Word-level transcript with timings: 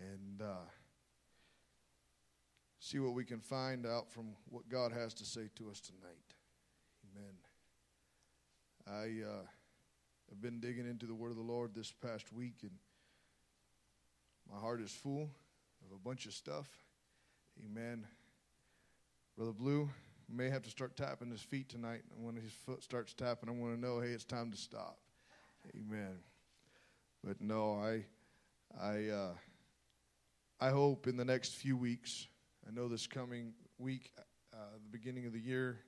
and 0.00 0.42
uh, 0.42 0.64
see 2.78 2.98
what 2.98 3.14
we 3.14 3.24
can 3.24 3.40
find 3.40 3.86
out 3.86 4.10
from 4.10 4.36
what 4.48 4.68
God 4.68 4.92
has 4.92 5.14
to 5.14 5.24
say 5.24 5.48
to 5.56 5.70
us 5.70 5.80
tonight. 5.80 6.34
Amen. 7.10 7.34
I 8.86 9.28
uh, 9.28 9.46
have 10.30 10.40
been 10.40 10.60
digging 10.60 10.88
into 10.88 11.06
the 11.06 11.14
Word 11.14 11.30
of 11.30 11.36
the 11.36 11.42
Lord 11.42 11.74
this 11.74 11.92
past 11.92 12.32
week, 12.32 12.56
and 12.62 12.72
my 14.52 14.58
heart 14.58 14.80
is 14.80 14.92
full 14.92 15.30
of 15.84 15.92
a 15.94 15.98
bunch 15.98 16.26
of 16.26 16.32
stuff. 16.32 16.68
Amen. 17.64 18.06
Brother 19.36 19.52
Blue 19.52 19.90
may 20.28 20.50
have 20.50 20.62
to 20.62 20.70
start 20.70 20.96
tapping 20.96 21.30
his 21.30 21.40
feet 21.40 21.68
tonight. 21.68 22.02
And 22.14 22.24
when 22.24 22.36
his 22.36 22.52
foot 22.52 22.82
starts 22.82 23.12
tapping, 23.12 23.48
I 23.48 23.52
want 23.52 23.74
to 23.74 23.80
know, 23.80 24.00
hey, 24.00 24.08
it's 24.08 24.24
time 24.24 24.50
to 24.50 24.56
stop. 24.56 24.98
Amen. 25.74 26.18
But 27.24 27.40
no, 27.40 27.74
I, 27.74 28.04
I, 28.80 29.08
uh, 29.08 29.32
I 30.58 30.70
hope 30.70 31.06
in 31.06 31.18
the 31.18 31.24
next 31.24 31.56
few 31.56 31.76
weeks. 31.76 32.28
I 32.66 32.72
know 32.72 32.88
this 32.88 33.06
coming 33.06 33.52
week, 33.78 34.10
uh, 34.54 34.56
the 34.82 34.88
beginning 34.90 35.26
of 35.26 35.34
the 35.34 35.38
year, 35.38 35.80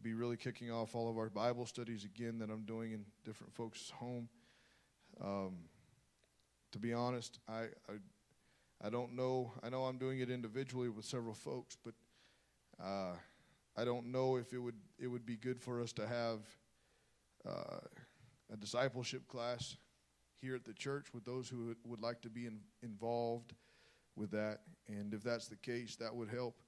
be 0.00 0.14
really 0.14 0.36
kicking 0.36 0.70
off 0.70 0.94
all 0.94 1.10
of 1.10 1.18
our 1.18 1.28
Bible 1.28 1.66
studies 1.66 2.04
again 2.04 2.38
that 2.38 2.50
I'm 2.50 2.62
doing 2.62 2.92
in 2.92 3.04
different 3.24 3.52
folks' 3.52 3.90
home. 3.90 4.28
Um, 5.20 5.56
to 6.70 6.78
be 6.78 6.92
honest, 6.92 7.40
I, 7.48 7.62
I, 7.88 7.98
I 8.80 8.90
don't 8.90 9.16
know. 9.16 9.52
I 9.60 9.70
know 9.70 9.82
I'm 9.82 9.98
doing 9.98 10.20
it 10.20 10.30
individually 10.30 10.88
with 10.88 11.04
several 11.04 11.34
folks, 11.34 11.76
but 11.84 11.94
uh, 12.80 13.14
I 13.76 13.84
don't 13.84 14.06
know 14.06 14.36
if 14.36 14.52
it 14.52 14.58
would 14.58 14.78
it 15.00 15.08
would 15.08 15.26
be 15.26 15.36
good 15.36 15.60
for 15.60 15.80
us 15.82 15.92
to 15.94 16.06
have 16.06 16.38
uh, 17.44 17.80
a 18.52 18.56
discipleship 18.56 19.26
class 19.26 19.76
here 20.40 20.54
at 20.54 20.64
the 20.64 20.74
church 20.74 21.08
with 21.12 21.24
those 21.24 21.48
who 21.48 21.74
would, 21.84 22.00
like 22.00 22.22
to 22.22 22.30
be 22.30 22.46
in, 22.46 22.60
involved 22.82 23.52
with 24.20 24.30
that. 24.32 24.58
And 24.86 25.14
if 25.14 25.22
that's 25.22 25.48
the 25.48 25.56
case, 25.56 25.96
that 25.96 26.14
would 26.14 26.28
help 26.28 26.60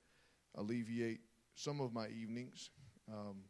alleviate 0.57 1.21
some 1.55 1.81
of 1.81 1.93
my 1.93 2.09
evenings. 2.09 2.71
Um, 3.13 3.43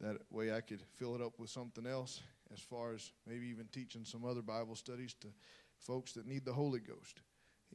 that 0.00 0.18
way 0.30 0.52
I 0.52 0.60
could 0.60 0.82
fill 0.96 1.16
it 1.16 1.22
up 1.22 1.38
with 1.38 1.50
something 1.50 1.86
else 1.86 2.20
as 2.52 2.60
far 2.60 2.92
as 2.92 3.10
maybe 3.26 3.48
even 3.48 3.66
teaching 3.72 4.04
some 4.04 4.24
other 4.24 4.42
Bible 4.42 4.76
studies 4.76 5.14
to 5.20 5.28
folks 5.78 6.12
that 6.12 6.26
need 6.26 6.44
the 6.44 6.52
Holy 6.52 6.80
Ghost. 6.80 7.22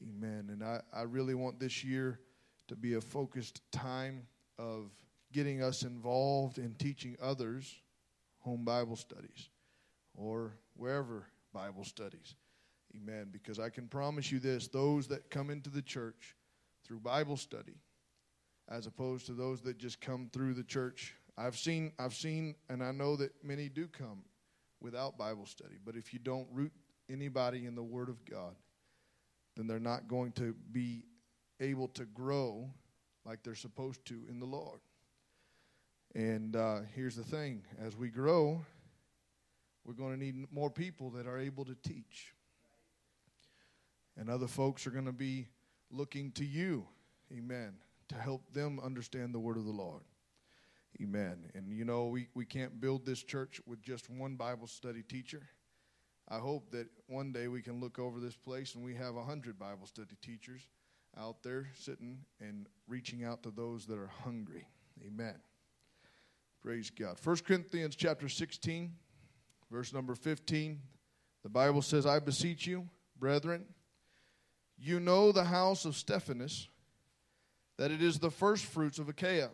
Amen. 0.02 0.50
And 0.52 0.64
I, 0.64 0.82
I 0.94 1.02
really 1.02 1.36
want 1.36 1.60
this 1.60 1.84
year 1.84 2.20
to 2.68 2.76
be 2.76 2.94
a 2.94 3.02
focused 3.02 3.62
time 3.72 4.28
of 4.58 4.92
getting 5.32 5.62
us 5.62 5.84
involved 5.84 6.60
in 6.60 6.76
teaching 6.76 7.18
others 7.22 7.76
home 8.40 8.64
Bible 8.64 8.96
studies 8.96 9.50
or 10.16 10.54
wherever 10.76 11.26
Bible 11.54 11.84
studies. 11.84 12.36
Amen. 12.96 13.30
Because 13.32 13.60
I 13.60 13.70
can 13.70 13.88
promise 13.88 14.32
you 14.32 14.40
this 14.40 14.68
those 14.68 15.08
that 15.08 15.30
come 15.30 15.50
into 15.50 15.70
the 15.70 15.82
church 15.82 16.36
through 16.86 17.00
Bible 17.00 17.38
study, 17.38 17.78
as 18.70 18.86
opposed 18.86 19.26
to 19.28 19.34
those 19.34 19.62
that 19.62 19.78
just 19.78 20.02
come 20.02 20.30
through 20.32 20.54
the 20.54 20.64
church. 20.64 21.16
I've 21.38 21.58
seen, 21.58 21.94
I've 21.98 22.14
seen, 22.14 22.56
and 22.70 22.84
I 22.84 22.92
know 22.92 23.16
that 23.16 23.32
many 23.44 23.70
do 23.70 23.88
come 23.88 24.24
without 24.82 25.18
Bible 25.18 25.46
study. 25.46 25.76
But 25.84 25.96
if 25.96 26.14
you 26.14 26.20
don't 26.20 26.48
root 26.52 26.72
anybody 27.10 27.66
in 27.66 27.76
the 27.76 27.84
Word 27.84 28.10
of 28.10 28.24
God, 28.26 28.56
then 29.56 29.68
they're 29.68 29.80
not 29.80 30.08
going 30.08 30.32
to 30.34 30.56
be 30.72 31.06
able 31.60 31.88
to 31.90 32.06
grow 32.06 32.70
like 33.26 33.44
they're 33.44 33.56
supposed 33.56 34.06
to 34.06 34.22
in 34.30 34.40
the 34.40 34.46
Lord. 34.46 34.80
And 36.16 36.56
uh, 36.56 36.82
here's 36.96 37.16
the 37.16 37.24
thing 37.24 37.64
as 37.84 37.96
we 37.96 38.10
grow, 38.10 38.64
we're 39.86 39.94
going 39.94 40.14
to 40.14 40.20
need 40.20 40.52
more 40.52 40.70
people 40.70 41.10
that 41.12 41.26
are 41.26 41.40
able 41.40 41.66
to 41.66 41.76
teach. 41.76 42.34
And 44.18 44.30
other 44.30 44.48
folks 44.48 44.86
are 44.86 44.92
going 44.92 45.06
to 45.06 45.12
be 45.12 45.48
looking 45.92 46.32
to 46.34 46.46
you, 46.46 46.86
amen, 47.32 47.74
to 48.10 48.16
help 48.16 48.54
them 48.54 48.80
understand 48.80 49.34
the 49.34 49.40
word 49.40 49.58
of 49.58 49.66
the 49.66 49.72
Lord. 49.72 50.04
Amen. 51.02 51.50
And 51.56 51.72
you 51.72 51.86
know, 51.86 52.08
we, 52.08 52.28
we 52.36 52.46
can't 52.46 52.80
build 52.80 53.06
this 53.06 53.24
church 53.24 53.60
with 53.66 53.82
just 53.82 54.10
one 54.10 54.36
Bible 54.36 54.68
study 54.68 55.02
teacher. 55.02 55.42
I 56.30 56.38
hope 56.38 56.72
that 56.72 56.88
one 57.08 57.32
day 57.32 57.48
we 57.48 57.62
can 57.62 57.80
look 57.80 58.00
over 58.00 58.20
this 58.20 58.36
place 58.36 58.76
and 58.76 58.84
we 58.84 58.96
have 58.96 59.16
a 59.16 59.24
hundred 59.24 59.58
Bible 59.58 59.88
study 59.88 60.16
teachers 60.22 60.68
out 61.18 61.44
there 61.44 61.70
sitting 61.76 62.20
and 62.40 62.68
reaching 62.88 63.24
out 63.24 63.44
to 63.44 63.52
those 63.52 63.86
that 63.88 63.98
are 63.98 64.12
hungry. 64.24 64.68
Amen. 65.06 65.36
Praise 66.62 66.90
God. 66.90 67.18
1 67.22 67.38
Corinthians 67.46 67.96
chapter 67.96 68.30
16, 68.30 68.94
verse 69.70 69.94
number 69.94 70.16
15. 70.16 70.80
The 71.44 71.50
Bible 71.50 71.82
says, 71.82 72.06
I 72.06 72.20
beseech 72.20 72.66
you, 72.66 72.88
brethren, 73.20 73.66
you 74.84 75.00
know 75.00 75.32
the 75.32 75.46
house 75.46 75.86
of 75.86 75.96
Stephanas, 75.96 76.68
that 77.78 77.90
it 77.90 78.02
is 78.02 78.20
the 78.20 78.30
first 78.30 78.66
fruits 78.66 79.00
of 79.00 79.08
Achaia, 79.08 79.50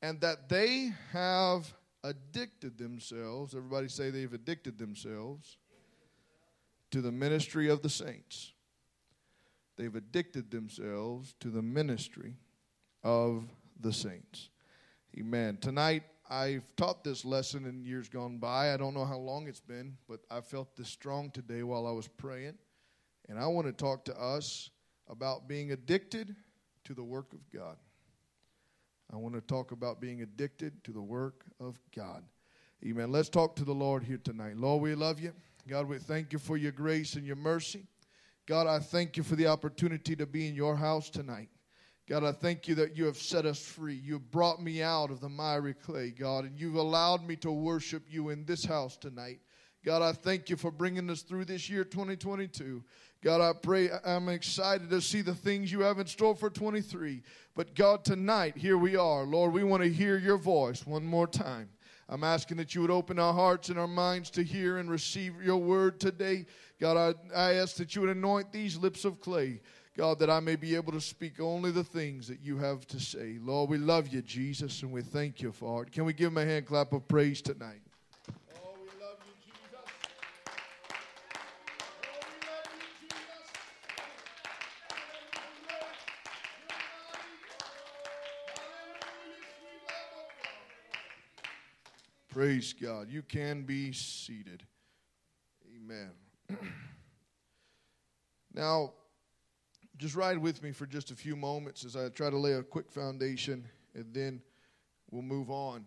and 0.00 0.20
that 0.22 0.48
they 0.48 0.92
have 1.12 1.72
addicted 2.02 2.78
themselves, 2.78 3.54
everybody 3.54 3.88
say 3.88 4.10
they've 4.10 4.32
addicted 4.32 4.78
themselves, 4.78 5.58
to 6.90 7.00
the 7.00 7.12
ministry 7.12 7.68
of 7.68 7.82
the 7.82 7.88
saints. 7.88 8.52
They've 9.76 9.94
addicted 9.94 10.50
themselves 10.50 11.34
to 11.40 11.48
the 11.48 11.62
ministry 11.62 12.36
of 13.02 13.44
the 13.80 13.92
saints. 13.92 14.50
Amen. 15.18 15.58
Tonight, 15.60 16.02
I've 16.28 16.64
taught 16.76 17.04
this 17.04 17.24
lesson 17.24 17.66
in 17.66 17.84
years 17.84 18.08
gone 18.08 18.38
by. 18.38 18.72
I 18.72 18.76
don't 18.76 18.94
know 18.94 19.04
how 19.04 19.18
long 19.18 19.48
it's 19.48 19.60
been, 19.60 19.96
but 20.08 20.20
I 20.30 20.40
felt 20.40 20.76
this 20.76 20.88
strong 20.88 21.30
today 21.30 21.62
while 21.62 21.86
I 21.86 21.92
was 21.92 22.08
praying. 22.08 22.54
And 23.32 23.40
I 23.40 23.46
want 23.46 23.66
to 23.66 23.72
talk 23.72 24.04
to 24.04 24.20
us 24.20 24.68
about 25.08 25.48
being 25.48 25.72
addicted 25.72 26.36
to 26.84 26.92
the 26.92 27.02
work 27.02 27.32
of 27.32 27.40
God. 27.50 27.78
I 29.10 29.16
want 29.16 29.34
to 29.36 29.40
talk 29.40 29.72
about 29.72 30.02
being 30.02 30.20
addicted 30.20 30.84
to 30.84 30.92
the 30.92 31.00
work 31.00 31.42
of 31.58 31.80
God. 31.96 32.24
Amen. 32.84 33.10
Let's 33.10 33.30
talk 33.30 33.56
to 33.56 33.64
the 33.64 33.72
Lord 33.72 34.04
here 34.04 34.20
tonight. 34.22 34.58
Lord, 34.58 34.82
we 34.82 34.94
love 34.94 35.18
you. 35.18 35.32
God, 35.66 35.88
we 35.88 35.96
thank 35.96 36.34
you 36.34 36.38
for 36.38 36.58
your 36.58 36.72
grace 36.72 37.14
and 37.14 37.26
your 37.26 37.36
mercy. 37.36 37.86
God, 38.44 38.66
I 38.66 38.80
thank 38.80 39.16
you 39.16 39.22
for 39.22 39.34
the 39.34 39.46
opportunity 39.46 40.14
to 40.14 40.26
be 40.26 40.46
in 40.46 40.54
your 40.54 40.76
house 40.76 41.08
tonight. 41.08 41.48
God, 42.06 42.24
I 42.24 42.32
thank 42.32 42.68
you 42.68 42.74
that 42.74 42.98
you 42.98 43.06
have 43.06 43.16
set 43.16 43.46
us 43.46 43.64
free. 43.64 43.94
You 43.94 44.12
have 44.14 44.30
brought 44.30 44.62
me 44.62 44.82
out 44.82 45.10
of 45.10 45.22
the 45.22 45.30
miry 45.30 45.72
clay, 45.72 46.10
God, 46.10 46.44
and 46.44 46.60
you've 46.60 46.74
allowed 46.74 47.26
me 47.26 47.36
to 47.36 47.50
worship 47.50 48.02
you 48.10 48.28
in 48.28 48.44
this 48.44 48.62
house 48.62 48.98
tonight. 48.98 49.40
God, 49.84 50.00
I 50.00 50.12
thank 50.12 50.48
you 50.48 50.56
for 50.56 50.70
bringing 50.70 51.10
us 51.10 51.22
through 51.22 51.46
this 51.46 51.68
year 51.68 51.82
2022. 51.82 52.84
God, 53.22 53.40
I 53.40 53.52
pray 53.52 53.88
I'm 54.04 54.28
excited 54.28 54.90
to 54.90 55.00
see 55.00 55.22
the 55.22 55.34
things 55.34 55.70
you 55.70 55.80
have 55.80 56.00
in 56.00 56.06
store 56.06 56.34
for 56.34 56.50
23. 56.50 57.22
But 57.54 57.76
God, 57.76 58.04
tonight, 58.04 58.56
here 58.56 58.76
we 58.76 58.96
are. 58.96 59.22
Lord, 59.22 59.52
we 59.52 59.62
want 59.62 59.84
to 59.84 59.88
hear 59.88 60.18
your 60.18 60.38
voice 60.38 60.84
one 60.84 61.04
more 61.04 61.28
time. 61.28 61.68
I'm 62.08 62.24
asking 62.24 62.56
that 62.56 62.74
you 62.74 62.80
would 62.80 62.90
open 62.90 63.20
our 63.20 63.32
hearts 63.32 63.68
and 63.68 63.78
our 63.78 63.86
minds 63.86 64.28
to 64.30 64.42
hear 64.42 64.78
and 64.78 64.90
receive 64.90 65.40
your 65.40 65.58
word 65.58 66.00
today. 66.00 66.46
God, 66.80 66.96
I, 67.32 67.34
I 67.34 67.54
ask 67.54 67.76
that 67.76 67.94
you 67.94 68.00
would 68.00 68.10
anoint 68.10 68.50
these 68.50 68.76
lips 68.76 69.04
of 69.04 69.20
clay. 69.20 69.60
God, 69.96 70.18
that 70.18 70.30
I 70.30 70.40
may 70.40 70.56
be 70.56 70.74
able 70.74 70.92
to 70.92 71.00
speak 71.00 71.38
only 71.38 71.70
the 71.70 71.84
things 71.84 72.26
that 72.26 72.40
you 72.40 72.56
have 72.58 72.86
to 72.88 72.98
say. 72.98 73.36
Lord, 73.40 73.70
we 73.70 73.78
love 73.78 74.08
you, 74.08 74.22
Jesus, 74.22 74.82
and 74.82 74.90
we 74.90 75.02
thank 75.02 75.40
you 75.40 75.52
for 75.52 75.82
it. 75.82 75.92
Can 75.92 76.06
we 76.06 76.12
give 76.12 76.28
him 76.28 76.38
a 76.38 76.44
hand 76.44 76.66
clap 76.66 76.92
of 76.92 77.06
praise 77.06 77.40
tonight? 77.40 77.81
Praise 92.32 92.72
God. 92.72 93.10
You 93.10 93.20
can 93.20 93.64
be 93.64 93.92
seated. 93.92 94.62
Amen. 95.76 96.12
now, 98.54 98.94
just 99.98 100.16
ride 100.16 100.38
with 100.38 100.62
me 100.62 100.72
for 100.72 100.86
just 100.86 101.10
a 101.10 101.14
few 101.14 101.36
moments 101.36 101.84
as 101.84 101.94
I 101.94 102.08
try 102.08 102.30
to 102.30 102.38
lay 102.38 102.54
a 102.54 102.62
quick 102.62 102.90
foundation 102.90 103.68
and 103.94 104.14
then 104.14 104.40
we'll 105.10 105.20
move 105.20 105.50
on. 105.50 105.84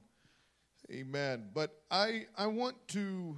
Amen. 0.92 1.50
But 1.52 1.82
I 1.90 2.28
I 2.38 2.46
want 2.46 2.76
to 2.90 3.36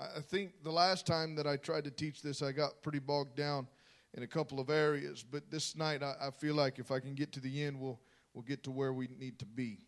I 0.00 0.20
think 0.20 0.64
the 0.64 0.72
last 0.72 1.06
time 1.06 1.36
that 1.36 1.46
I 1.46 1.56
tried 1.56 1.84
to 1.84 1.92
teach 1.92 2.20
this 2.20 2.42
I 2.42 2.50
got 2.50 2.82
pretty 2.82 2.98
bogged 2.98 3.36
down 3.36 3.68
in 4.14 4.24
a 4.24 4.26
couple 4.26 4.58
of 4.58 4.70
areas. 4.70 5.22
But 5.22 5.52
this 5.52 5.76
night 5.76 6.02
I, 6.02 6.14
I 6.20 6.30
feel 6.32 6.56
like 6.56 6.80
if 6.80 6.90
I 6.90 6.98
can 6.98 7.14
get 7.14 7.30
to 7.34 7.40
the 7.40 7.62
end 7.62 7.78
we'll 7.78 8.00
we'll 8.32 8.42
get 8.42 8.64
to 8.64 8.72
where 8.72 8.92
we 8.92 9.06
need 9.20 9.38
to 9.38 9.46
be. 9.46 9.78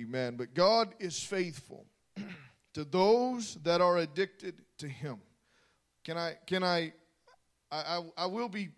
Amen. 0.00 0.36
But 0.36 0.54
God 0.54 0.94
is 0.98 1.22
faithful 1.22 1.86
to 2.74 2.84
those 2.84 3.54
that 3.62 3.80
are 3.80 3.98
addicted 3.98 4.62
to 4.78 4.88
Him. 4.88 5.18
Can 6.04 6.18
I, 6.18 6.36
can 6.46 6.62
I, 6.62 6.92
I, 7.70 8.00
I, 8.16 8.26
will 8.26 8.48
be 8.48 8.70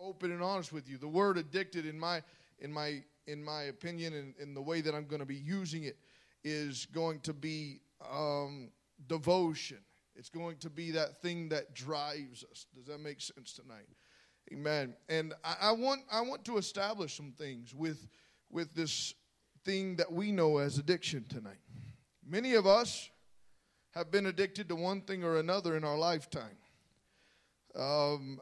open 0.00 0.32
and 0.32 0.42
honest 0.42 0.72
with 0.72 0.88
you. 0.88 0.98
The 0.98 1.08
word 1.08 1.38
addicted, 1.38 1.86
in 1.86 1.98
my, 1.98 2.22
in 2.58 2.72
my, 2.72 3.02
in 3.26 3.44
my 3.44 3.64
opinion, 3.64 4.14
and 4.14 4.34
in 4.40 4.54
the 4.54 4.62
way 4.62 4.80
that 4.80 4.94
I'm 4.94 5.06
going 5.06 5.20
to 5.20 5.26
be 5.26 5.36
using 5.36 5.84
it, 5.84 5.96
is 6.42 6.86
going 6.86 7.20
to 7.20 7.32
be 7.32 7.80
um, 8.10 8.70
devotion. 9.06 9.78
It's 10.16 10.28
going 10.28 10.56
to 10.58 10.70
be 10.70 10.90
that 10.92 11.20
thing 11.22 11.48
that 11.50 11.74
drives 11.74 12.44
us. 12.50 12.66
Does 12.74 12.86
that 12.86 13.00
make 13.00 13.20
sense 13.20 13.52
tonight? 13.52 13.88
Amen. 14.52 14.94
And 15.08 15.32
I, 15.42 15.56
I 15.62 15.72
want 15.72 16.02
I 16.12 16.20
want 16.20 16.44
to 16.44 16.58
establish 16.58 17.16
some 17.16 17.32
things 17.32 17.74
with 17.74 18.06
with 18.50 18.74
this 18.74 19.14
thing 19.64 19.96
that 19.96 20.12
we 20.12 20.32
know 20.32 20.58
as 20.58 20.78
addiction 20.78 21.24
tonight. 21.28 21.58
Many 22.26 22.54
of 22.54 22.66
us 22.66 23.10
have 23.92 24.10
been 24.10 24.26
addicted 24.26 24.68
to 24.68 24.76
one 24.76 25.00
thing 25.00 25.22
or 25.24 25.38
another 25.38 25.76
in 25.76 25.84
our 25.84 25.96
lifetime. 25.96 26.56
Um, 27.76 28.40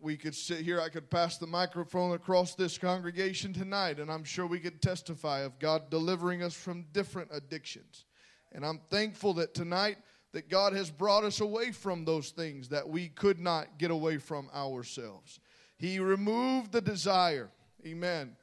we 0.00 0.16
could 0.16 0.34
sit 0.34 0.60
here, 0.60 0.80
I 0.80 0.88
could 0.88 1.10
pass 1.10 1.38
the 1.38 1.46
microphone 1.46 2.12
across 2.12 2.54
this 2.54 2.78
congregation 2.78 3.52
tonight, 3.52 3.98
and 3.98 4.10
I'm 4.10 4.24
sure 4.24 4.46
we 4.46 4.60
could 4.60 4.82
testify 4.82 5.40
of 5.40 5.58
God 5.58 5.90
delivering 5.90 6.42
us 6.42 6.54
from 6.54 6.86
different 6.92 7.30
addictions. 7.32 8.04
And 8.52 8.64
I'm 8.64 8.80
thankful 8.90 9.34
that 9.34 9.54
tonight 9.54 9.98
that 10.32 10.48
God 10.48 10.74
has 10.74 10.90
brought 10.90 11.24
us 11.24 11.40
away 11.40 11.72
from 11.72 12.04
those 12.04 12.30
things 12.30 12.68
that 12.68 12.88
we 12.88 13.08
could 13.08 13.40
not 13.40 13.78
get 13.78 13.90
away 13.90 14.18
from 14.18 14.50
ourselves. 14.54 15.40
He 15.78 15.98
removed 15.98 16.72
the 16.72 16.80
desire. 16.80 17.50
Amen. 17.86 18.36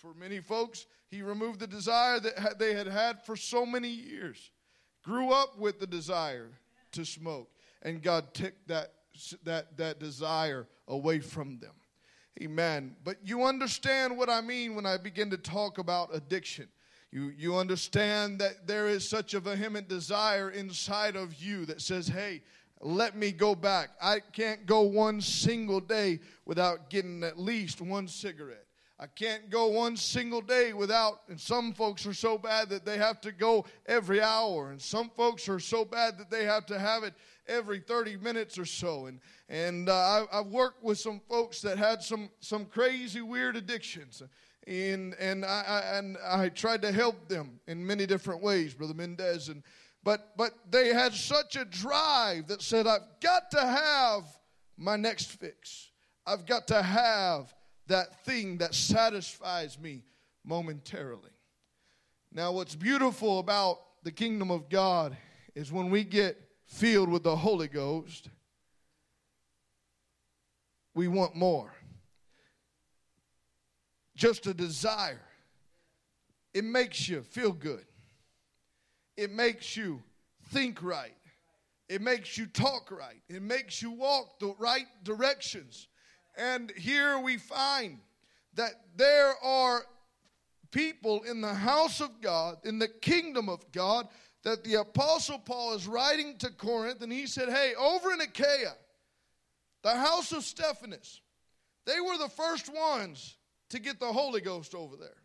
For 0.00 0.14
many 0.14 0.40
folks, 0.40 0.86
he 1.08 1.20
removed 1.20 1.60
the 1.60 1.66
desire 1.66 2.20
that 2.20 2.58
they 2.58 2.72
had 2.72 2.86
had 2.86 3.22
for 3.22 3.36
so 3.36 3.66
many 3.66 3.88
years. 3.88 4.50
Grew 5.04 5.30
up 5.30 5.58
with 5.58 5.78
the 5.78 5.86
desire 5.86 6.48
to 6.92 7.04
smoke, 7.04 7.50
and 7.82 8.02
God 8.02 8.32
took 8.32 8.54
that 8.66 8.92
that 9.44 9.76
that 9.76 10.00
desire 10.00 10.66
away 10.88 11.18
from 11.20 11.58
them. 11.58 11.74
Amen. 12.42 12.96
But 13.04 13.18
you 13.22 13.44
understand 13.44 14.16
what 14.16 14.30
I 14.30 14.40
mean 14.40 14.74
when 14.74 14.86
I 14.86 14.96
begin 14.96 15.28
to 15.30 15.36
talk 15.36 15.76
about 15.76 16.14
addiction. 16.14 16.68
You, 17.12 17.32
you 17.36 17.56
understand 17.56 18.38
that 18.38 18.66
there 18.66 18.88
is 18.88 19.06
such 19.06 19.34
a 19.34 19.40
vehement 19.40 19.88
desire 19.88 20.50
inside 20.50 21.16
of 21.16 21.34
you 21.34 21.66
that 21.66 21.82
says, 21.82 22.06
hey, 22.06 22.40
let 22.80 23.16
me 23.16 23.32
go 23.32 23.54
back. 23.54 23.90
I 24.00 24.20
can't 24.20 24.64
go 24.64 24.82
one 24.82 25.20
single 25.20 25.80
day 25.80 26.20
without 26.46 26.88
getting 26.88 27.24
at 27.24 27.38
least 27.38 27.80
one 27.82 28.08
cigarette. 28.08 28.64
I 29.02 29.06
can't 29.06 29.48
go 29.48 29.68
one 29.68 29.96
single 29.96 30.42
day 30.42 30.74
without, 30.74 31.22
and 31.28 31.40
some 31.40 31.72
folks 31.72 32.04
are 32.04 32.12
so 32.12 32.36
bad 32.36 32.68
that 32.68 32.84
they 32.84 32.98
have 32.98 33.18
to 33.22 33.32
go 33.32 33.64
every 33.86 34.20
hour, 34.20 34.72
and 34.72 34.80
some 34.80 35.08
folks 35.16 35.48
are 35.48 35.58
so 35.58 35.86
bad 35.86 36.18
that 36.18 36.30
they 36.30 36.44
have 36.44 36.66
to 36.66 36.78
have 36.78 37.02
it 37.04 37.14
every 37.48 37.80
30 37.80 38.18
minutes 38.18 38.58
or 38.58 38.66
so. 38.66 39.06
And, 39.06 39.20
and 39.48 39.88
uh, 39.88 39.94
I, 39.94 40.40
I've 40.40 40.48
worked 40.48 40.84
with 40.84 40.98
some 40.98 41.18
folks 41.30 41.62
that 41.62 41.78
had 41.78 42.02
some, 42.02 42.28
some 42.40 42.66
crazy, 42.66 43.22
weird 43.22 43.56
addictions. 43.56 44.22
And, 44.66 45.14
and, 45.14 45.46
I, 45.46 45.64
I, 45.66 45.96
and 45.96 46.18
I 46.22 46.50
tried 46.50 46.82
to 46.82 46.92
help 46.92 47.26
them 47.26 47.58
in 47.66 47.84
many 47.86 48.04
different 48.04 48.42
ways, 48.42 48.74
Brother 48.74 48.92
Mendez. 48.92 49.48
And, 49.48 49.62
but, 50.04 50.36
but 50.36 50.52
they 50.70 50.88
had 50.88 51.14
such 51.14 51.56
a 51.56 51.64
drive 51.64 52.48
that 52.48 52.60
said, 52.60 52.86
I've 52.86 53.08
got 53.22 53.50
to 53.52 53.60
have 53.60 54.24
my 54.76 54.96
next 54.96 55.32
fix. 55.32 55.90
I've 56.26 56.44
got 56.44 56.66
to 56.68 56.82
have 56.82 57.54
that 57.90 58.24
thing 58.24 58.58
that 58.58 58.74
satisfies 58.74 59.78
me 59.78 60.04
momentarily. 60.44 61.30
Now, 62.32 62.52
what's 62.52 62.76
beautiful 62.76 63.40
about 63.40 63.78
the 64.04 64.12
kingdom 64.12 64.50
of 64.50 64.68
God 64.68 65.16
is 65.54 65.72
when 65.72 65.90
we 65.90 66.04
get 66.04 66.40
filled 66.66 67.08
with 67.08 67.24
the 67.24 67.34
Holy 67.34 67.66
Ghost, 67.66 68.30
we 70.94 71.08
want 71.08 71.34
more. 71.34 71.72
Just 74.16 74.46
a 74.46 74.54
desire. 74.54 75.20
It 76.54 76.64
makes 76.64 77.08
you 77.08 77.22
feel 77.22 77.52
good. 77.52 77.84
It 79.16 79.32
makes 79.32 79.76
you 79.76 80.00
think 80.52 80.82
right. 80.82 81.16
It 81.88 82.00
makes 82.00 82.38
you 82.38 82.46
talk 82.46 82.92
right. 82.92 83.20
It 83.28 83.42
makes 83.42 83.82
you 83.82 83.90
walk 83.90 84.38
the 84.38 84.54
right 84.58 84.86
directions. 85.02 85.88
And 86.40 86.70
here 86.70 87.18
we 87.18 87.36
find 87.36 87.98
that 88.54 88.72
there 88.96 89.34
are 89.42 89.82
people 90.70 91.22
in 91.24 91.42
the 91.42 91.52
house 91.52 92.00
of 92.00 92.22
God, 92.22 92.56
in 92.64 92.78
the 92.78 92.88
kingdom 92.88 93.50
of 93.50 93.70
God, 93.72 94.08
that 94.42 94.64
the 94.64 94.76
Apostle 94.76 95.38
Paul 95.38 95.74
is 95.74 95.86
writing 95.86 96.38
to 96.38 96.50
Corinth, 96.50 97.02
and 97.02 97.12
he 97.12 97.26
said, 97.26 97.50
Hey, 97.50 97.74
over 97.78 98.10
in 98.12 98.22
Achaia, 98.22 98.72
the 99.82 99.94
house 99.94 100.32
of 100.32 100.42
Stephanas, 100.42 101.20
they 101.84 102.00
were 102.00 102.16
the 102.16 102.30
first 102.30 102.72
ones 102.74 103.36
to 103.68 103.78
get 103.78 104.00
the 104.00 104.10
Holy 104.10 104.40
Ghost 104.40 104.74
over 104.74 104.96
there. 104.96 105.16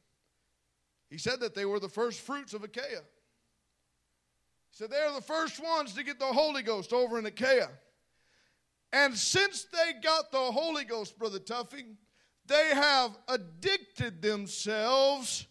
He 1.10 1.18
said 1.18 1.40
that 1.40 1.56
they 1.56 1.64
were 1.64 1.80
the 1.80 1.88
first 1.88 2.20
fruits 2.20 2.54
of 2.54 2.66
Achaia. 2.66 3.04
He 4.70 4.78
said 4.78 4.90
they're 4.90 5.14
the 5.14 5.22
first 5.22 5.64
ones 5.64 5.94
to 5.94 6.04
get 6.04 6.20
the 6.20 6.26
Holy 6.26 6.62
Ghost 6.62 6.92
over 6.92 7.18
in 7.18 7.26
Achaia. 7.26 7.70
And 8.96 9.14
since 9.14 9.66
they 9.66 10.00
got 10.00 10.32
the 10.32 10.38
Holy 10.38 10.86
Ghost, 10.86 11.20
Brother 11.20 11.38
Tuffing, 11.38 11.98
they 12.46 12.70
have 12.74 13.12
addicted 13.28 14.22
themselves 14.22 15.48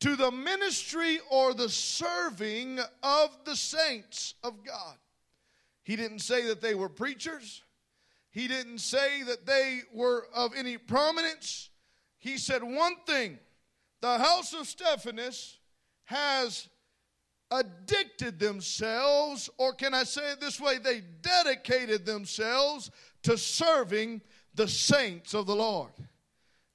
to 0.00 0.16
the 0.16 0.30
ministry 0.30 1.18
or 1.30 1.52
the 1.52 1.68
serving 1.68 2.80
of 3.02 3.36
the 3.44 3.54
saints 3.54 4.32
of 4.42 4.64
God. 4.64 4.96
He 5.82 5.94
didn't 5.94 6.20
say 6.20 6.46
that 6.46 6.62
they 6.62 6.74
were 6.74 6.88
preachers. 6.88 7.62
He 8.30 8.48
didn't 8.48 8.78
say 8.78 9.22
that 9.24 9.44
they 9.44 9.80
were 9.92 10.26
of 10.34 10.54
any 10.56 10.78
prominence. 10.78 11.68
He 12.16 12.38
said 12.38 12.62
one 12.62 12.96
thing 13.06 13.38
the 14.00 14.16
house 14.16 14.54
of 14.54 14.66
Stephanas 14.66 15.58
has 16.04 16.66
addicted 17.50 18.38
themselves, 18.38 19.48
or 19.58 19.72
can 19.72 19.94
I 19.94 20.04
say 20.04 20.32
it 20.32 20.40
this 20.40 20.60
way? 20.60 20.78
They 20.78 21.02
dedicated 21.22 22.04
themselves 22.04 22.90
to 23.22 23.38
serving 23.38 24.22
the 24.54 24.68
saints 24.68 25.34
of 25.34 25.46
the 25.46 25.54
Lord. 25.54 25.92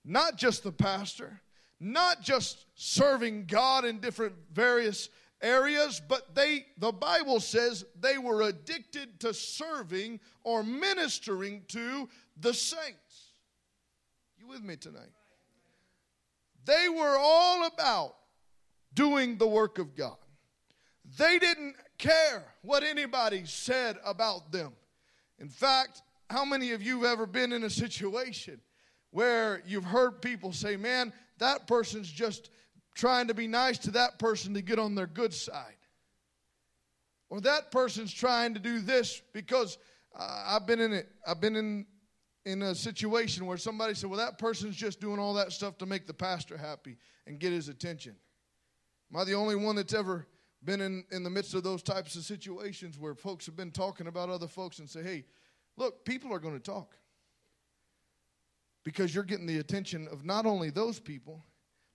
Not 0.06 0.38
just 0.38 0.64
the 0.64 0.72
pastor, 0.72 1.42
not 1.80 2.22
just 2.22 2.66
serving 2.76 3.46
God 3.46 3.86
in 3.86 4.00
different 4.00 4.36
various 4.54 5.10
areas, 5.42 6.02
but 6.08 6.36
they 6.36 6.66
the 6.78 6.92
Bible 6.92 7.40
says 7.40 7.86
they 8.00 8.18
were 8.18 8.44
addicted 8.44 9.20
to 9.22 9.34
serving 9.34 10.20
or 10.44 10.64
ministering 10.64 11.64
to 11.70 12.08
the 12.40 12.54
saints. 12.54 13.34
You 14.40 14.48
with 14.48 14.64
me 14.64 14.76
tonight? 14.76 15.12
They 16.66 16.88
were 16.90 17.18
all 17.20 17.66
about 17.66 18.16
doing 18.94 19.38
the 19.38 19.48
work 19.48 19.80
of 19.80 19.96
God. 19.96 20.18
They 21.18 21.40
didn't 21.40 21.76
care 21.98 22.44
what 22.62 22.84
anybody 22.84 23.44
said 23.46 23.98
about 24.06 24.52
them. 24.52 24.74
In 25.40 25.50
fact, 25.50 26.04
how 26.30 26.46
many 26.46 26.72
of 26.72 26.82
you 26.82 27.02
have 27.04 27.14
ever 27.14 27.26
been 27.26 27.52
in 27.52 27.64
a 27.64 27.70
situation 27.70 28.62
where 29.10 29.62
you've 29.66 29.84
heard 29.84 30.22
people 30.22 30.54
say, 30.54 30.78
Man, 30.78 31.12
that 31.40 31.68
person's 31.68 32.10
just 32.10 32.50
trying 32.96 33.28
to 33.28 33.34
be 33.34 33.48
nice 33.48 33.78
to 33.80 33.92
that 33.92 34.20
person 34.20 34.54
to 34.54 34.62
get 34.62 34.80
on 34.80 34.96
their 34.96 35.08
good 35.08 35.34
side? 35.34 35.76
Or 37.30 37.42
that 37.42 37.72
person's 37.72 38.14
trying 38.14 38.54
to 38.54 38.60
do 38.60 38.80
this 38.80 39.22
because 39.34 39.78
uh, 40.18 40.44
I've 40.48 40.68
been 40.68 40.80
in 40.80 40.94
it. 40.94 41.10
I've 41.26 41.42
been 41.42 41.56
in 41.56 41.86
in 42.46 42.64
a 42.64 42.74
situation 42.74 43.46
where 43.46 43.58
somebody 43.58 43.94
said, 43.94 44.10
Well, 44.10 44.20
that 44.20 44.38
person's 44.38 44.76
just 44.76 45.02
doing 45.02 45.20
all 45.20 45.34
that 45.34 45.52
stuff 45.52 45.78
to 45.80 45.86
make 45.86 46.08
the 46.08 46.14
pastor 46.14 46.58
happy 46.58 46.98
and 47.28 47.40
get 47.40 47.52
his 47.52 47.68
attention. 47.68 48.16
Am 49.14 49.20
I 49.20 49.26
the 49.26 49.34
only 49.34 49.56
one 49.56 49.76
that's 49.76 49.94
ever 49.94 50.28
been 50.64 50.82
in, 50.82 51.04
in 51.12 51.24
the 51.24 51.30
midst 51.30 51.54
of 51.54 51.64
those 51.64 51.82
types 51.82 52.16
of 52.16 52.24
situations 52.24 53.00
where 53.00 53.16
folks 53.16 53.46
have 53.46 53.56
been 53.56 53.72
talking 53.72 54.08
about 54.08 54.30
other 54.30 54.48
folks 54.48 54.80
and 54.80 54.90
say, 54.90 55.02
Hey, 55.02 55.26
look, 55.78 56.06
people 56.06 56.34
are 56.34 56.40
going 56.40 56.54
to 56.54 56.64
talk. 56.64 56.96
Because 58.84 59.14
you're 59.14 59.24
getting 59.24 59.46
the 59.46 59.60
attention 59.60 60.08
of 60.12 60.26
not 60.26 60.46
only 60.46 60.70
those 60.70 61.00
people 61.00 61.44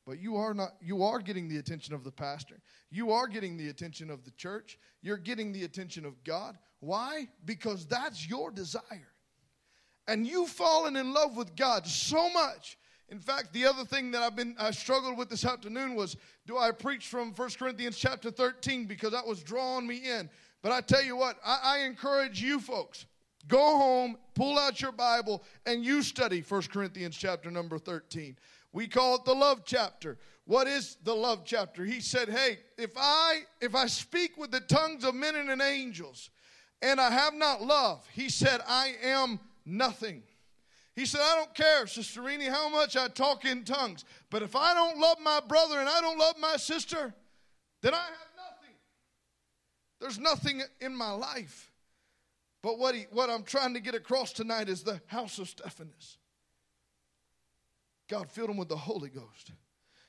but 0.06 0.20
you 0.20 0.36
are 0.36 0.54
not 0.54 0.76
you 0.80 1.02
are 1.02 1.18
getting 1.18 1.48
the 1.48 1.58
attention 1.58 1.92
of 1.92 2.04
the 2.04 2.12
pastor. 2.12 2.60
You 2.90 3.10
are 3.10 3.26
getting 3.26 3.56
the 3.56 3.68
attention 3.68 4.08
of 4.08 4.24
the 4.24 4.30
church. 4.30 4.78
You're 5.02 5.16
getting 5.16 5.52
the 5.52 5.64
attention 5.64 6.06
of 6.06 6.22
god. 6.22 6.56
Why? 6.78 7.28
Because 7.44 7.86
that's 7.86 8.28
your 8.28 8.52
desire. 8.52 9.12
And 10.06 10.24
you've 10.24 10.50
fallen 10.50 10.94
in 10.94 11.12
love 11.12 11.36
with 11.36 11.56
God 11.56 11.86
so 11.86 12.30
much. 12.30 12.78
In 13.08 13.20
fact, 13.20 13.52
the 13.52 13.64
other 13.64 13.84
thing 13.84 14.10
that 14.10 14.22
I've 14.22 14.34
been 14.34 14.56
I 14.58 14.72
struggled 14.72 15.16
with 15.16 15.28
this 15.28 15.44
afternoon 15.44 15.94
was 15.94 16.16
do 16.46 16.58
I 16.58 16.72
preach 16.72 17.06
from 17.06 17.32
1 17.32 17.50
Corinthians 17.58 17.96
chapter 17.96 18.30
13 18.30 18.86
because 18.86 19.12
that 19.12 19.26
was 19.26 19.42
drawing 19.42 19.86
me 19.86 20.02
in. 20.04 20.28
But 20.62 20.72
I 20.72 20.80
tell 20.80 21.02
you 21.02 21.16
what, 21.16 21.36
I, 21.44 21.60
I 21.62 21.78
encourage 21.80 22.42
you 22.42 22.58
folks, 22.58 23.06
go 23.46 23.76
home, 23.76 24.16
pull 24.34 24.58
out 24.58 24.80
your 24.80 24.92
Bible, 24.92 25.44
and 25.66 25.84
you 25.84 26.02
study 26.02 26.40
1 26.40 26.62
Corinthians 26.62 27.16
chapter 27.16 27.50
number 27.50 27.78
13. 27.78 28.36
We 28.72 28.88
call 28.88 29.14
it 29.16 29.24
the 29.24 29.34
love 29.34 29.62
chapter. 29.64 30.18
What 30.44 30.66
is 30.66 30.96
the 31.04 31.14
love 31.14 31.42
chapter? 31.44 31.84
He 31.84 32.00
said, 32.00 32.28
Hey, 32.28 32.58
if 32.76 32.90
I 32.96 33.42
if 33.60 33.74
I 33.74 33.86
speak 33.86 34.36
with 34.36 34.50
the 34.50 34.60
tongues 34.60 35.04
of 35.04 35.14
men 35.14 35.36
and 35.36 35.62
angels, 35.62 36.30
and 36.82 37.00
I 37.00 37.10
have 37.10 37.34
not 37.34 37.62
love, 37.62 38.06
he 38.12 38.28
said, 38.28 38.60
I 38.66 38.94
am 39.02 39.40
nothing. 39.64 40.22
He 40.96 41.04
said, 41.04 41.20
I 41.22 41.36
don't 41.36 41.54
care, 41.54 41.86
Sister 41.86 42.22
Rini, 42.22 42.48
how 42.48 42.70
much 42.70 42.96
I 42.96 43.08
talk 43.08 43.44
in 43.44 43.64
tongues, 43.64 44.06
but 44.30 44.42
if 44.42 44.56
I 44.56 44.72
don't 44.72 44.98
love 44.98 45.18
my 45.22 45.40
brother 45.46 45.78
and 45.78 45.88
I 45.88 46.00
don't 46.00 46.18
love 46.18 46.36
my 46.40 46.56
sister, 46.56 47.14
then 47.82 47.92
I 47.92 47.98
have 47.98 48.32
nothing. 48.34 48.74
There's 50.00 50.18
nothing 50.18 50.62
in 50.80 50.96
my 50.96 51.10
life. 51.10 51.70
But 52.62 52.78
what, 52.78 52.94
he, 52.94 53.06
what 53.12 53.28
I'm 53.28 53.42
trying 53.42 53.74
to 53.74 53.80
get 53.80 53.94
across 53.94 54.32
tonight 54.32 54.70
is 54.70 54.82
the 54.82 55.00
house 55.06 55.38
of 55.38 55.48
Stephanas. 55.50 56.16
God 58.08 58.30
filled 58.30 58.50
him 58.50 58.56
with 58.56 58.70
the 58.70 58.76
Holy 58.76 59.10
Ghost. 59.10 59.52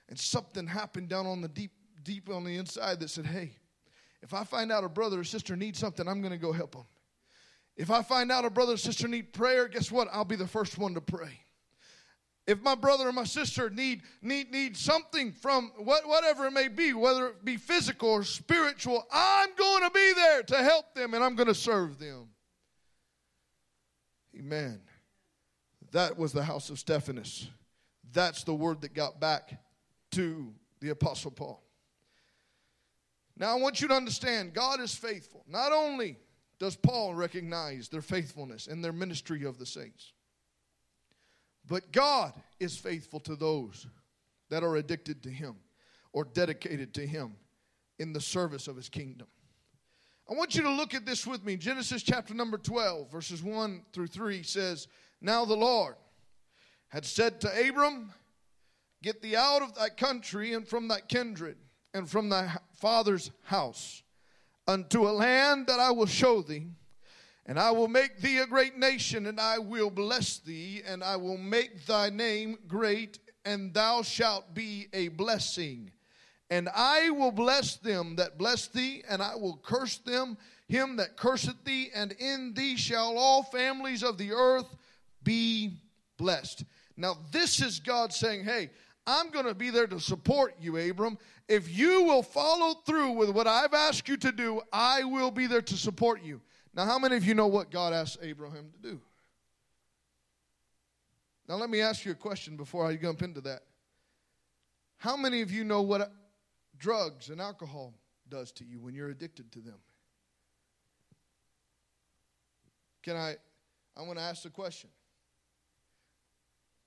And 0.07 0.17
something 0.17 0.65
happened 0.65 1.09
down 1.09 1.27
on 1.27 1.41
the 1.41 1.49
deep, 1.49 1.71
deep 2.03 2.29
on 2.29 2.45
the 2.45 2.55
inside 2.55 3.01
that 3.01 3.09
said, 3.09 3.25
hey, 3.25 3.51
if 4.21 4.33
I 4.33 4.45
find 4.45 4.71
out 4.71 4.85
a 4.85 4.89
brother 4.89 5.19
or 5.19 5.25
sister 5.25 5.57
needs 5.57 5.79
something, 5.79 6.07
I'm 6.07 6.21
going 6.21 6.31
to 6.31 6.37
go 6.37 6.53
help 6.53 6.71
them. 6.71 6.85
If 7.77 7.91
I 7.91 8.01
find 8.01 8.31
out 8.31 8.43
a 8.43 8.49
brother 8.49 8.73
or 8.73 8.77
sister 8.77 9.07
need 9.07 9.31
prayer, 9.33 9.67
guess 9.67 9.91
what? 9.91 10.07
I'll 10.11 10.25
be 10.25 10.35
the 10.35 10.47
first 10.47 10.79
one 10.79 10.95
to 10.95 11.01
pray. 11.01 11.39
If 12.47 12.61
my 12.61 12.75
brother 12.75 13.07
or 13.07 13.11
my 13.11 13.25
sister 13.25 13.69
need 13.69 14.01
need 14.21 14.51
need 14.51 14.75
something 14.75 15.33
from 15.33 15.71
what, 15.77 16.07
whatever 16.07 16.47
it 16.47 16.51
may 16.51 16.69
be, 16.69 16.93
whether 16.93 17.27
it 17.27 17.45
be 17.45 17.57
physical 17.57 18.09
or 18.09 18.23
spiritual, 18.23 19.05
I'm 19.11 19.49
going 19.55 19.83
to 19.83 19.91
be 19.91 20.13
there 20.15 20.43
to 20.43 20.57
help 20.63 20.95
them 20.95 21.13
and 21.13 21.23
I'm 21.23 21.35
going 21.35 21.49
to 21.49 21.55
serve 21.55 21.99
them. 21.99 22.29
Amen. 24.39 24.79
That 25.91 26.17
was 26.17 26.31
the 26.31 26.43
house 26.43 26.69
of 26.69 26.79
Stephanas. 26.79 27.49
That's 28.13 28.43
the 28.43 28.53
word 28.53 28.81
that 28.81 28.93
got 28.93 29.19
back 29.19 29.61
to 30.11 30.53
the 30.79 30.89
Apostle 30.89 31.31
Paul. 31.31 31.61
Now, 33.37 33.55
I 33.55 33.59
want 33.59 33.81
you 33.81 33.87
to 33.89 33.93
understand 33.93 34.53
God 34.53 34.79
is 34.79 34.95
faithful. 34.95 35.43
Not 35.47 35.71
only 35.71 36.17
does 36.59 36.75
Paul 36.75 37.13
recognize 37.13 37.87
their 37.89 38.01
faithfulness 38.01 38.67
and 38.67 38.83
their 38.83 38.93
ministry 38.93 39.43
of 39.43 39.57
the 39.57 39.65
saints, 39.65 40.13
but 41.67 41.91
God 41.91 42.33
is 42.59 42.77
faithful 42.77 43.19
to 43.21 43.35
those 43.35 43.85
that 44.49 44.63
are 44.63 44.77
addicted 44.77 45.21
to 45.23 45.29
Him 45.29 45.55
or 46.13 46.23
dedicated 46.25 46.93
to 46.95 47.05
Him 47.05 47.35
in 47.99 48.13
the 48.13 48.21
service 48.21 48.67
of 48.67 48.75
His 48.75 48.89
kingdom. 48.89 49.27
I 50.29 50.33
want 50.33 50.55
you 50.55 50.61
to 50.63 50.69
look 50.69 50.93
at 50.93 51.05
this 51.05 51.25
with 51.25 51.45
me. 51.45 51.55
Genesis 51.55 52.03
chapter 52.03 52.33
number 52.33 52.57
12, 52.57 53.11
verses 53.11 53.41
1 53.41 53.83
through 53.93 54.07
3 54.07 54.43
says, 54.43 54.87
Now 55.21 55.45
the 55.45 55.55
Lord 55.55 55.95
had 56.89 57.05
said 57.05 57.39
to 57.41 57.69
Abram, 57.69 58.13
Get 59.03 59.21
thee 59.21 59.35
out 59.35 59.61
of 59.61 59.75
thy 59.75 59.89
country 59.89 60.53
and 60.53 60.67
from 60.67 60.87
thy 60.87 61.01
kindred 61.01 61.57
and 61.93 62.09
from 62.09 62.29
thy 62.29 62.57
father's 62.73 63.31
house 63.43 64.01
unto 64.67 65.07
a 65.07 65.11
land 65.11 65.67
that 65.67 65.79
I 65.79 65.91
will 65.91 66.05
show 66.05 66.41
thee. 66.41 66.67
And 67.45 67.57
I 67.57 67.71
will 67.71 67.87
make 67.87 68.19
thee 68.19 68.39
a 68.39 68.45
great 68.45 68.77
nation, 68.77 69.27
and 69.27 69.39
I 69.39 69.57
will 69.57 69.89
bless 69.89 70.39
thee, 70.39 70.81
and 70.85 71.01
I 71.01 71.15
will 71.15 71.37
make 71.37 71.85
thy 71.85 72.09
name 72.09 72.57
great, 72.67 73.19
and 73.45 73.73
thou 73.73 74.01
shalt 74.01 74.53
be 74.53 74.87
a 74.91 75.07
blessing. 75.07 75.91
And 76.49 76.67
I 76.75 77.09
will 77.09 77.31
bless 77.31 77.77
them 77.77 78.17
that 78.17 78.37
bless 78.37 78.67
thee, 78.67 79.03
and 79.09 79.21
I 79.21 79.35
will 79.35 79.61
curse 79.63 79.97
them, 79.99 80.37
him 80.67 80.97
that 80.97 81.15
curseth 81.15 81.63
thee, 81.63 81.89
and 81.95 82.11
in 82.13 82.53
thee 82.53 82.75
shall 82.75 83.17
all 83.17 83.43
families 83.43 84.03
of 84.03 84.17
the 84.17 84.33
earth 84.33 84.75
be 85.23 85.79
blessed. 86.17 86.65
Now, 86.97 87.17
this 87.31 87.61
is 87.61 87.79
God 87.79 88.11
saying, 88.11 88.43
Hey, 88.43 88.71
I'm 89.05 89.29
going 89.29 89.45
to 89.45 89.55
be 89.55 89.69
there 89.69 89.87
to 89.87 89.99
support 90.01 90.55
you, 90.59 90.75
Abram. 90.77 91.17
If 91.47 91.75
you 91.75 92.03
will 92.03 92.23
follow 92.23 92.75
through 92.85 93.11
with 93.11 93.29
what 93.29 93.47
I've 93.47 93.73
asked 93.73 94.07
you 94.09 94.17
to 94.17 94.31
do, 94.31 94.61
I 94.71 95.03
will 95.03 95.31
be 95.31 95.47
there 95.47 95.61
to 95.61 95.77
support 95.77 96.21
you. 96.21 96.41
Now, 96.73 96.85
how 96.85 96.99
many 96.99 97.15
of 97.15 97.23
you 97.23 97.33
know 97.33 97.47
what 97.47 97.71
God 97.71 97.93
asked 97.93 98.17
Abraham 98.21 98.69
to 98.71 98.89
do? 98.89 99.01
Now, 101.47 101.55
let 101.55 101.69
me 101.69 101.79
ask 101.79 102.03
you 102.03 102.11
a 102.11 102.15
question 102.15 102.57
before 102.57 102.85
I 102.85 102.97
jump 102.97 103.21
into 103.21 103.39
that. 103.41 103.61
How 104.97 105.15
many 105.15 105.41
of 105.41 105.51
you 105.51 105.63
know 105.63 105.81
what 105.81 106.11
drugs 106.77 107.29
and 107.29 107.39
alcohol 107.39 107.93
does 108.27 108.51
to 108.53 108.65
you 108.65 108.79
when 108.79 108.93
you're 108.93 109.09
addicted 109.09 109.51
to 109.53 109.59
them? 109.59 109.77
Can 113.03 113.15
I? 113.15 113.37
I 113.95 114.01
want 114.01 114.19
to 114.19 114.23
ask 114.23 114.43
the 114.43 114.49
question 114.49 114.89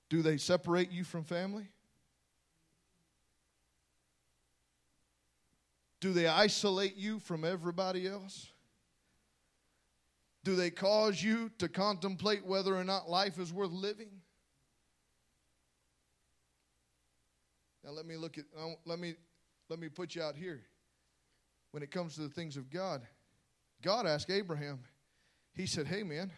Do 0.09 0.21
they 0.21 0.37
separate 0.37 0.91
you 0.91 1.03
from 1.03 1.23
family? 1.23 1.67
Do 6.01 6.13
they 6.13 6.25
isolate 6.27 6.97
you 6.97 7.19
from 7.19 7.45
everybody 7.45 8.07
else? 8.07 8.47
Do 10.43 10.55
they 10.55 10.71
cause 10.71 11.21
you 11.21 11.51
to 11.59 11.69
contemplate 11.69 12.43
whether 12.43 12.75
or 12.75 12.83
not 12.83 13.07
life 13.07 13.37
is 13.37 13.53
worth 13.53 13.69
living? 13.69 14.09
Now 17.83 17.91
let 17.91 18.07
me 18.07 18.17
look 18.17 18.39
at 18.39 18.45
let 18.85 18.99
me 18.99 19.13
let 19.69 19.79
me 19.79 19.89
put 19.89 20.15
you 20.15 20.23
out 20.23 20.35
here. 20.35 20.61
When 21.69 21.83
it 21.83 21.91
comes 21.91 22.15
to 22.15 22.21
the 22.21 22.29
things 22.29 22.57
of 22.57 22.71
God, 22.71 23.03
God 23.81 24.07
asked 24.07 24.31
Abraham, 24.31 24.79
he 25.53 25.67
said, 25.67 25.85
"Hey 25.85 26.01
man, 26.01 26.31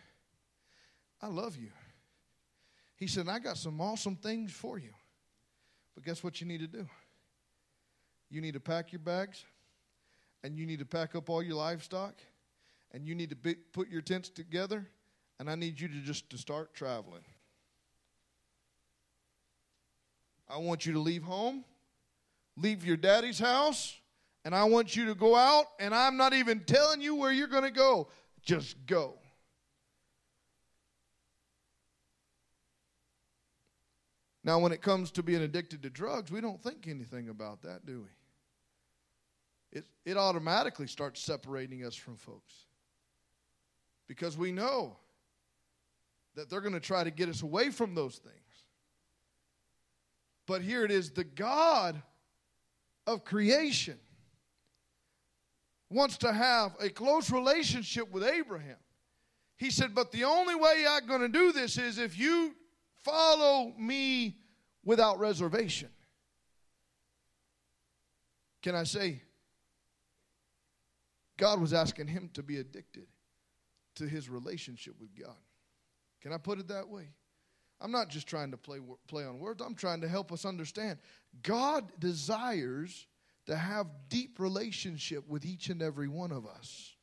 I 1.21 1.27
love 1.27 1.55
you." 1.55 1.71
He 2.97 3.07
said, 3.07 3.29
"I 3.29 3.39
got 3.39 3.57
some 3.57 3.79
awesome 3.79 4.17
things 4.17 4.51
for 4.51 4.77
you." 4.77 4.93
But 5.95 6.03
guess 6.03 6.21
what 6.21 6.41
you 6.41 6.47
need 6.47 6.59
to 6.59 6.67
do? 6.67 6.87
You 8.29 8.41
need 8.41 8.53
to 8.53 8.59
pack 8.59 8.91
your 8.91 8.99
bags 8.99 9.45
and 10.43 10.57
you 10.57 10.65
need 10.65 10.79
to 10.79 10.85
pack 10.85 11.15
up 11.15 11.29
all 11.29 11.41
your 11.41 11.55
livestock 11.55 12.15
and 12.91 13.07
you 13.07 13.15
need 13.15 13.29
to 13.29 13.35
be, 13.35 13.55
put 13.55 13.89
your 13.89 14.01
tents 14.01 14.29
together 14.29 14.87
and 15.39 15.49
I 15.49 15.55
need 15.55 15.79
you 15.79 15.87
to 15.87 15.99
just 16.01 16.29
to 16.29 16.37
start 16.37 16.73
traveling. 16.73 17.23
I 20.47 20.57
want 20.57 20.85
you 20.85 20.93
to 20.93 20.99
leave 20.99 21.23
home, 21.23 21.63
leave 22.57 22.85
your 22.85 22.97
daddy's 22.97 23.39
house, 23.39 23.95
and 24.45 24.53
I 24.53 24.65
want 24.65 24.95
you 24.95 25.05
to 25.07 25.15
go 25.15 25.35
out 25.35 25.65
and 25.79 25.95
I'm 25.95 26.17
not 26.17 26.33
even 26.33 26.59
telling 26.61 27.01
you 27.01 27.15
where 27.15 27.31
you're 27.31 27.47
going 27.47 27.63
to 27.63 27.71
go. 27.71 28.09
Just 28.43 28.85
go. 28.85 29.15
Now, 34.43 34.59
when 34.59 34.73
it 34.73 34.81
comes 34.81 35.09
to 35.11 35.23
being 35.23 35.41
addicted 35.41 35.81
to 35.83 35.89
drugs, 35.89 36.29
we 36.29 36.41
don't 36.41 36.61
think 36.61 36.87
anything 36.89 37.29
about 37.29 37.61
that, 37.61 37.85
do 37.85 38.01
we? 38.01 38.09
It, 39.73 39.85
it 40.05 40.17
automatically 40.17 40.87
starts 40.87 41.19
separating 41.19 41.83
us 41.83 41.95
from 41.95 42.15
folks. 42.15 42.53
Because 44.07 44.37
we 44.37 44.51
know 44.51 44.95
that 46.35 46.49
they're 46.49 46.61
going 46.61 46.73
to 46.73 46.79
try 46.79 47.03
to 47.03 47.11
get 47.11 47.27
us 47.27 47.41
away 47.41 47.71
from 47.71 47.95
those 47.95 48.17
things. 48.17 48.35
But 50.45 50.61
here 50.61 50.85
it 50.85 50.91
is 50.91 51.11
the 51.11 51.23
God 51.23 52.01
of 53.07 53.25
creation 53.25 53.97
wants 55.89 56.17
to 56.17 56.31
have 56.31 56.75
a 56.79 56.89
close 56.89 57.31
relationship 57.31 58.11
with 58.11 58.23
Abraham. 58.23 58.77
He 59.57 59.71
said, 59.71 59.95
But 59.95 60.11
the 60.11 60.23
only 60.23 60.55
way 60.55 60.85
I'm 60.87 61.07
going 61.07 61.21
to 61.21 61.29
do 61.29 61.51
this 61.51 61.77
is 61.77 61.97
if 61.97 62.17
you 62.17 62.55
follow 63.03 63.73
me 63.77 64.37
without 64.83 65.19
reservation. 65.19 65.89
Can 68.61 68.75
I 68.75 68.83
say, 68.83 69.21
God 71.37 71.59
was 71.59 71.73
asking 71.73 72.07
him 72.07 72.29
to 72.33 72.43
be 72.43 72.57
addicted 72.57 73.07
to 73.95 74.07
his 74.07 74.29
relationship 74.29 74.95
with 74.99 75.09
God. 75.19 75.35
Can 76.21 76.31
I 76.33 76.37
put 76.37 76.59
it 76.59 76.67
that 76.69 76.87
way? 76.87 77.09
I'm 77.81 77.91
not 77.91 78.09
just 78.09 78.27
trying 78.27 78.51
to 78.51 78.57
play, 78.57 78.79
play 79.07 79.25
on 79.25 79.39
words, 79.39 79.61
I'm 79.61 79.75
trying 79.75 80.01
to 80.01 80.07
help 80.07 80.31
us 80.31 80.45
understand. 80.45 80.99
God 81.41 81.91
desires 81.99 83.07
to 83.45 83.55
have 83.55 83.87
deep 84.09 84.39
relationship 84.39 85.27
with 85.27 85.45
each 85.45 85.67
and 85.69 85.81
every 85.81 86.07
one 86.07 86.31
of 86.31 86.47
us. 86.47 86.93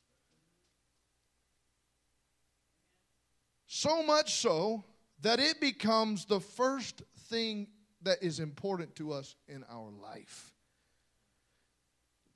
So 3.66 4.02
much 4.02 4.34
so 4.34 4.84
that 5.20 5.38
it 5.38 5.60
becomes 5.60 6.25
the 6.25 6.40
first 6.40 7.02
thing 7.28 7.68
that 8.02 8.22
is 8.22 8.40
important 8.40 8.96
to 8.96 9.12
us 9.12 9.37
in 9.49 9.64
our 9.70 9.90
life. 10.02 10.52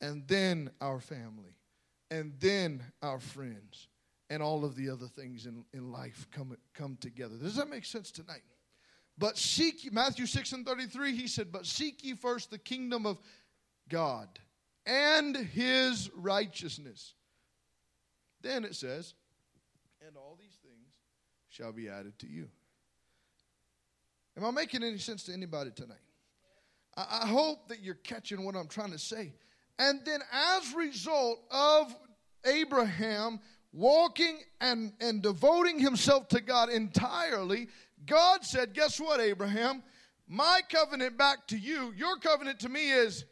And 0.01 0.29
then 0.29 0.71
our 0.83 1.01
family 1.01 1.57
and 2.11 2.33
then 2.39 2.83
our 3.03 3.21
friends 3.21 3.89
and 4.31 4.43
all 4.43 4.65
of 4.65 4.77
the 4.77 4.91
other 4.91 5.07
things 5.07 5.47
in, 5.47 5.65
in 5.73 5.93
life 5.93 6.27
come, 6.31 6.57
come 6.75 6.97
together. 7.01 7.37
Does 7.37 7.57
that 7.57 7.69
make 7.69 7.85
sense 7.85 8.11
tonight? 8.11 8.43
But 9.17 9.39
seek, 9.39 9.93
Matthew 9.93 10.27
6 10.27 10.53
and 10.53 10.67
33, 10.67 11.15
he 11.15 11.29
said, 11.29 11.53
But 11.53 11.67
seek 11.67 12.03
ye 12.03 12.15
first 12.15 12.51
the 12.51 12.59
kingdom 12.59 13.07
of 13.07 13.19
God 13.89 14.29
and 14.87 15.37
his 15.37 16.11
righteousness. 16.15 17.15
Then 18.41 18.65
it 18.65 18.75
says, 18.75 19.15
And 20.07 20.17
all 20.17 20.37
these 20.39 20.59
things 20.63 20.89
shall 21.49 21.73
be 21.73 21.89
added 21.89 22.19
to 22.21 22.27
you. 22.27 22.49
Am 24.37 24.45
I 24.45 24.51
making 24.51 24.83
any 24.83 24.99
sense 24.99 25.23
to 25.25 25.33
anybody 25.33 25.71
tonight? 25.71 25.97
I, 26.97 27.21
I 27.23 27.27
hope 27.27 27.69
that 27.69 27.81
you're 27.81 27.95
catching 27.95 28.45
what 28.45 28.57
I'm 28.57 28.69
trying 28.69 28.91
to 28.91 28.99
say. 28.99 29.33
And 29.79 30.01
then, 30.05 30.21
as 30.33 30.73
a 30.73 30.77
result 30.77 31.41
of 31.51 31.95
Abraham 32.45 33.41
walking 33.73 34.39
and, 34.61 34.93
and 35.01 35.23
devoting 35.23 35.79
himself 35.79 36.29
to 36.29 36.41
God 36.41 36.69
entirely, 36.71 37.69
God 38.07 38.45
said, 38.45 38.73
Guess 38.73 39.01
what, 39.01 39.21
Abraham? 39.21 39.83
My 40.29 40.61
covenant 40.71 41.19
back 41.19 41.47
to 41.49 41.59
you, 41.59 41.93
your 41.97 42.17
covenant 42.19 42.61
to 42.61 42.69
me 42.69 42.91
is 42.91 43.25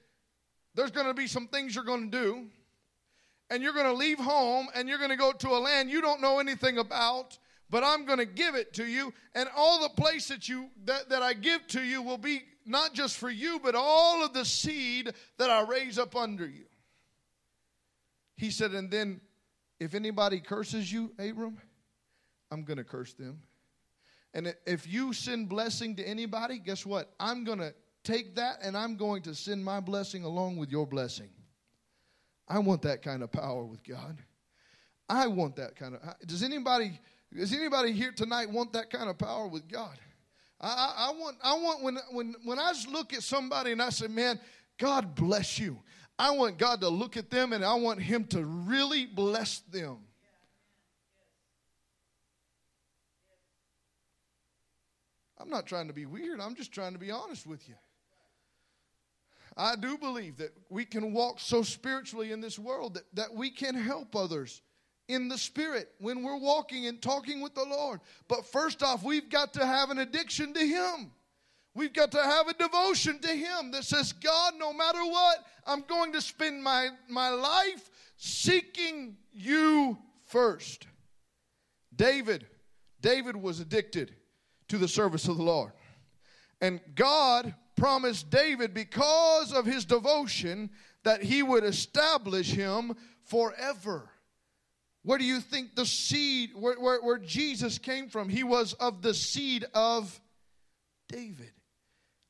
there's 0.75 0.91
going 0.91 1.07
to 1.07 1.15
be 1.15 1.27
some 1.27 1.49
things 1.49 1.75
you're 1.75 1.85
going 1.85 2.11
to 2.11 2.19
do. 2.25 2.47
and 3.53 3.63
you're 3.63 3.75
going 3.75 3.87
to 3.87 3.93
leave 3.93 4.19
home 4.19 4.69
and 4.75 4.89
you're 4.89 4.99
going 4.99 5.11
to 5.11 5.17
go 5.17 5.31
to 5.31 5.49
a 5.51 5.61
land 5.61 5.91
you 5.91 6.01
don't 6.01 6.23
know 6.23 6.39
anything 6.39 6.79
about 6.79 7.39
but 7.69 7.85
i'm 7.85 8.07
going 8.07 8.19
to 8.19 8.25
give 8.25 8.55
it 8.55 8.73
to 8.73 8.85
you 8.87 9.13
and 9.35 9.49
all 9.55 9.81
the 9.83 9.91
place 9.91 10.29
that 10.29 10.49
you 10.49 10.71
that, 10.85 11.09
that 11.11 11.23
i 11.23 11.35
give 11.35 11.67
to 11.67 11.83
you 11.83 12.01
will 12.01 12.17
be 12.17 12.43
not 12.67 12.95
just 12.95 13.17
for 13.17 13.31
you 13.31 13.61
but 13.63 13.75
all 13.75 14.25
of 14.25 14.33
the 14.33 14.45
seed 14.45 15.13
that 15.39 15.51
i 15.51 15.63
raise 15.63 15.99
up 15.99 16.17
under 16.17 16.47
you 16.47 16.65
he 18.37 18.51
said 18.51 18.73
and 18.73 18.91
then 18.91 19.21
if 19.81 19.95
anybody 19.95 20.41
curses 20.41 20.93
you 20.93 21.13
abram 21.19 21.57
i'm 22.51 22.63
going 22.63 22.79
to 22.79 22.85
curse 22.85 23.13
them 23.15 23.41
and 24.35 24.55
if 24.67 24.91
you 24.91 25.13
send 25.13 25.49
blessing 25.49 25.95
to 25.97 26.03
anybody 26.07 26.59
guess 26.59 26.87
what 26.87 27.13
i'm 27.21 27.45
going 27.45 27.59
to 27.59 27.75
take 28.05 28.35
that 28.35 28.59
and 28.63 28.77
i'm 28.77 28.97
going 28.97 29.23
to 29.23 29.35
send 29.35 29.65
my 29.65 29.81
blessing 29.81 30.25
along 30.25 30.57
with 30.57 30.71
your 30.71 30.87
blessing 30.87 31.29
I 32.53 32.59
want 32.59 32.83
that 32.83 33.03
kind 33.03 33.23
of 33.23 33.33
power 33.33 33.65
with 33.65 33.83
God. 33.83 34.19
I 35.09 35.27
want 35.27 35.57
that 35.57 35.75
kind 35.77 35.95
of. 35.95 36.01
Does 36.27 36.43
anybody? 36.43 36.99
Does 37.35 37.53
anybody 37.55 37.93
here 37.93 38.13
tonight 38.13 38.51
want 38.51 38.75
that 38.75 38.91
kind 38.91 39.09
of 39.09 39.17
power 39.17 39.47
with 39.47 39.69
God? 39.69 39.99
I, 40.63 41.09
I, 41.09 41.13
want. 41.19 41.37
I 41.43 41.55
want 41.55 41.83
when 41.83 41.99
when 42.13 42.35
when 42.45 42.59
I 42.59 42.73
look 42.91 43.13
at 43.13 43.23
somebody 43.23 43.73
and 43.73 43.83
I 43.83 43.91
say, 43.91 44.07
"Man, 44.07 44.39
God 44.79 45.15
bless 45.15 45.59
you." 45.59 45.79
I 46.19 46.31
want 46.31 46.59
God 46.59 46.81
to 46.83 46.89
look 46.89 47.17
at 47.17 47.31
them 47.31 47.53
and 47.53 47.65
I 47.65 47.75
want 47.75 48.01
Him 48.01 48.25
to 48.27 48.45
really 48.45 49.07
bless 49.07 49.59
them. 49.61 49.99
I'm 55.39 55.51
not 55.51 55.67
trying 55.67 55.89
to 55.89 55.93
be 55.93 56.07
weird. 56.07 56.41
I'm 56.41 56.55
just 56.55 56.71
trying 56.71 56.93
to 56.93 56.99
be 56.99 57.11
honest 57.11 57.47
with 57.47 57.69
you. 57.69 57.75
I 59.57 59.75
do 59.75 59.99
believe 59.99 60.37
that 60.37 60.53
we 60.71 60.85
can 60.85 61.13
walk 61.13 61.41
so 61.41 61.63
spiritually 61.63 62.31
in 62.31 62.41
this 62.41 62.59
world 62.59 62.95
that, 62.95 63.05
that 63.15 63.35
we 63.35 63.51
can 63.51 63.75
help 63.75 64.15
others 64.15 64.63
in 65.13 65.29
the 65.29 65.39
spirit 65.39 65.93
when 65.99 66.23
we're 66.23 66.39
walking 66.39 66.87
and 66.87 67.01
talking 67.01 67.41
with 67.41 67.55
the 67.55 67.65
Lord. 67.65 68.01
But 68.29 68.47
first 68.47 68.83
off, 68.83 69.03
we've 69.03 69.29
got 69.29 69.53
to 69.55 69.67
have 69.67 69.91
an 69.91 69.99
addiction 69.99 70.53
to 70.55 70.61
Him. 70.61 71.13
We've 71.75 71.93
got 71.93 72.13
to 72.13 72.23
have 72.23 72.49
a 72.49 72.55
devotion 72.55 73.19
to 73.21 73.29
Him 73.29 73.71
that 73.73 73.85
says, 73.85 74.13
God, 74.13 74.55
no 74.59 74.73
matter 74.73 75.03
what, 75.05 75.45
I'm 75.67 75.83
going 75.83 76.13
to 76.13 76.21
spend 76.21 76.63
my, 76.63 76.89
my 77.09 77.31
life 77.31 77.91
seeking 78.17 79.17
you 79.33 79.97
first. 80.27 80.87
David, 81.95 82.47
David 83.01 83.37
was 83.37 83.61
addicted 83.61 84.15
to 84.69 84.79
the 84.79 84.89
service 84.89 85.29
of 85.29 85.37
the 85.37 85.43
Lord. 85.43 85.73
And 86.61 86.81
God 86.95 87.55
promised 87.77 88.31
David 88.31 88.73
because 88.73 89.53
of 89.53 89.67
his 89.67 89.85
devotion 89.85 90.71
that 91.03 91.23
he 91.23 91.43
would 91.43 91.65
establish 91.65 92.53
him 92.53 92.95
forever. 93.25 94.12
Where 95.05 95.19
do 95.19 95.25
you 95.25 95.41
think 95.41 95.75
the 95.75 95.87
seed, 95.87 96.51
where, 96.55 96.79
where, 96.79 97.01
where, 97.01 97.19
Jesus 97.19 97.79
came 97.79 98.09
from? 98.09 98.29
He 98.29 98.45
was 98.45 98.73
of 98.75 99.03
the 99.03 99.15
seed 99.15 99.65
of 99.75 100.21
David. 101.09 101.53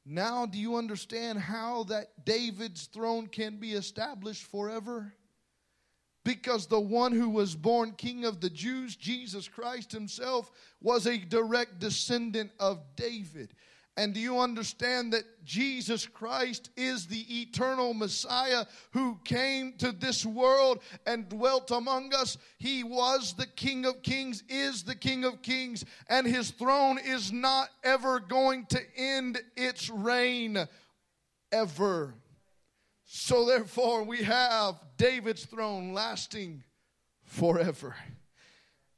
Now, 0.04 0.46
do 0.46 0.58
you 0.58 0.76
understand 0.76 1.38
how 1.38 1.84
that 1.84 2.24
David's 2.24 2.86
throne 2.86 3.26
can 3.26 3.58
be 3.58 3.72
established 3.72 4.44
forever? 4.44 5.14
Because 6.24 6.66
the 6.66 6.80
one 6.80 7.12
who 7.12 7.28
was 7.28 7.54
born 7.54 7.92
king 7.92 8.24
of 8.24 8.40
the 8.40 8.50
Jews, 8.50 8.96
Jesus 8.96 9.48
Christ 9.48 9.92
himself, 9.92 10.50
was 10.80 11.06
a 11.06 11.18
direct 11.18 11.78
descendant 11.78 12.52
of 12.58 12.80
David. 12.96 13.54
And 13.96 14.14
do 14.14 14.20
you 14.20 14.38
understand 14.38 15.12
that 15.12 15.44
Jesus 15.44 16.06
Christ 16.06 16.70
is 16.76 17.06
the 17.06 17.42
eternal 17.42 17.92
Messiah 17.92 18.64
who 18.92 19.18
came 19.22 19.74
to 19.78 19.92
this 19.92 20.24
world 20.24 20.80
and 21.06 21.28
dwelt 21.28 21.70
among 21.70 22.14
us? 22.14 22.38
He 22.56 22.84
was 22.84 23.34
the 23.34 23.46
King 23.46 23.84
of 23.84 24.02
Kings, 24.02 24.44
is 24.48 24.82
the 24.82 24.94
King 24.94 25.24
of 25.24 25.42
Kings, 25.42 25.84
and 26.08 26.26
his 26.26 26.52
throne 26.52 26.98
is 27.04 27.32
not 27.32 27.68
ever 27.84 28.18
going 28.18 28.64
to 28.66 28.80
end 28.96 29.38
its 29.56 29.90
reign 29.90 30.66
ever. 31.52 32.14
So, 33.04 33.44
therefore, 33.44 34.04
we 34.04 34.22
have 34.22 34.80
David's 34.96 35.44
throne 35.44 35.92
lasting 35.92 36.64
forever. 37.24 37.94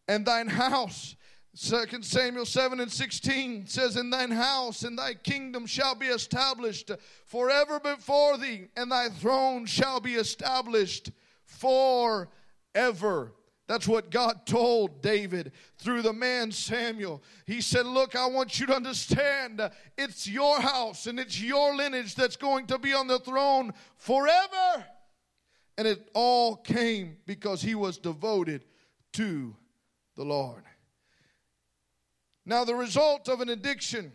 And 0.06 0.24
thine 0.24 0.46
house 0.46 1.16
Second 1.56 2.04
Samuel 2.04 2.46
7 2.46 2.80
and 2.80 2.90
16 2.90 3.68
says, 3.68 3.96
In 3.96 4.10
thine 4.10 4.32
house 4.32 4.82
and 4.82 4.98
thy 4.98 5.14
kingdom 5.14 5.66
shall 5.66 5.94
be 5.94 6.06
established 6.06 6.90
forever 7.26 7.78
before 7.78 8.36
thee, 8.36 8.66
and 8.76 8.90
thy 8.90 9.08
throne 9.08 9.64
shall 9.64 10.00
be 10.00 10.14
established 10.14 11.12
forever. 11.44 13.32
That's 13.68 13.86
what 13.86 14.10
God 14.10 14.46
told 14.46 15.00
David 15.00 15.52
through 15.78 16.02
the 16.02 16.12
man 16.12 16.50
Samuel. 16.50 17.22
He 17.46 17.60
said, 17.60 17.86
Look, 17.86 18.16
I 18.16 18.26
want 18.26 18.58
you 18.58 18.66
to 18.66 18.74
understand 18.74 19.62
it's 19.96 20.26
your 20.26 20.60
house 20.60 21.06
and 21.06 21.20
it's 21.20 21.40
your 21.40 21.76
lineage 21.76 22.16
that's 22.16 22.36
going 22.36 22.66
to 22.66 22.78
be 22.78 22.92
on 22.92 23.06
the 23.06 23.20
throne 23.20 23.72
forever. 23.96 24.84
And 25.78 25.86
it 25.86 26.10
all 26.14 26.56
came 26.56 27.16
because 27.26 27.62
he 27.62 27.76
was 27.76 27.96
devoted 27.96 28.64
to 29.12 29.54
the 30.16 30.24
Lord. 30.24 30.64
Now, 32.46 32.64
the 32.64 32.74
result 32.74 33.28
of 33.28 33.40
an 33.40 33.48
addiction, 33.48 34.12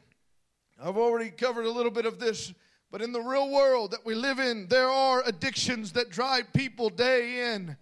I've 0.82 0.98
already 0.98 1.32
covered 1.32 1.66
a 1.66 1.72
little 1.72 1.92
bit 1.92 2.06
of 2.06 2.20
this, 2.20 2.54
but 2.92 3.02
in 3.02 3.12
the 3.12 3.22
real 3.22 3.50
world 3.52 3.92
that 3.92 4.06
we 4.06 4.14
live 4.14 4.40
in, 4.40 4.68
there 4.68 4.90
are 4.90 5.24
addictions 5.26 5.92
that 5.94 6.10
drive 6.10 6.54
people 6.54 6.90
day 6.90 7.54
in 7.54 7.76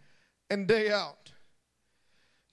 and 0.49 0.67
day 0.67 0.91
out. 0.91 1.31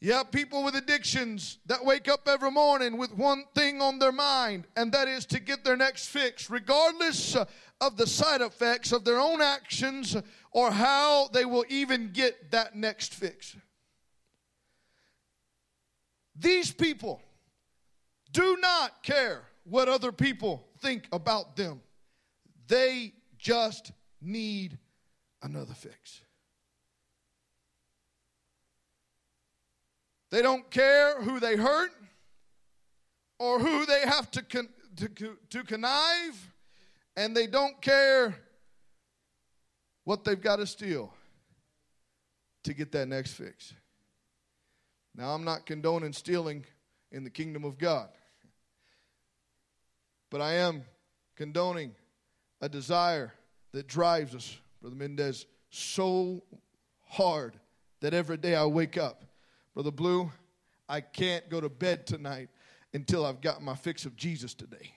Yeah, 0.01 0.23
people 0.23 0.65
with 0.65 0.75
addictions 0.75 1.59
that 1.67 1.85
wake 1.85 2.09
up 2.09 2.29
every 2.29 2.51
morning 2.51 2.99
with 2.99 3.15
one 3.15 3.45
thing 3.55 3.81
on 3.81 3.99
their 3.99 4.13
mind, 4.13 4.67
and 4.77 4.93
that 4.93 5.09
is 5.09 5.25
to 5.27 5.41
get 5.41 5.65
their 5.65 5.77
next 5.77 6.09
fix, 6.09 6.51
regardless 6.51 7.37
of 7.81 7.97
the 7.97 8.07
side 8.07 8.41
effects 8.41 8.93
of 8.93 9.05
their 9.05 9.19
own 9.19 9.41
actions 9.41 10.17
or 10.53 10.71
how 10.71 11.29
they 11.33 11.45
will 11.45 11.65
even 11.69 12.11
get 12.13 12.51
that 12.51 12.75
next 12.75 13.15
fix. 13.15 13.57
These 16.37 16.73
people 16.73 17.23
do 18.35 18.59
not 18.61 19.03
care 19.03 19.45
what 19.65 19.89
other 19.89 20.13
people 20.13 20.67
think 20.81 21.09
about 21.13 21.57
them. 21.57 21.81
They 22.67 23.15
just 23.39 23.93
need 24.21 24.79
another 25.43 25.73
fix. 25.73 26.21
They 30.31 30.43
don't 30.43 30.69
care 30.71 31.23
who 31.23 31.39
they 31.39 31.57
hurt 31.57 31.93
or 33.39 33.61
who 33.61 33.87
they 33.87 34.01
have 34.01 34.31
to, 34.33 34.43
con- 34.43 34.69
to, 34.97 35.37
to 35.51 35.63
connive, 35.63 36.53
and 37.17 37.37
they 37.37 37.47
don't 37.47 37.81
care 37.81 38.35
what 40.03 40.25
they've 40.25 40.41
got 40.41 40.57
to 40.57 40.67
steal 40.67 41.13
to 42.65 42.75
get 42.75 42.91
that 42.93 43.07
next 43.07 43.35
fix. 43.35 43.75
Now, 45.15 45.35
I'm 45.35 45.45
not 45.45 45.67
condoning 45.67 46.13
stealing 46.13 46.65
in 47.13 47.23
the 47.23 47.31
kingdom 47.31 47.65
of 47.65 47.79
God. 47.79 48.09
But 50.35 50.41
I 50.41 50.55
am 50.55 50.83
condoning 51.37 51.93
a 52.61 52.69
desire 52.69 53.33
that 53.71 53.87
drives 53.87 54.35
us, 54.35 54.59
Brother 54.81 54.97
Mendez, 54.97 55.47
so 55.71 56.43
hard 57.05 57.55
that 58.01 58.15
every 58.15 58.37
day 58.37 58.57
I 58.57 58.65
wake 58.65 58.99
up, 58.99 59.23
Brother 59.75 59.93
Blue, 59.93 60.33
I 60.89 61.03
can't 61.03 61.49
go 61.49 61.61
to 61.61 61.69
bed 61.69 62.05
tonight 62.05 62.49
until 62.93 63.25
I've 63.25 63.41
got 63.41 63.63
my 63.63 63.77
fix 63.77 64.07
of 64.07 64.17
Jesus 64.17 64.55
today. 64.55 64.91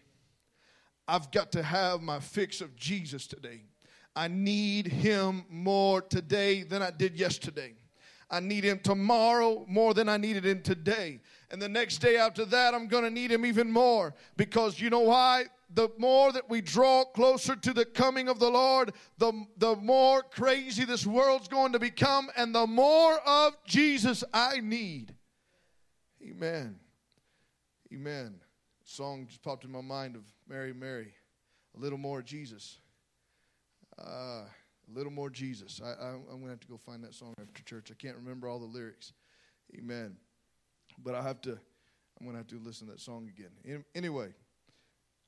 I've 1.08 1.30
got 1.30 1.52
to 1.52 1.62
have 1.62 2.02
my 2.02 2.19
fix 2.19 2.60
of 2.60 2.76
Jesus 2.76 3.28
today. 3.28 3.62
I 4.15 4.30
need 4.30 4.88
him 4.88 5.45
more 5.52 6.02
today 6.02 6.63
than 6.63 6.82
I 6.82 6.89
did 6.89 7.15
yesterday. 7.15 7.76
I 8.30 8.40
need 8.42 8.66
him 8.66 8.80
tomorrow 8.80 9.66
more 9.68 9.94
than 9.94 10.10
I 10.10 10.18
needed 10.18 10.46
him 10.46 10.62
today. 10.62 11.22
And 11.50 11.62
the 11.62 11.70
next 11.70 12.00
day 12.00 12.18
after 12.18 12.44
that, 12.46 12.74
I'm 12.74 12.88
going 12.88 13.06
to 13.06 13.10
need 13.10 13.32
him 13.32 13.46
even 13.46 13.72
more. 13.72 14.13
Because 14.36 14.82
you 14.82 14.90
know 14.90 15.00
why? 15.02 15.46
The 15.74 15.90
more 15.98 16.32
that 16.34 16.50
we 16.50 16.62
draw 16.62 17.06
closer 17.06 17.56
to 17.56 17.74
the 17.74 17.86
coming 17.86 18.28
of 18.28 18.40
the 18.40 18.50
Lord, 18.50 18.94
the, 19.18 19.32
the 19.58 19.76
more 19.78 20.24
crazy 20.24 20.84
this 20.84 21.06
world's 21.06 21.48
going 21.48 21.74
to 21.74 21.80
become, 21.80 22.30
and 22.36 22.54
the 22.54 22.68
more 22.68 23.20
of 23.26 23.54
Jesus 23.66 24.24
I 24.34 24.60
need. 24.60 25.13
Amen. 26.22 26.80
Amen. 27.94 28.36
A 28.86 28.90
song 28.90 29.26
just 29.28 29.42
popped 29.42 29.63
in 29.63 29.72
my 29.72 29.82
mind 29.82 30.16
of 30.16 30.24
Mary, 30.48 30.74
Mary. 30.74 31.13
A 31.78 31.80
little 31.80 31.98
more 31.98 32.22
Jesus. 32.22 32.80
Uh, 33.98 34.44
a 34.89 34.97
little 34.97 35.12
more 35.12 35.30
Jesus. 35.30 35.82
I, 35.84 35.89
I, 35.89 36.10
I'm 36.10 36.26
going 36.26 36.43
to 36.43 36.50
have 36.50 36.60
to 36.62 36.67
go 36.67 36.78
find 36.78 37.04
that 37.04 37.13
song 37.13 37.34
after 37.41 37.63
church. 37.63 37.89
I 37.91 37.95
can't 37.95 38.15
remember 38.15 38.47
all 38.47 38.60
the 38.60 38.65
lyrics. 38.65 39.13
Amen. 39.78 40.15
But 41.04 41.15
I 41.15 41.21
have 41.21 41.41
to, 41.41 41.52
I'm 41.52 42.26
going 42.26 42.34
to 42.34 42.38
have 42.38 42.47
to 42.47 42.60
listen 42.60 42.88
to 42.88 42.93
that 42.93 43.02
song 43.02 43.30
again. 43.30 43.84
Anyway, 43.93 44.30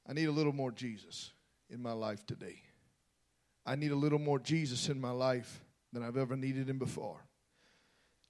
I 0.08 0.14
need 0.14 0.26
a 0.26 0.32
little 0.32 0.54
more 0.54 0.72
Jesus 0.72 1.32
in 1.70 1.82
my 1.82 1.92
life 1.92 2.26
today. 2.26 2.62
I 3.66 3.76
need 3.76 3.92
a 3.92 3.96
little 3.96 4.20
more 4.20 4.40
Jesus 4.40 4.90
in 4.90 5.00
my 5.00 5.12
life 5.12 5.64
than 5.94 6.04
I've 6.04 6.18
ever 6.18 6.36
needed 6.36 6.70
him 6.70 6.80
before. 6.80 7.26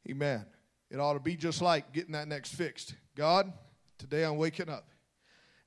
Amen. 0.10 0.46
It 0.89 1.00
ought 1.00 1.13
to 1.13 1.20
be 1.20 1.36
just 1.36 1.62
like 1.62 1.94
getting 1.94 2.13
that 2.13 2.28
next 2.28 2.56
fixed. 2.56 2.96
God, 3.15 3.54
today 3.98 4.24
I'm 4.24 4.38
waking 4.38 4.70
up, 4.70 4.88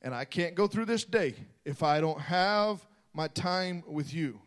and 0.02 0.14
I 0.14 0.24
can't 0.24 0.54
go 0.54 0.66
through 0.66 0.86
this 0.86 1.04
day 1.04 1.34
if 1.64 1.82
I 1.82 2.00
don't 2.00 2.20
have 2.20 2.84
my 3.14 3.28
time 3.28 3.84
with 3.86 4.12
you. 4.12 4.40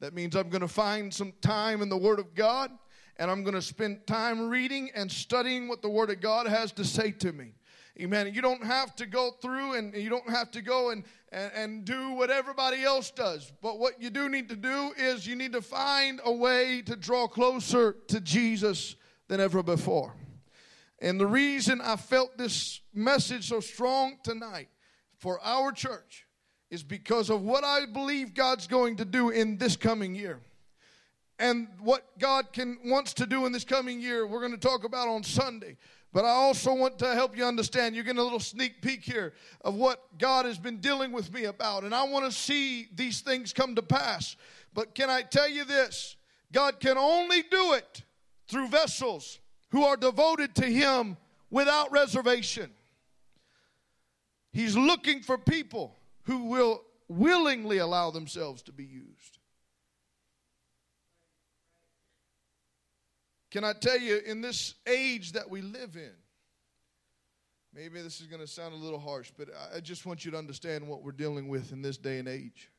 That 0.00 0.14
means 0.14 0.34
I'm 0.34 0.48
going 0.48 0.62
to 0.62 0.68
find 0.68 1.12
some 1.12 1.32
time 1.42 1.82
in 1.82 1.88
the 1.88 1.96
Word 1.96 2.18
of 2.18 2.34
God, 2.34 2.70
and 3.18 3.30
I'm 3.30 3.42
going 3.42 3.54
to 3.54 3.62
spend 3.62 4.06
time 4.06 4.48
reading 4.48 4.90
and 4.94 5.12
studying 5.12 5.68
what 5.68 5.82
the 5.82 5.90
Word 5.90 6.10
of 6.10 6.20
God 6.20 6.46
has 6.46 6.72
to 6.72 6.84
say 6.84 7.10
to 7.12 7.32
me. 7.32 7.52
Amen. 8.00 8.32
You 8.32 8.40
don't 8.40 8.64
have 8.64 8.96
to 8.96 9.04
go 9.04 9.32
through 9.42 9.74
and 9.74 9.94
you 9.94 10.08
don't 10.08 10.30
have 10.30 10.50
to 10.52 10.62
go 10.62 10.88
and, 10.88 11.04
and, 11.32 11.52
and 11.54 11.84
do 11.84 12.12
what 12.12 12.30
everybody 12.30 12.82
else 12.82 13.10
does. 13.10 13.52
But 13.60 13.78
what 13.78 14.00
you 14.00 14.08
do 14.08 14.30
need 14.30 14.48
to 14.48 14.56
do 14.56 14.92
is 14.96 15.26
you 15.26 15.36
need 15.36 15.52
to 15.52 15.60
find 15.60 16.18
a 16.24 16.32
way 16.32 16.80
to 16.82 16.96
draw 16.96 17.28
closer 17.28 17.96
to 18.08 18.20
Jesus 18.20 18.96
than 19.28 19.38
ever 19.38 19.62
before. 19.62 20.14
And 21.00 21.20
the 21.20 21.26
reason 21.26 21.82
I 21.82 21.96
felt 21.96 22.38
this 22.38 22.80
message 22.94 23.48
so 23.48 23.60
strong 23.60 24.16
tonight 24.22 24.68
for 25.18 25.38
our 25.42 25.70
church 25.70 26.26
is 26.70 26.82
because 26.82 27.30
of 27.30 27.42
what 27.42 27.64
I 27.64 27.86
believe 27.86 28.34
God's 28.34 28.66
going 28.66 28.96
to 28.96 29.04
do 29.04 29.30
in 29.30 29.58
this 29.58 29.76
coming 29.76 30.14
year. 30.14 30.40
And 31.38 31.68
what 31.80 32.06
God 32.18 32.52
can 32.52 32.78
wants 32.84 33.14
to 33.14 33.26
do 33.26 33.46
in 33.46 33.52
this 33.52 33.64
coming 33.64 34.00
year, 34.00 34.26
we're 34.26 34.40
going 34.40 34.52
to 34.52 34.58
talk 34.58 34.84
about 34.84 35.08
on 35.08 35.24
Sunday. 35.24 35.76
But 36.12 36.24
I 36.24 36.30
also 36.30 36.74
want 36.74 36.98
to 36.98 37.14
help 37.14 37.36
you 37.36 37.44
understand. 37.44 37.94
You're 37.94 38.04
getting 38.04 38.20
a 38.20 38.22
little 38.22 38.40
sneak 38.40 38.82
peek 38.82 39.02
here 39.02 39.32
of 39.62 39.74
what 39.74 40.18
God 40.18 40.44
has 40.44 40.58
been 40.58 40.78
dealing 40.78 41.12
with 41.12 41.32
me 41.32 41.44
about. 41.44 41.84
And 41.84 41.94
I 41.94 42.04
want 42.04 42.24
to 42.24 42.32
see 42.32 42.88
these 42.94 43.20
things 43.20 43.52
come 43.52 43.74
to 43.76 43.82
pass. 43.82 44.36
But 44.74 44.94
can 44.94 45.08
I 45.08 45.22
tell 45.22 45.48
you 45.48 45.64
this? 45.64 46.16
God 46.52 46.80
can 46.80 46.98
only 46.98 47.42
do 47.42 47.74
it 47.74 48.02
through 48.48 48.68
vessels 48.68 49.38
who 49.70 49.84
are 49.84 49.96
devoted 49.96 50.54
to 50.56 50.66
Him 50.66 51.16
without 51.48 51.92
reservation. 51.92 52.70
He's 54.52 54.76
looking 54.76 55.22
for 55.22 55.38
people 55.38 55.96
who 56.30 56.44
will 56.44 56.84
willingly 57.08 57.78
allow 57.78 58.12
themselves 58.12 58.62
to 58.62 58.70
be 58.70 58.84
used. 58.84 59.38
Can 63.50 63.64
I 63.64 63.72
tell 63.72 63.98
you, 63.98 64.20
in 64.24 64.40
this 64.40 64.76
age 64.86 65.32
that 65.32 65.50
we 65.50 65.60
live 65.60 65.96
in, 65.96 66.12
maybe 67.74 68.00
this 68.00 68.20
is 68.20 68.28
going 68.28 68.40
to 68.40 68.46
sound 68.46 68.74
a 68.74 68.76
little 68.76 69.00
harsh, 69.00 69.32
but 69.36 69.48
I 69.74 69.80
just 69.80 70.06
want 70.06 70.24
you 70.24 70.30
to 70.30 70.38
understand 70.38 70.86
what 70.86 71.02
we're 71.02 71.10
dealing 71.10 71.48
with 71.48 71.72
in 71.72 71.82
this 71.82 71.96
day 71.96 72.20
and 72.20 72.28
age. 72.28 72.70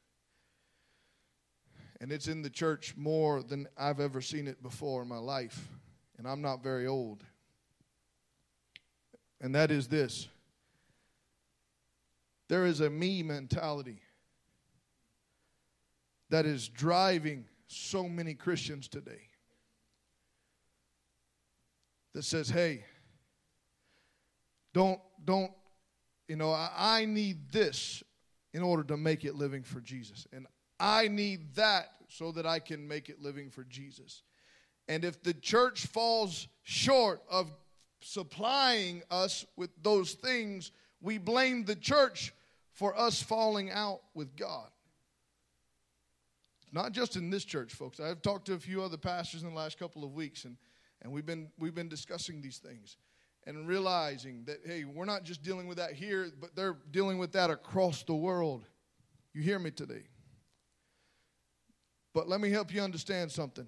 And 1.99 2.09
it's 2.09 2.29
in 2.29 2.43
the 2.43 2.49
church 2.49 2.93
more 2.95 3.43
than 3.43 3.67
I've 3.77 3.99
ever 3.99 4.21
seen 4.21 4.47
it 4.47 4.63
before 4.63 5.01
in 5.01 5.09
my 5.09 5.17
life. 5.17 5.67
And 6.17 6.25
I'm 6.25 6.41
not 6.41 6.63
very 6.63 6.87
old. 6.87 7.21
And 9.41 9.53
that 9.55 9.71
is 9.71 9.89
this 9.89 10.29
there 12.51 12.65
is 12.65 12.81
a 12.81 12.89
me 12.89 13.23
mentality 13.23 14.01
that 16.29 16.45
is 16.45 16.67
driving 16.67 17.45
so 17.67 18.09
many 18.09 18.33
Christians 18.33 18.89
today 18.89 19.29
that 22.13 22.23
says, 22.23 22.49
hey, 22.49 22.83
don't, 24.73 24.99
don't, 25.23 25.53
you 26.27 26.35
know, 26.35 26.51
I, 26.51 26.69
I 26.75 27.05
need 27.05 27.53
this 27.53 28.03
in 28.53 28.63
order 28.63 28.83
to 28.83 28.97
make 28.97 29.23
it 29.23 29.35
living 29.35 29.63
for 29.63 29.79
Jesus. 29.79 30.27
And 30.33 30.45
I 30.77 31.07
need 31.07 31.55
that 31.55 31.91
so 32.09 32.33
that 32.33 32.45
I 32.45 32.59
can 32.59 32.85
make 32.85 33.07
it 33.07 33.21
living 33.21 33.49
for 33.49 33.63
Jesus. 33.63 34.23
And 34.89 35.05
if 35.05 35.23
the 35.23 35.33
church 35.33 35.85
falls 35.85 36.49
short 36.63 37.21
of 37.29 37.49
supplying 38.01 39.03
us 39.09 39.45
with 39.55 39.69
those 39.81 40.15
things, 40.15 40.73
we 40.99 41.17
blame 41.17 41.63
the 41.63 41.77
church 41.77 42.33
for 42.82 43.00
us 43.00 43.22
falling 43.22 43.70
out 43.70 44.02
with 44.15 44.36
God. 44.36 44.67
Not 46.72 46.94
just 46.94 47.15
in 47.15 47.30
this 47.30 47.46
church, 47.46 47.74
folks. 47.74 48.00
I've 48.00 48.24
talked 48.24 48.48
to 48.48 48.56
a 48.56 48.60
few 48.60 48.82
other 48.82 48.98
pastors 48.98 49.44
in 49.44 49.50
the 49.50 49.56
last 49.56 49.78
couple 49.78 50.04
of 50.04 50.15
weeks, 50.15 50.46
and 50.46 50.58
and 51.04 51.12
we've 51.12 51.26
been, 51.26 51.50
we've 51.60 51.76
been 51.76 51.89
discussing 51.89 52.41
these 52.41 52.58
things 52.58 52.98
and 53.46 53.67
realizing 53.67 54.46
that, 54.46 54.62
hey, 54.65 54.84
we're 54.84 55.06
not 55.06 55.24
just 55.24 55.44
dealing 55.44 55.67
with 55.67 55.78
that 55.78 55.94
here, 55.94 56.32
but 56.39 56.56
they're 56.56 56.78
dealing 56.89 57.20
with 57.20 57.34
that 57.34 57.52
across 57.52 58.02
the 58.02 58.15
world. 58.15 58.65
You 59.32 59.44
hear 59.44 59.60
me 59.60 59.70
today? 59.70 60.04
But 62.15 62.28
let 62.28 62.41
me 62.41 62.50
help 62.50 62.74
you 62.74 62.82
understand 62.82 63.32
something. 63.32 63.67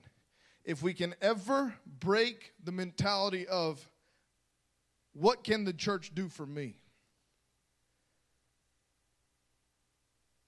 If 0.65 0.81
we 0.81 0.95
can 0.95 1.13
ever 1.21 1.75
break 1.99 2.53
the 2.63 2.71
mentality 2.71 3.47
of 3.47 3.87
what 5.13 5.43
can 5.43 5.65
the 5.65 5.73
church 5.73 6.15
do 6.15 6.29
for 6.29 6.47
me? 6.47 6.77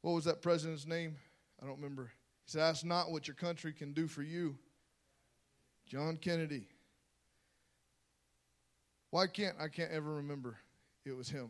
What 0.06 0.14
was 0.14 0.26
that 0.26 0.44
president's 0.44 0.86
name? 0.86 1.16
I 1.60 1.66
don't 1.66 1.78
remember. 1.78 2.12
He 2.46 2.52
said, 2.52 2.62
Ask 2.62 2.86
not 2.86 3.10
what 3.10 3.28
your 3.28 3.34
country 3.34 3.74
can 3.74 3.92
do 3.92 4.08
for 4.08 4.22
you. 4.22 4.56
John 5.88 6.18
Kennedy. 6.18 6.68
Why 9.10 9.26
can't 9.26 9.56
I 9.60 9.68
can't 9.68 9.92
ever 9.92 10.14
remember 10.14 10.58
it 11.06 11.18
was 11.18 11.28
him? 11.28 11.50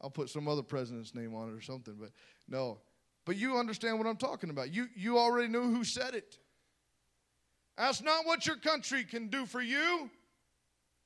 I'll 0.00 0.10
put 0.10 0.28
some 0.28 0.48
other 0.48 0.64
president's 0.64 1.14
name 1.14 1.36
on 1.36 1.50
it 1.50 1.56
or 1.56 1.60
something, 1.60 1.94
but 1.96 2.10
no. 2.48 2.78
But 3.26 3.36
you 3.36 3.56
understand 3.56 3.98
what 3.98 4.08
I'm 4.08 4.16
talking 4.16 4.50
about. 4.50 4.74
You 4.74 4.88
you 4.96 5.18
already 5.18 5.46
knew 5.46 5.72
who 5.72 5.84
said 5.84 6.16
it. 6.16 6.36
Ask 7.78 8.02
not 8.02 8.26
what 8.26 8.44
your 8.44 8.56
country 8.56 9.04
can 9.04 9.28
do 9.28 9.46
for 9.46 9.60
you, 9.60 10.10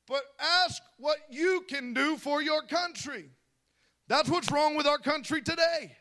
but 0.09 0.23
ask 0.41 0.83
what 0.97 1.19
you 1.29 1.67
can 1.69 1.93
do 1.93 2.17
for 2.17 2.41
your 2.41 2.63
country. 2.63 3.29
That's 4.09 4.29
what's 4.29 4.51
wrong 4.51 4.77
with 4.77 4.87
our 4.87 4.99
country 4.99 5.41
today. 5.41 5.97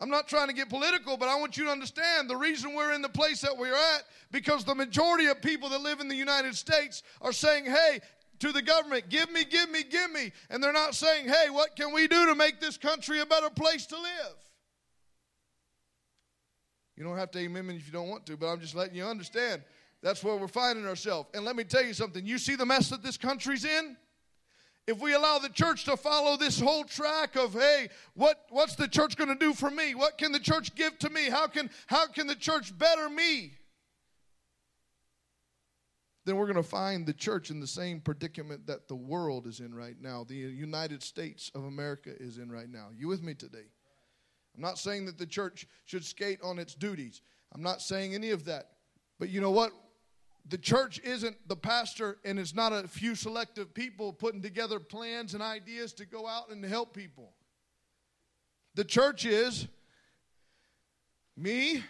I'm 0.00 0.10
not 0.10 0.28
trying 0.28 0.48
to 0.48 0.54
get 0.54 0.68
political, 0.68 1.16
but 1.16 1.28
I 1.28 1.36
want 1.36 1.56
you 1.56 1.64
to 1.64 1.70
understand 1.70 2.28
the 2.28 2.36
reason 2.36 2.74
we're 2.74 2.92
in 2.92 3.00
the 3.00 3.08
place 3.08 3.40
that 3.40 3.56
we're 3.56 3.74
at 3.74 4.02
because 4.32 4.64
the 4.64 4.74
majority 4.74 5.26
of 5.26 5.40
people 5.40 5.68
that 5.70 5.80
live 5.80 6.00
in 6.00 6.08
the 6.08 6.16
United 6.16 6.54
States 6.56 7.02
are 7.22 7.32
saying, 7.32 7.64
hey, 7.64 8.00
to 8.40 8.52
the 8.52 8.60
government, 8.60 9.08
give 9.08 9.30
me, 9.30 9.44
give 9.44 9.70
me, 9.70 9.82
give 9.82 10.10
me. 10.10 10.32
And 10.50 10.62
they're 10.62 10.72
not 10.72 10.94
saying, 10.94 11.26
hey, 11.26 11.48
what 11.48 11.76
can 11.76 11.92
we 11.92 12.08
do 12.08 12.26
to 12.26 12.34
make 12.34 12.60
this 12.60 12.76
country 12.76 13.20
a 13.20 13.26
better 13.26 13.48
place 13.48 13.86
to 13.86 13.96
live? 13.96 14.36
You 16.96 17.04
don't 17.04 17.16
have 17.16 17.30
to 17.30 17.38
amen 17.38 17.70
if 17.70 17.86
you 17.86 17.92
don't 17.92 18.08
want 18.08 18.26
to, 18.26 18.36
but 18.36 18.48
I'm 18.48 18.60
just 18.60 18.74
letting 18.74 18.96
you 18.96 19.04
understand 19.04 19.62
that's 20.02 20.22
where 20.22 20.36
we're 20.36 20.48
finding 20.48 20.86
ourselves. 20.86 21.30
And 21.34 21.44
let 21.44 21.56
me 21.56 21.64
tell 21.64 21.84
you 21.84 21.94
something 21.94 22.26
you 22.26 22.38
see 22.38 22.56
the 22.56 22.66
mess 22.66 22.90
that 22.90 23.02
this 23.02 23.16
country's 23.16 23.64
in? 23.64 23.96
If 24.86 25.00
we 25.00 25.14
allow 25.14 25.38
the 25.38 25.48
church 25.48 25.84
to 25.84 25.96
follow 25.96 26.36
this 26.36 26.60
whole 26.60 26.84
track 26.84 27.36
of, 27.36 27.54
hey, 27.54 27.88
what, 28.14 28.44
what's 28.50 28.74
the 28.74 28.86
church 28.86 29.16
going 29.16 29.30
to 29.30 29.34
do 29.34 29.54
for 29.54 29.70
me? 29.70 29.94
What 29.94 30.18
can 30.18 30.30
the 30.30 30.38
church 30.38 30.74
give 30.74 30.98
to 30.98 31.08
me? 31.08 31.30
How 31.30 31.46
can, 31.46 31.70
how 31.86 32.06
can 32.06 32.26
the 32.26 32.34
church 32.34 32.76
better 32.76 33.08
me? 33.08 33.52
Then 36.26 36.36
we're 36.36 36.46
going 36.46 36.56
to 36.56 36.62
find 36.62 37.06
the 37.06 37.14
church 37.14 37.50
in 37.50 37.60
the 37.60 37.66
same 37.66 38.00
predicament 38.00 38.66
that 38.66 38.88
the 38.88 38.94
world 38.94 39.46
is 39.46 39.60
in 39.60 39.74
right 39.74 39.96
now, 40.00 40.24
the 40.24 40.36
United 40.36 41.02
States 41.02 41.50
of 41.54 41.64
America 41.64 42.10
is 42.18 42.38
in 42.38 42.50
right 42.50 42.68
now. 42.68 42.88
You 42.94 43.08
with 43.08 43.22
me 43.22 43.34
today? 43.34 43.66
I'm 44.54 44.62
not 44.62 44.78
saying 44.78 45.06
that 45.06 45.18
the 45.18 45.26
church 45.26 45.66
should 45.84 46.04
skate 46.04 46.40
on 46.42 46.58
its 46.58 46.74
duties. 46.74 47.22
I'm 47.54 47.62
not 47.62 47.80
saying 47.80 48.14
any 48.14 48.30
of 48.30 48.44
that. 48.46 48.70
But 49.18 49.30
you 49.30 49.40
know 49.40 49.50
what? 49.50 49.72
The 50.46 50.58
church 50.58 51.00
isn't 51.02 51.36
the 51.48 51.56
pastor 51.56 52.18
and 52.24 52.38
it's 52.38 52.54
not 52.54 52.72
a 52.72 52.86
few 52.86 53.14
selective 53.14 53.72
people 53.72 54.12
putting 54.12 54.42
together 54.42 54.78
plans 54.78 55.32
and 55.34 55.42
ideas 55.42 55.92
to 55.94 56.06
go 56.06 56.26
out 56.26 56.50
and 56.50 56.62
help 56.64 56.94
people. 56.94 57.32
The 58.74 58.84
church 58.84 59.24
is 59.24 59.66
me 61.36 61.82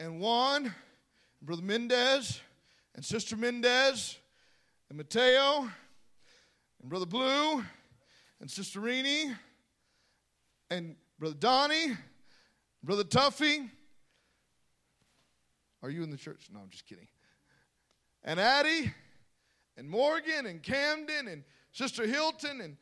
and 0.00 0.20
Juan, 0.20 0.66
and 0.66 0.74
Brother 1.40 1.62
Mendez, 1.62 2.40
and 2.94 3.04
Sister 3.04 3.36
Mendez, 3.36 4.18
and 4.90 4.98
Mateo, 4.98 5.68
and 6.80 6.90
Brother 6.90 7.06
Blue, 7.06 7.64
and 8.40 8.50
Sister 8.50 8.80
Rini, 8.80 9.34
and 10.70 10.96
Brother 11.18 11.36
Donnie, 11.36 11.96
Brother 12.82 13.04
Tuffy. 13.04 13.70
Are 15.82 15.90
you 15.90 16.02
in 16.02 16.10
the 16.10 16.16
church? 16.16 16.48
No, 16.52 16.60
I'm 16.60 16.70
just 16.70 16.86
kidding 16.86 17.06
and 18.24 18.40
Addie 18.40 18.92
and 19.76 19.88
Morgan 19.88 20.46
and 20.46 20.62
Camden 20.62 21.28
and 21.28 21.44
Sister 21.72 22.06
Hilton 22.06 22.60
and 22.60 22.76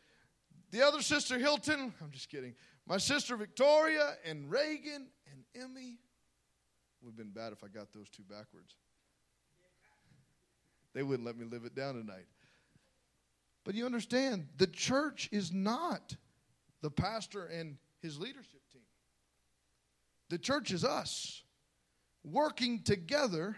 the 0.71 0.83
other 0.87 1.03
sister 1.03 1.39
Hilton. 1.39 1.93
I'm 2.03 2.11
just 2.11 2.31
kidding. 2.31 2.55
My 2.87 2.99
sister 2.99 3.37
Victoria 3.37 4.15
and 4.25 4.51
Reagan 4.51 5.09
and 5.31 5.45
Emmy. 5.55 5.99
Would 7.03 7.11
have 7.11 7.17
been 7.17 7.31
bad 7.31 7.53
if 7.53 7.65
I 7.65 7.69
got 7.69 7.93
those 7.93 8.09
two 8.09 8.23
backwards. 8.23 8.77
They 10.95 11.03
wouldn't 11.03 11.27
let 11.27 11.37
me 11.37 11.45
live 11.45 11.65
it 11.65 11.75
down 11.75 11.95
tonight. 11.95 12.27
But 13.65 13.75
you 13.75 13.87
understand, 13.87 14.47
the 14.57 14.67
church 14.67 15.29
is 15.33 15.53
not 15.53 16.17
the 16.81 16.91
pastor 16.91 17.47
and 17.47 17.77
his 18.01 18.19
leadership 18.19 18.61
team. 18.73 18.83
The 20.29 20.39
church 20.39 20.71
is 20.71 20.85
us. 20.85 21.43
working 22.25 22.83
together 22.83 23.57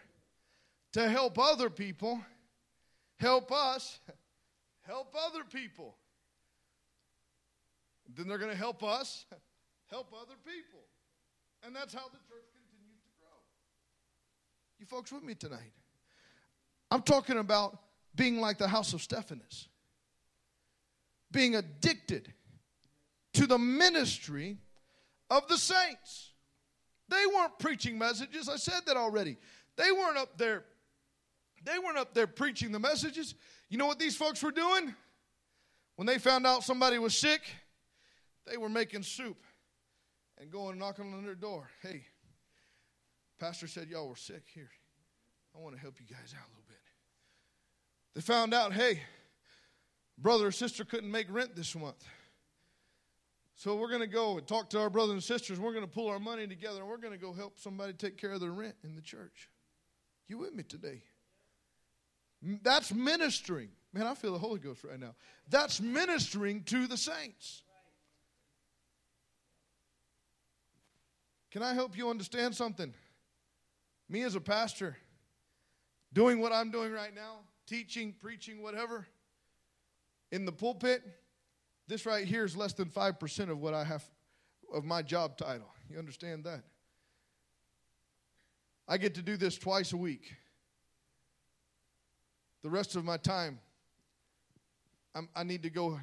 to 0.95 1.09
help 1.09 1.39
other 1.41 1.69
people 1.69 2.21
help 3.19 3.51
us 3.53 3.99
help 4.83 5.15
other 5.27 5.43
people. 5.45 5.97
Then 8.15 8.29
they're 8.29 8.39
going 8.39 8.53
to 8.53 8.57
help 8.57 8.83
us 8.85 9.27
help 9.91 10.13
other 10.13 10.37
people. 10.45 10.81
And 11.65 11.75
that's 11.75 11.93
how 11.93 12.05
the 12.05 12.19
church 12.29 12.47
continues 12.53 13.01
to 13.03 13.11
grow. 13.19 13.37
You 14.79 14.87
folks 14.87 15.11
with 15.11 15.25
me 15.25 15.35
tonight? 15.35 15.73
I'm 16.93 17.03
talking 17.03 17.39
about 17.39 17.77
being 18.15 18.41
like 18.41 18.59
the 18.59 18.69
house 18.69 18.93
of 18.93 19.03
Stephanas, 19.03 19.67
being 21.33 21.57
addicted 21.57 22.33
to 23.33 23.49
the 23.49 23.59
ministry 23.59 24.59
of 25.29 25.49
the 25.49 25.59
saints. 25.59 26.31
They 27.09 27.25
weren't 27.35 27.59
preaching 27.59 27.99
messages. 27.99 28.49
I 28.49 28.57
said 28.57 28.83
that 28.87 28.97
already. 28.97 29.39
They 29.77 29.91
weren't 29.91 30.19
up 30.19 30.39
there. 30.39 30.63
They 31.65 31.79
weren't 31.79 31.99
up 31.99 32.15
there 32.15 32.27
preaching 32.27 32.73
the 32.73 32.79
messages. 32.79 33.35
You 33.69 33.79
know 33.79 33.87
what 33.87 33.99
these 33.99 34.17
folks 34.17 34.43
were 34.43 34.53
doing? 34.53 34.95
When 35.97 36.07
they 36.07 36.19
found 36.19 36.47
out 36.47 36.63
somebody 36.63 36.99
was 36.99 37.17
sick, 37.17 37.41
they 38.47 38.57
were 38.57 38.69
making 38.69 39.03
soup 39.03 39.39
and 40.39 40.51
going 40.51 40.79
knocking 40.79 41.13
on 41.15 41.25
their 41.25 41.35
door. 41.35 41.71
Hey, 41.83 42.05
pastor 43.39 43.67
said 43.67 43.89
y'all 43.89 44.09
were 44.09 44.17
sick. 44.17 44.43
Here, 44.53 44.71
I 45.57 45.61
want 45.61 45.75
to 45.75 45.81
help 45.81 45.95
you 46.01 46.07
guys 46.07 46.35
out 46.37 46.47
a 46.47 46.51
little 46.51 46.65
bit. 46.69 46.79
They 48.15 48.21
found 48.21 48.53
out, 48.53 48.73
hey, 48.73 49.01
brother 50.19 50.49
or 50.49 50.53
sister 50.53 50.85
couldn't 50.85 51.11
make 51.11 51.27
rent 51.31 51.57
this 51.57 51.75
month. 51.75 52.05
So 53.57 53.77
we're 53.77 53.89
going 53.89 54.01
to 54.01 54.07
go 54.07 54.37
and 54.37 54.47
talk 54.47 54.69
to 54.71 54.81
our 54.81 54.91
brothers 54.91 55.13
and 55.13 55.23
sisters. 55.23 55.61
We're 55.61 55.73
going 55.73 55.85
to 55.85 55.91
pull 55.91 56.09
our 56.09 56.19
money 56.19 56.47
together 56.47 56.81
and 56.81 56.89
we're 56.89 56.99
going 56.99 57.13
to 57.15 57.19
go 57.19 57.33
help 57.33 57.59
somebody 57.59 57.93
take 57.93 58.19
care 58.19 58.33
of 58.33 58.41
their 58.41 58.51
rent 58.51 58.75
in 58.83 58.97
the 58.97 59.01
church. 59.01 59.49
You 60.27 60.39
with 60.39 60.53
me 60.53 60.65
today? 60.65 61.03
That's 62.63 62.93
ministering. 62.93 63.71
Man, 63.93 64.07
I 64.07 64.15
feel 64.15 64.33
the 64.33 64.39
Holy 64.39 64.59
Ghost 64.59 64.85
right 64.85 65.01
now. 65.01 65.15
That's 65.49 65.81
ministering 65.81 66.63
to 66.65 66.87
the 66.87 66.97
saints. 66.97 67.63
Can 71.51 71.63
I 71.63 71.73
help 71.73 71.97
you 71.97 72.11
understand 72.11 72.55
something? 72.55 72.93
Me 74.09 74.23
as 74.23 74.35
a 74.35 74.41
pastor, 74.41 74.97
doing 76.13 76.41
what 76.41 76.53
I'm 76.53 76.71
doing 76.71 76.93
right 76.93 77.15
now, 77.15 77.39
teaching, 77.67 78.15
preaching, 78.21 78.63
whatever, 78.63 79.07
in 80.33 80.45
the 80.45 80.53
pulpit, 80.53 81.03
this 81.87 82.05
right 82.05 82.27
here 82.27 82.45
is 82.45 82.57
less 82.57 82.73
than 82.73 82.89
5% 82.89 83.51
of 83.51 83.61
what 83.61 83.73
I 83.73 83.85
have 83.85 84.05
of 84.73 84.85
my 84.85 85.01
job 85.03 85.37
title. 85.37 85.69
You 85.89 85.99
understand 85.99 86.45
that? 86.45 86.63
I 88.89 88.99
get 88.99 89.15
to 89.15 89.23
do 89.23 89.37
this 89.37 89.57
twice 89.57 89.93
a 89.93 89.97
week. 89.97 90.35
The 92.65 92.71
rest 92.71 92.97
of 92.97 93.05
my 93.05 93.19
time, 93.19 93.61
I'm, 95.15 95.29
i 95.37 95.45
need 95.45 95.63
to 95.65 95.71
go 95.71 96.01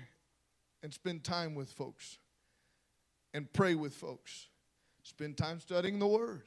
and 0.83 0.93
spend 0.93 1.23
time 1.23 1.55
with 1.55 1.71
folks 1.71 2.19
and 3.33 3.51
pray 3.51 3.73
with 3.73 3.95
folks, 3.95 4.47
spend 5.01 5.37
time 5.37 5.59
studying 5.59 5.97
the 5.97 6.05
Word, 6.05 6.43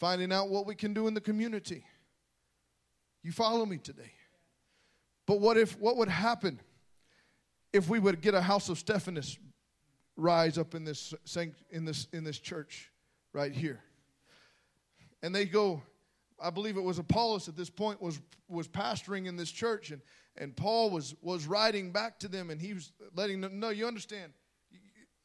finding 0.00 0.32
out 0.32 0.48
what 0.48 0.66
we 0.66 0.74
can 0.74 0.92
do 0.92 1.06
in 1.06 1.14
the 1.14 1.20
community. 1.20 1.84
You 3.22 3.30
follow 3.30 3.64
me 3.64 3.78
today? 3.78 4.10
But 5.24 5.38
what 5.38 5.56
if 5.56 5.78
what 5.78 5.96
would 5.96 6.08
happen 6.08 6.58
if 7.72 7.88
we 7.88 8.00
would 8.00 8.20
get 8.20 8.34
a 8.34 8.42
house 8.42 8.68
of 8.68 8.76
Stephanas 8.76 9.38
rise 10.16 10.58
up 10.58 10.74
in 10.74 10.84
this 10.84 11.14
in 11.70 11.84
this 11.84 12.08
in 12.12 12.24
this 12.24 12.40
church 12.40 12.90
right 13.32 13.52
here. 13.52 13.80
And 15.22 15.32
they 15.32 15.44
go, 15.44 15.82
I 16.40 16.50
believe 16.50 16.76
it 16.76 16.82
was 16.82 16.98
Apollos 16.98 17.48
at 17.48 17.56
this 17.56 17.70
point 17.70 18.00
was 18.00 18.20
was 18.48 18.68
pastoring 18.68 19.26
in 19.26 19.36
this 19.36 19.50
church, 19.50 19.90
and 19.90 20.00
and 20.36 20.56
Paul 20.56 20.90
was 20.90 21.14
was 21.20 21.46
writing 21.46 21.92
back 21.92 22.18
to 22.20 22.28
them, 22.28 22.50
and 22.50 22.60
he 22.60 22.74
was 22.74 22.92
letting 23.14 23.40
them 23.40 23.60
know. 23.60 23.70
You 23.70 23.86
understand? 23.86 24.32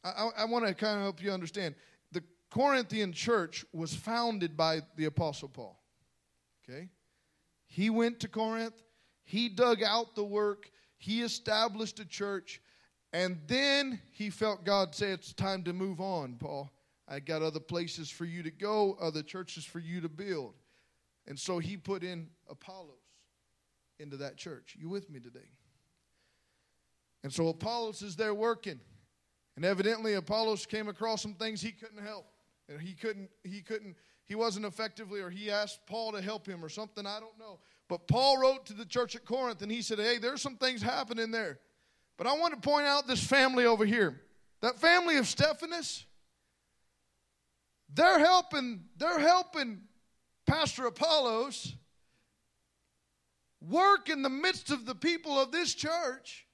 I, 0.03 0.29
I 0.39 0.45
want 0.45 0.67
to 0.67 0.73
kind 0.73 0.97
of 0.97 1.03
help 1.03 1.23
you 1.23 1.31
understand. 1.31 1.75
The 2.11 2.23
Corinthian 2.49 3.13
church 3.13 3.65
was 3.71 3.93
founded 3.93 4.57
by 4.57 4.81
the 4.97 5.05
Apostle 5.05 5.49
Paul. 5.49 5.79
Okay, 6.63 6.89
he 7.67 7.89
went 7.89 8.19
to 8.21 8.27
Corinth. 8.27 8.81
He 9.23 9.49
dug 9.49 9.81
out 9.81 10.15
the 10.15 10.23
work. 10.23 10.69
He 10.97 11.21
established 11.21 11.99
a 11.99 12.05
church, 12.05 12.61
and 13.13 13.39
then 13.47 13.99
he 14.11 14.29
felt 14.29 14.65
God 14.65 14.95
say, 14.95 15.11
It's 15.11 15.33
time 15.33 15.63
to 15.63 15.73
move 15.73 16.01
on, 16.01 16.35
Paul. 16.39 16.71
I 17.07 17.19
got 17.19 17.41
other 17.41 17.59
places 17.59 18.09
for 18.09 18.25
you 18.25 18.41
to 18.43 18.51
go, 18.51 18.97
other 18.99 19.21
churches 19.21 19.65
for 19.65 19.79
you 19.79 20.01
to 20.01 20.09
build. 20.09 20.53
And 21.27 21.39
so 21.39 21.59
he 21.59 21.77
put 21.77 22.03
in 22.03 22.27
Apollos 22.49 22.97
into 23.99 24.17
that 24.17 24.37
church. 24.37 24.75
You 24.77 24.89
with 24.89 25.09
me 25.09 25.19
today? 25.19 25.51
And 27.23 27.31
so 27.31 27.47
Apollos 27.47 28.01
is 28.01 28.15
there 28.15 28.33
working. 28.33 28.79
And 29.55 29.63
evidently 29.63 30.15
Apollos 30.15 30.65
came 30.65 30.87
across 30.87 31.21
some 31.21 31.35
things 31.35 31.61
he 31.61 31.71
couldn't 31.71 32.03
help. 32.03 32.25
And 32.67 32.81
he 32.81 32.93
couldn't, 32.93 33.29
he 33.43 33.61
couldn't, 33.61 33.95
he 34.25 34.35
wasn't 34.35 34.65
effectively, 34.65 35.21
or 35.21 35.29
he 35.29 35.51
asked 35.51 35.85
Paul 35.85 36.11
to 36.13 36.21
help 36.21 36.47
him 36.47 36.63
or 36.63 36.69
something, 36.69 37.05
I 37.05 37.19
don't 37.19 37.37
know. 37.37 37.59
But 37.87 38.07
Paul 38.07 38.37
wrote 38.37 38.65
to 38.67 38.73
the 38.73 38.85
church 38.85 39.15
at 39.15 39.25
Corinth 39.25 39.61
and 39.61 39.71
he 39.71 39.81
said, 39.81 39.99
Hey, 39.99 40.17
there's 40.17 40.41
some 40.41 40.55
things 40.55 40.81
happening 40.81 41.31
there. 41.31 41.59
But 42.17 42.27
I 42.27 42.37
want 42.37 42.53
to 42.53 42.59
point 42.59 42.85
out 42.85 43.07
this 43.07 43.23
family 43.23 43.65
over 43.65 43.85
here. 43.85 44.21
That 44.61 44.79
family 44.79 45.17
of 45.17 45.27
Stephanas, 45.27 46.05
they're 47.93 48.19
helping, 48.19 48.85
they're 48.97 49.19
helping 49.19 49.81
Pastor 50.45 50.85
Apollos 50.85 51.75
work 53.61 54.09
in 54.09 54.21
the 54.21 54.29
midst 54.29 54.71
of 54.71 54.85
the 54.85 54.95
people 54.95 55.39
of 55.39 55.51
this 55.51 55.73
church 55.73 56.45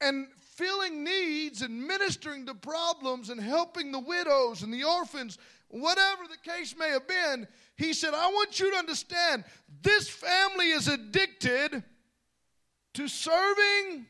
and 0.00 0.26
filling 0.56 1.04
needs 1.04 1.62
and 1.62 1.86
ministering 1.86 2.46
to 2.46 2.54
problems 2.54 3.30
and 3.30 3.40
helping 3.40 3.92
the 3.92 3.98
widows 3.98 4.62
and 4.62 4.72
the 4.72 4.84
orphans, 4.84 5.38
whatever 5.68 6.24
the 6.28 6.50
case 6.50 6.74
may 6.76 6.88
have 6.90 7.06
been, 7.06 7.46
he 7.76 7.92
said, 7.92 8.12
I 8.12 8.26
want 8.28 8.58
you 8.58 8.70
to 8.72 8.76
understand 8.76 9.44
this 9.82 10.08
family 10.08 10.70
is 10.70 10.88
addicted 10.88 11.82
to 12.94 13.08
serving 13.08 14.06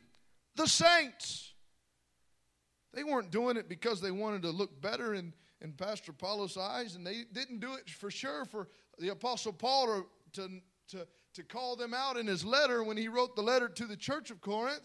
the 0.56 0.66
saints. 0.66 1.52
They 2.94 3.04
weren't 3.04 3.30
doing 3.30 3.56
it 3.56 3.68
because 3.68 4.00
they 4.00 4.10
wanted 4.10 4.42
to 4.42 4.50
look 4.50 4.80
better 4.80 5.14
in, 5.14 5.32
in 5.62 5.72
Pastor 5.72 6.12
Paul's 6.12 6.57
eyes, 6.57 6.96
and 6.96 7.07
they 7.07 7.22
didn't 7.33 7.61
do 7.61 7.75
it 7.75 7.88
for 7.88 8.11
sure 8.11 8.44
for 8.44 8.68
the 8.98 9.11
Apostle 9.11 9.53
Paul 9.53 10.05
to, 10.33 10.40
to, 10.40 10.61
to, 10.88 11.07
to 11.35 11.42
call 11.44 11.77
them 11.77 11.94
out 11.94 12.16
in 12.16 12.27
his 12.27 12.44
letter 12.44 12.83
when 12.83 12.96
he 12.96 13.09
wrote 13.09 13.37
the 13.37 13.42
letter 13.42 13.68
to 13.68 13.87
the 13.87 13.96
church 13.96 14.31
of 14.31 14.40
Corinth, 14.40 14.83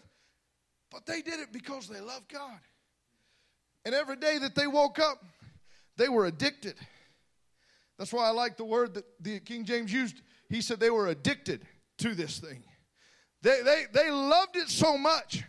but 0.90 1.04
they 1.04 1.20
did 1.20 1.40
it 1.40 1.52
because 1.52 1.88
they 1.88 2.00
loved 2.00 2.32
God. 2.32 2.60
And 3.84 3.94
every 3.94 4.16
day 4.16 4.38
that 4.38 4.54
they 4.54 4.66
woke 4.66 4.98
up, 4.98 5.22
they 5.96 6.08
were 6.08 6.26
addicted. 6.26 6.74
That's 7.98 8.12
why 8.12 8.28
I 8.28 8.30
like 8.30 8.56
the 8.56 8.64
word 8.64 8.94
that 8.94 9.04
the 9.20 9.40
King 9.40 9.64
James 9.64 9.92
used. 9.92 10.22
He 10.48 10.60
said 10.60 10.78
they 10.78 10.90
were 10.90 11.08
addicted 11.08 11.62
to 11.98 12.14
this 12.14 12.38
thing. 12.38 12.62
They, 13.42 13.62
they, 13.62 13.84
they 13.92 14.10
loved 14.10 14.56
it 14.56 14.68
so 14.68 14.96
much 14.96 15.42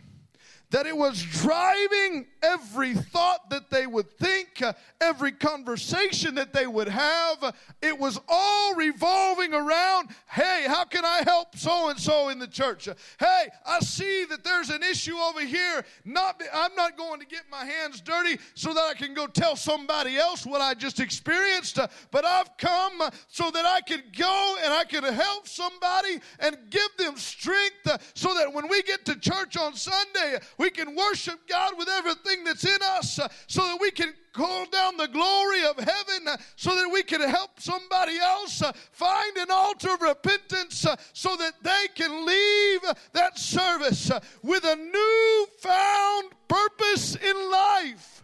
that 0.70 0.86
it 0.86 0.96
was 0.96 1.22
driving 1.22 2.26
every 2.42 2.94
thought 2.94 3.50
that 3.50 3.70
they 3.70 3.86
would 3.86 4.10
think, 4.18 4.62
uh, 4.62 4.72
every 5.00 5.32
conversation 5.32 6.36
that 6.36 6.52
they 6.52 6.66
would 6.66 6.88
have. 6.88 7.54
It 7.82 7.98
was 7.98 8.18
all 8.28 8.74
revolving 8.74 9.52
around, 9.52 10.10
hey, 10.28 10.64
how 10.66 10.84
can 10.84 11.04
I 11.04 11.22
help 11.24 11.56
so 11.56 11.90
and 11.90 11.98
so 11.98 12.28
in 12.28 12.38
the 12.38 12.46
church? 12.46 12.88
Hey, 13.18 13.48
I 13.66 13.80
see 13.80 14.24
that 14.26 14.44
there's 14.44 14.70
an 14.70 14.82
issue 14.82 15.16
over 15.16 15.40
here. 15.40 15.84
Not, 16.04 16.42
I'm 16.54 16.74
not 16.76 16.96
going 16.96 17.20
to 17.20 17.26
get 17.26 17.42
my 17.50 17.64
hands 17.64 18.00
dirty 18.00 18.38
so 18.54 18.72
that 18.72 18.80
I 18.80 18.94
can 18.94 19.12
go 19.12 19.26
tell 19.26 19.56
somebody 19.56 20.16
else 20.16 20.46
what 20.46 20.60
I 20.60 20.74
just 20.74 21.00
experienced, 21.00 21.78
uh, 21.78 21.88
but 22.10 22.24
I've 22.24 22.56
come 22.56 23.00
uh, 23.00 23.10
so 23.28 23.50
that 23.50 23.64
I 23.64 23.80
can 23.80 24.02
go 24.16 24.56
and 24.62 24.72
I 24.72 24.84
can 24.84 25.04
help 25.04 25.48
somebody 25.48 26.20
and 26.38 26.56
give 26.70 26.88
them 26.96 27.16
strength 27.16 28.12
so 28.14 28.34
that 28.34 28.52
when 28.52 28.68
we 28.68 28.82
get 28.82 29.04
to 29.06 29.16
church 29.18 29.56
on 29.56 29.74
Sunday, 29.74 30.38
we 30.60 30.68
can 30.68 30.94
worship 30.94 31.40
God 31.48 31.72
with 31.78 31.88
everything 31.88 32.44
that's 32.44 32.66
in 32.66 32.78
us 32.82 33.18
uh, 33.18 33.28
so 33.46 33.62
that 33.62 33.78
we 33.80 33.90
can 33.90 34.12
call 34.34 34.66
down 34.66 34.98
the 34.98 35.08
glory 35.08 35.64
of 35.64 35.76
heaven 35.78 36.28
uh, 36.28 36.36
so 36.54 36.74
that 36.74 36.90
we 36.92 37.02
can 37.02 37.22
help 37.22 37.58
somebody 37.58 38.18
else 38.18 38.60
uh, 38.60 38.70
find 38.92 39.38
an 39.38 39.50
altar 39.50 39.94
of 39.94 40.02
repentance 40.02 40.86
so 41.14 41.34
that 41.36 41.54
they 41.62 41.86
can 41.94 42.26
leave 42.26 42.80
that 43.14 43.38
service 43.38 44.10
with 44.42 44.62
a 44.64 44.76
newfound 44.76 46.34
purpose 46.46 47.16
in 47.16 47.50
life. 47.50 48.22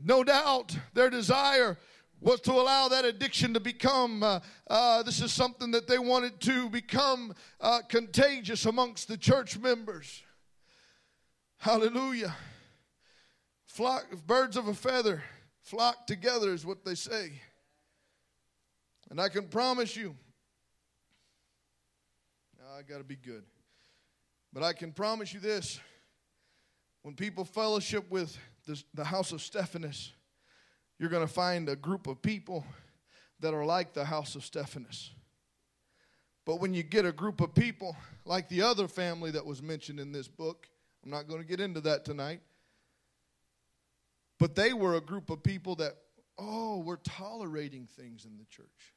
No 0.00 0.22
doubt 0.22 0.76
their 0.94 1.10
desire 1.10 1.76
was 2.20 2.40
to 2.42 2.52
allow 2.52 2.86
that 2.86 3.04
addiction 3.04 3.52
to 3.54 3.60
become 3.60 4.22
uh, 4.22 4.38
uh, 4.68 5.02
this 5.02 5.20
is 5.20 5.32
something 5.32 5.72
that 5.72 5.88
they 5.88 5.98
wanted 5.98 6.38
to 6.42 6.70
become 6.70 7.34
uh, 7.60 7.80
contagious 7.88 8.64
amongst 8.64 9.08
the 9.08 9.16
church 9.16 9.58
members 9.58 10.22
Hallelujah. 11.60 12.34
Flock, 13.66 14.06
birds 14.26 14.56
of 14.56 14.66
a 14.66 14.72
feather 14.72 15.22
flock 15.60 16.06
together, 16.06 16.54
is 16.54 16.64
what 16.64 16.86
they 16.86 16.94
say. 16.94 17.32
And 19.10 19.20
I 19.20 19.28
can 19.28 19.46
promise 19.46 19.94
you, 19.94 20.16
ah, 22.62 22.78
I 22.78 22.82
got 22.82 22.96
to 22.96 23.04
be 23.04 23.14
good. 23.14 23.44
But 24.54 24.62
I 24.62 24.72
can 24.72 24.90
promise 24.90 25.34
you 25.34 25.40
this 25.40 25.78
when 27.02 27.14
people 27.14 27.44
fellowship 27.44 28.10
with 28.10 28.38
the, 28.66 28.82
the 28.94 29.04
house 29.04 29.30
of 29.30 29.42
Stephanas, 29.42 30.12
you're 30.98 31.10
going 31.10 31.26
to 31.26 31.32
find 31.32 31.68
a 31.68 31.76
group 31.76 32.06
of 32.06 32.22
people 32.22 32.64
that 33.40 33.52
are 33.52 33.66
like 33.66 33.92
the 33.92 34.06
house 34.06 34.34
of 34.34 34.46
Stephanas. 34.46 35.10
But 36.46 36.58
when 36.58 36.72
you 36.72 36.82
get 36.82 37.04
a 37.04 37.12
group 37.12 37.42
of 37.42 37.54
people 37.54 37.96
like 38.24 38.48
the 38.48 38.62
other 38.62 38.88
family 38.88 39.30
that 39.32 39.44
was 39.44 39.62
mentioned 39.62 40.00
in 40.00 40.10
this 40.10 40.26
book, 40.26 40.66
I'm 41.04 41.10
not 41.10 41.28
going 41.28 41.40
to 41.40 41.46
get 41.46 41.60
into 41.60 41.80
that 41.82 42.04
tonight. 42.04 42.40
But 44.38 44.54
they 44.54 44.72
were 44.72 44.96
a 44.96 45.00
group 45.00 45.30
of 45.30 45.42
people 45.42 45.76
that, 45.76 45.96
oh, 46.38 46.78
we're 46.78 46.96
tolerating 46.96 47.86
things 47.86 48.24
in 48.24 48.38
the 48.38 48.46
church. 48.46 48.94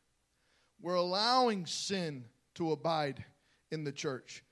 We're 0.82 0.96
allowing 0.96 1.66
sin 1.66 2.26
to 2.56 2.72
abide 2.72 3.24
in 3.72 3.84
the 3.84 3.92
church. 3.92 4.44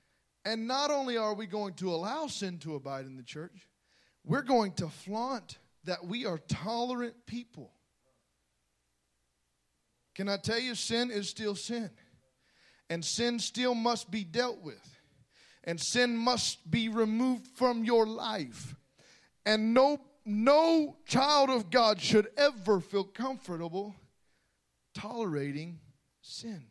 And 0.43 0.67
not 0.67 0.91
only 0.91 1.17
are 1.17 1.33
we 1.33 1.45
going 1.45 1.75
to 1.75 1.93
allow 1.93 2.27
sin 2.27 2.57
to 2.59 2.75
abide 2.75 3.05
in 3.05 3.15
the 3.15 3.23
church, 3.23 3.67
we're 4.23 4.41
going 4.41 4.73
to 4.73 4.87
flaunt 4.87 5.57
that 5.85 6.05
we 6.05 6.25
are 6.25 6.37
tolerant 6.37 7.25
people. 7.25 7.71
Can 10.13 10.27
I 10.29 10.37
tell 10.37 10.59
you, 10.59 10.75
sin 10.75 11.09
is 11.09 11.29
still 11.29 11.55
sin. 11.55 11.89
And 12.89 13.03
sin 13.03 13.39
still 13.39 13.73
must 13.73 14.11
be 14.11 14.23
dealt 14.23 14.61
with. 14.61 14.90
And 15.63 15.79
sin 15.79 16.17
must 16.17 16.69
be 16.69 16.89
removed 16.89 17.47
from 17.47 17.83
your 17.83 18.05
life. 18.05 18.75
And 19.45 19.73
no, 19.73 19.99
no 20.25 20.97
child 21.05 21.49
of 21.49 21.69
God 21.69 22.01
should 22.01 22.27
ever 22.37 22.79
feel 22.79 23.03
comfortable 23.03 23.95
tolerating 24.93 25.79
sin. 26.21 26.65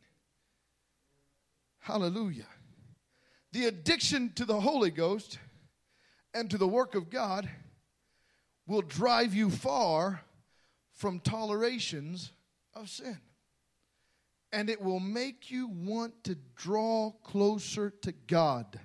Hallelujah. 1.81 2.46
The 3.53 3.66
addiction 3.66 4.33
to 4.35 4.44
the 4.44 4.61
Holy 4.61 4.90
Ghost 4.90 5.38
and 6.35 6.50
to 6.50 6.59
the 6.59 6.68
work 6.68 6.94
of 6.94 7.11
God 7.11 7.48
will 8.66 8.83
drive 8.83 9.35
you 9.35 9.50
far 9.50 10.22
from 10.92 11.18
tolerations 11.18 12.33
of 12.74 12.88
sin. 12.88 13.18
And 14.52 14.68
it 14.68 14.80
will 14.80 15.00
make 15.00 15.50
you 15.50 15.68
want 15.68 16.24
to 16.24 16.36
draw 16.56 17.12
closer 17.22 17.90
to 18.02 18.12
God. 18.26 18.78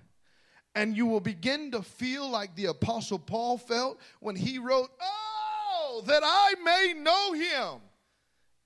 And 0.76 0.96
you 0.96 1.06
will 1.06 1.22
begin 1.22 1.72
to 1.72 1.82
feel 1.82 2.30
like 2.30 2.56
the 2.56 2.66
Apostle 2.66 3.20
Paul 3.20 3.58
felt 3.58 4.00
when 4.20 4.36
he 4.36 4.60
wrote, 4.60 4.90
Oh, 5.02 6.04
that 6.06 6.22
I 6.24 6.54
may 6.64 7.00
know 7.00 7.34
him 7.34 7.82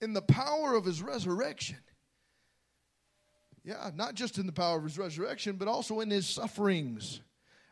in 0.01 0.13
the 0.13 0.21
power 0.21 0.75
of 0.75 0.85
his 0.85 1.01
resurrection 1.01 1.77
yeah, 3.63 3.91
not 3.95 4.15
just 4.15 4.37
in 4.37 4.45
the 4.45 4.51
power 4.51 4.77
of 4.77 4.83
his 4.83 4.97
resurrection, 4.97 5.55
but 5.55 5.67
also 5.67 5.99
in 5.99 6.09
his 6.09 6.27
sufferings. 6.27 7.21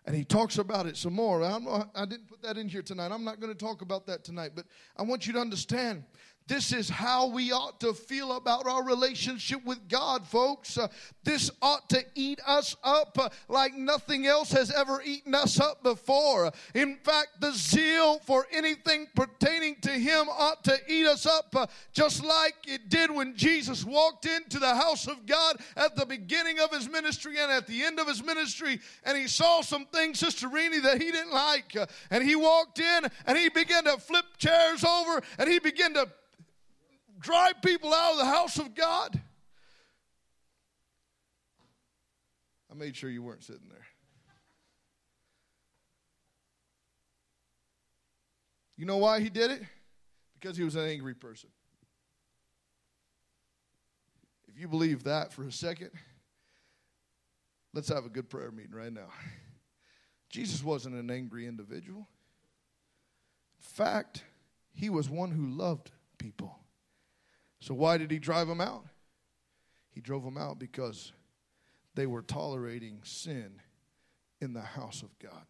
And 0.06 0.16
he 0.16 0.24
talks 0.24 0.58
about 0.58 0.86
it 0.86 0.96
some 0.96 1.14
more. 1.14 1.44
I'm, 1.44 1.68
I 1.68 2.06
did 2.06 2.20
not 2.20 2.28
put 2.28 2.42
that 2.44 2.58
in 2.58 2.70
here 2.70 2.82
tonight. 2.82 3.12
I'm 3.12 3.24
not 3.24 3.40
going 3.40 3.52
to 3.52 3.58
talk 3.58 3.82
about 3.82 4.06
that 4.08 4.24
tonight, 4.24 4.52
but 4.56 4.66
I 4.96 5.02
want 5.02 5.28
you 5.28 5.34
to 5.34 5.40
understand 5.40 6.04
this 6.48 6.72
is 6.72 6.90
how 6.90 7.28
we 7.28 7.52
ought 7.52 7.80
to 7.82 7.94
feel 7.94 8.38
about 8.38 8.66
our 8.68 8.84
relationship 8.84 9.64
with 9.66 9.90
God, 9.90 10.26
folks. 10.26 10.78
Uh, 10.78 10.88
this 11.24 11.52
ought 11.62 11.90
to 11.90 12.06
eat 12.16 12.40
us 12.48 12.76
up 12.84 13.18
uh, 13.20 13.30
like 13.50 13.74
nothing 13.76 14.26
else 14.26 14.52
has 14.52 14.72
ever 14.72 15.02
eaten 15.04 15.36
us 15.36 15.60
up 15.60 15.84
before. 15.84 16.52
In 16.74 16.98
fact, 17.04 17.42
the 17.42 17.52
zeal 17.52 18.20
for 18.20 18.48
anything 18.52 19.08
pertaining 19.14 19.76
to 19.82 19.92
Him 19.92 20.28
ought 20.30 20.64
to 20.64 20.78
eat 20.88 21.06
us 21.06 21.26
up 21.26 21.54
uh, 21.54 21.68
just 21.92 22.24
like 22.24 22.56
it 22.66 22.88
did 22.90 23.12
when 23.12 23.36
Jesus 23.36 23.84
walked 23.84 24.26
into 24.26 24.58
the 24.58 24.74
house 24.74 25.08
of 25.08 25.26
God 25.26 25.58
at 25.76 25.98
the 25.98 26.06
beginning 26.06 26.60
of 26.60 26.72
His 26.72 26.90
ministry 26.90 27.40
and 27.40 27.52
at 27.52 27.68
the 27.68 27.84
end 27.84 28.00
of 28.00 28.08
His 28.08 28.24
ministry. 28.24 28.80
And 29.04 29.18
He 29.18 29.28
saw 29.28 29.62
some 29.62 29.86
things, 29.88 30.20
Sister 30.20 30.48
Renee, 30.48 30.80
that 30.80 31.02
He 31.02 31.12
didn't 31.12 31.34
like. 31.34 31.76
Uh, 31.76 31.88
and 32.10 32.24
He 32.24 32.38
walked 32.38 32.80
in 32.80 33.06
and 33.26 33.38
He 33.38 33.50
began 33.50 33.84
to 33.84 33.98
flip 33.98 34.26
chairs 34.38 34.86
over 34.86 35.22
and 35.38 35.50
He 35.50 35.60
began 35.60 35.94
to 35.96 36.08
drive 37.20 37.62
people 37.62 37.94
out 37.94 38.14
of 38.14 38.18
the 38.20 38.26
house 38.26 38.58
of 38.60 38.76
God? 38.76 39.20
I 42.72 42.76
made 42.76 42.96
sure 42.96 43.10
you 43.10 43.24
weren't 43.24 43.44
sitting 43.44 43.70
there. 43.70 43.86
You 48.78 48.86
know 48.86 48.98
why 48.98 49.20
he 49.20 49.30
did 49.30 49.52
it? 49.52 49.64
Because 50.40 50.56
he 50.56 50.64
was 50.64 50.76
an 50.76 50.88
angry 50.88 51.16
person. 51.16 51.50
If 54.48 54.60
you 54.60 54.68
believe 54.68 55.04
that 55.04 55.34
for 55.34 55.44
a 55.44 55.52
second, 55.52 55.90
let's 57.74 57.90
have 57.90 58.06
a 58.06 58.10
good 58.10 58.30
prayer 58.30 58.52
meeting 58.52 58.74
right 58.74 58.94
now. 58.94 59.10
Jesus 60.30 60.64
wasn't 60.64 60.96
an 60.96 61.10
angry 61.10 61.48
individual. 61.48 62.08
In 63.60 63.64
fact, 63.64 64.24
he 64.74 64.90
was 64.90 65.10
one 65.10 65.32
who 65.32 65.48
loved 65.48 65.92
people. 66.20 66.60
So, 67.60 67.74
why 67.74 67.98
did 67.98 68.12
he 68.12 68.20
drive 68.20 68.48
them 68.48 68.62
out? 68.62 68.86
He 69.90 70.02
drove 70.02 70.24
them 70.24 70.38
out 70.38 70.60
because 70.60 71.12
they 71.96 72.06
were 72.06 72.22
tolerating 72.22 73.00
sin 73.04 73.62
in 74.40 74.54
the 74.54 74.62
house 74.62 75.02
of 75.02 75.18
God. 75.20 75.46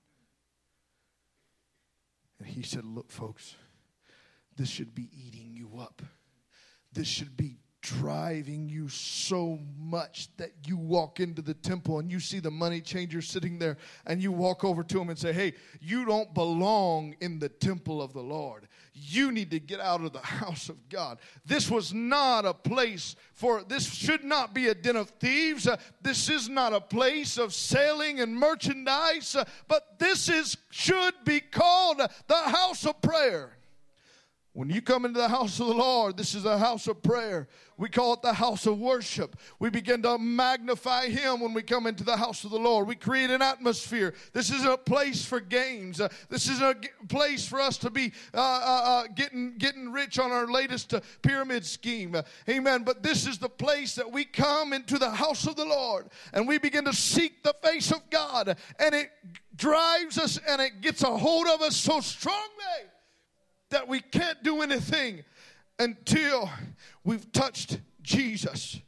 And 2.39 2.47
he 2.47 2.61
said, 2.61 2.85
Look, 2.85 3.11
folks, 3.11 3.55
this 4.55 4.69
should 4.69 4.95
be 4.95 5.09
eating 5.13 5.51
you 5.53 5.79
up. 5.79 6.01
This 6.93 7.07
should 7.07 7.35
be 7.35 7.57
driving 7.81 8.67
you 8.67 8.89
so 8.89 9.59
much 9.77 10.29
that 10.37 10.51
you 10.65 10.77
walk 10.77 11.19
into 11.19 11.41
the 11.41 11.53
temple 11.53 11.99
and 11.99 12.11
you 12.11 12.19
see 12.19 12.39
the 12.39 12.51
money 12.51 12.81
changer 12.81 13.21
sitting 13.21 13.59
there 13.59 13.77
and 14.05 14.21
you 14.21 14.31
walk 14.31 14.63
over 14.63 14.83
to 14.83 14.99
him 14.99 15.09
and 15.09 15.17
say, 15.17 15.31
Hey, 15.31 15.53
you 15.79 16.05
don't 16.05 16.33
belong 16.33 17.15
in 17.21 17.39
the 17.39 17.49
temple 17.49 18.01
of 18.01 18.13
the 18.13 18.21
Lord. 18.21 18.67
You 18.93 19.31
need 19.31 19.51
to 19.51 19.59
get 19.59 19.79
out 19.79 20.01
of 20.01 20.11
the 20.11 20.19
house 20.23 20.69
of 20.69 20.89
God. 20.89 21.19
This 21.45 21.69
was 21.69 21.93
not 21.93 22.45
a 22.45 22.53
place 22.53 23.15
for, 23.33 23.63
this 23.63 23.91
should 23.93 24.23
not 24.23 24.53
be 24.53 24.67
a 24.67 24.75
den 24.75 24.95
of 24.95 25.09
thieves. 25.11 25.67
Uh, 25.67 25.77
this 26.01 26.29
is 26.29 26.49
not 26.49 26.73
a 26.73 26.81
place 26.81 27.37
of 27.37 27.53
selling 27.53 28.19
and 28.19 28.35
merchandise, 28.35 29.35
uh, 29.35 29.45
but 29.67 29.99
this 29.99 30.29
is, 30.29 30.57
should 30.71 31.13
be 31.23 31.39
called 31.39 31.99
the 31.99 32.35
house 32.35 32.85
of 32.85 33.01
prayer. 33.01 33.56
When 34.57 34.71
you 34.71 34.81
come 34.81 35.05
into 35.05 35.19
the 35.19 35.27
house 35.27 35.59
of 35.59 35.67
the 35.67 35.75
Lord, 35.75 36.17
this 36.17 36.33
is 36.33 36.45
a 36.45 36.57
house 36.57 36.87
of 36.87 37.03
prayer. 37.03 37.47
We 37.77 37.89
call 37.89 38.13
it 38.13 38.23
the 38.23 38.33
house 38.33 38.65
of 38.65 38.79
worship. 38.79 39.35
We 39.59 39.69
begin 39.69 40.01
to 40.01 40.17
magnify 40.17 41.09
Him 41.09 41.41
when 41.41 41.53
we 41.53 41.61
come 41.61 41.85
into 41.85 42.03
the 42.03 42.17
house 42.17 42.43
of 42.43 42.49
the 42.49 42.57
Lord. 42.57 42.87
We 42.87 42.95
create 42.95 43.29
an 43.29 43.43
atmosphere. 43.43 44.15
This 44.33 44.49
isn't 44.49 44.67
a 44.67 44.75
place 44.75 45.23
for 45.23 45.39
games. 45.39 46.01
Uh, 46.01 46.09
this 46.29 46.49
is 46.49 46.59
a 46.59 46.75
place 47.07 47.47
for 47.47 47.61
us 47.61 47.77
to 47.77 47.91
be 47.91 48.13
uh, 48.33 48.39
uh, 48.39 48.41
uh 48.41 49.03
getting, 49.15 49.59
getting 49.59 49.91
rich 49.91 50.17
on 50.17 50.31
our 50.31 50.47
latest 50.47 50.91
uh, 50.91 51.01
pyramid 51.21 51.63
scheme. 51.63 52.15
Uh, 52.15 52.23
amen. 52.49 52.81
But 52.83 53.03
this 53.03 53.27
is 53.27 53.37
the 53.37 53.49
place 53.49 53.93
that 53.93 54.11
we 54.11 54.25
come 54.25 54.73
into 54.73 54.97
the 54.97 55.11
house 55.11 55.45
of 55.45 55.55
the 55.55 55.65
Lord 55.65 56.07
and 56.33 56.47
we 56.47 56.57
begin 56.57 56.85
to 56.85 56.93
seek 56.93 57.43
the 57.43 57.53
face 57.61 57.91
of 57.91 58.09
God. 58.09 58.57
And 58.79 58.95
it 58.95 59.11
drives 59.55 60.17
us 60.17 60.39
and 60.49 60.59
it 60.59 60.81
gets 60.81 61.03
a 61.03 61.15
hold 61.15 61.45
of 61.45 61.61
us 61.61 61.77
so 61.77 61.99
strongly 61.99 62.89
that 63.69 63.87
we 63.87 63.99
can't 63.99 64.41
do 64.43 64.61
anything 64.61 65.23
until 65.79 66.49
we've 67.03 67.31
touched 67.31 67.79
Jesus. 68.01 68.79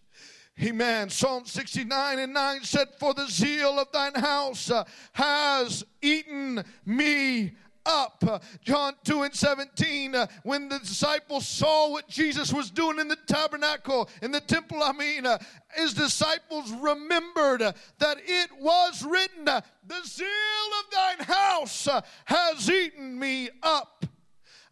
Amen. 0.62 1.10
Psalm 1.10 1.46
69 1.46 2.20
and 2.20 2.34
9 2.34 2.64
said, 2.64 2.90
For 3.00 3.14
the 3.14 3.28
zeal 3.28 3.80
of 3.80 3.92
thine 3.94 4.16
house 4.16 4.70
uh, 4.70 4.84
has 5.14 5.86
eaten 6.02 6.64
me 6.86 7.54
up. 7.86 8.44
John 8.62 8.94
2 9.06 9.24
and 9.24 9.34
17, 9.34 10.16
uh, 10.16 10.28
when 10.44 10.68
the 10.68 10.80
disciples 10.80 11.48
saw 11.48 11.90
what 11.90 12.10
Jesus 12.10 12.54
was 12.54 12.70
doing 12.70 13.00
in 13.00 13.08
the 13.08 13.18
tabernacle, 13.28 14.10
in 14.22 14.32
the 14.32 14.42
temple, 14.42 14.84
I 14.84 14.92
mean, 14.92 15.26
uh, 15.26 15.38
his 15.76 15.94
disciples 15.94 16.72
remembered 16.74 17.62
that 17.62 18.18
it 18.26 18.50
was 18.60 19.04
written, 19.04 19.46
The 19.46 20.04
zeal 20.04 20.28
of 20.28 20.92
thine 20.92 21.26
house 21.26 21.88
has 22.26 22.70
eaten 22.70 23.18
me 23.18 23.50
up. 23.64 23.99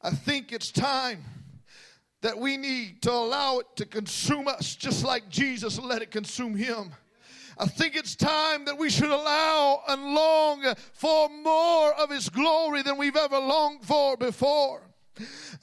I 0.01 0.11
think 0.11 0.51
it's 0.51 0.71
time 0.71 1.23
that 2.21 2.37
we 2.37 2.57
need 2.57 3.01
to 3.03 3.11
allow 3.11 3.59
it 3.59 3.67
to 3.77 3.85
consume 3.85 4.47
us 4.47 4.75
just 4.75 5.03
like 5.03 5.29
Jesus 5.29 5.79
let 5.79 6.01
it 6.01 6.11
consume 6.11 6.55
him. 6.55 6.91
I 7.59 7.65
think 7.65 7.95
it's 7.95 8.15
time 8.15 8.65
that 8.65 8.77
we 8.77 8.89
should 8.89 9.09
allow 9.09 9.81
and 9.87 10.13
long 10.13 10.63
for 10.93 11.29
more 11.29 11.93
of 11.93 12.11
his 12.11 12.29
glory 12.29 12.83
than 12.83 12.97
we've 12.97 13.15
ever 13.15 13.39
longed 13.39 13.83
for 13.83 14.15
before. 14.15 14.81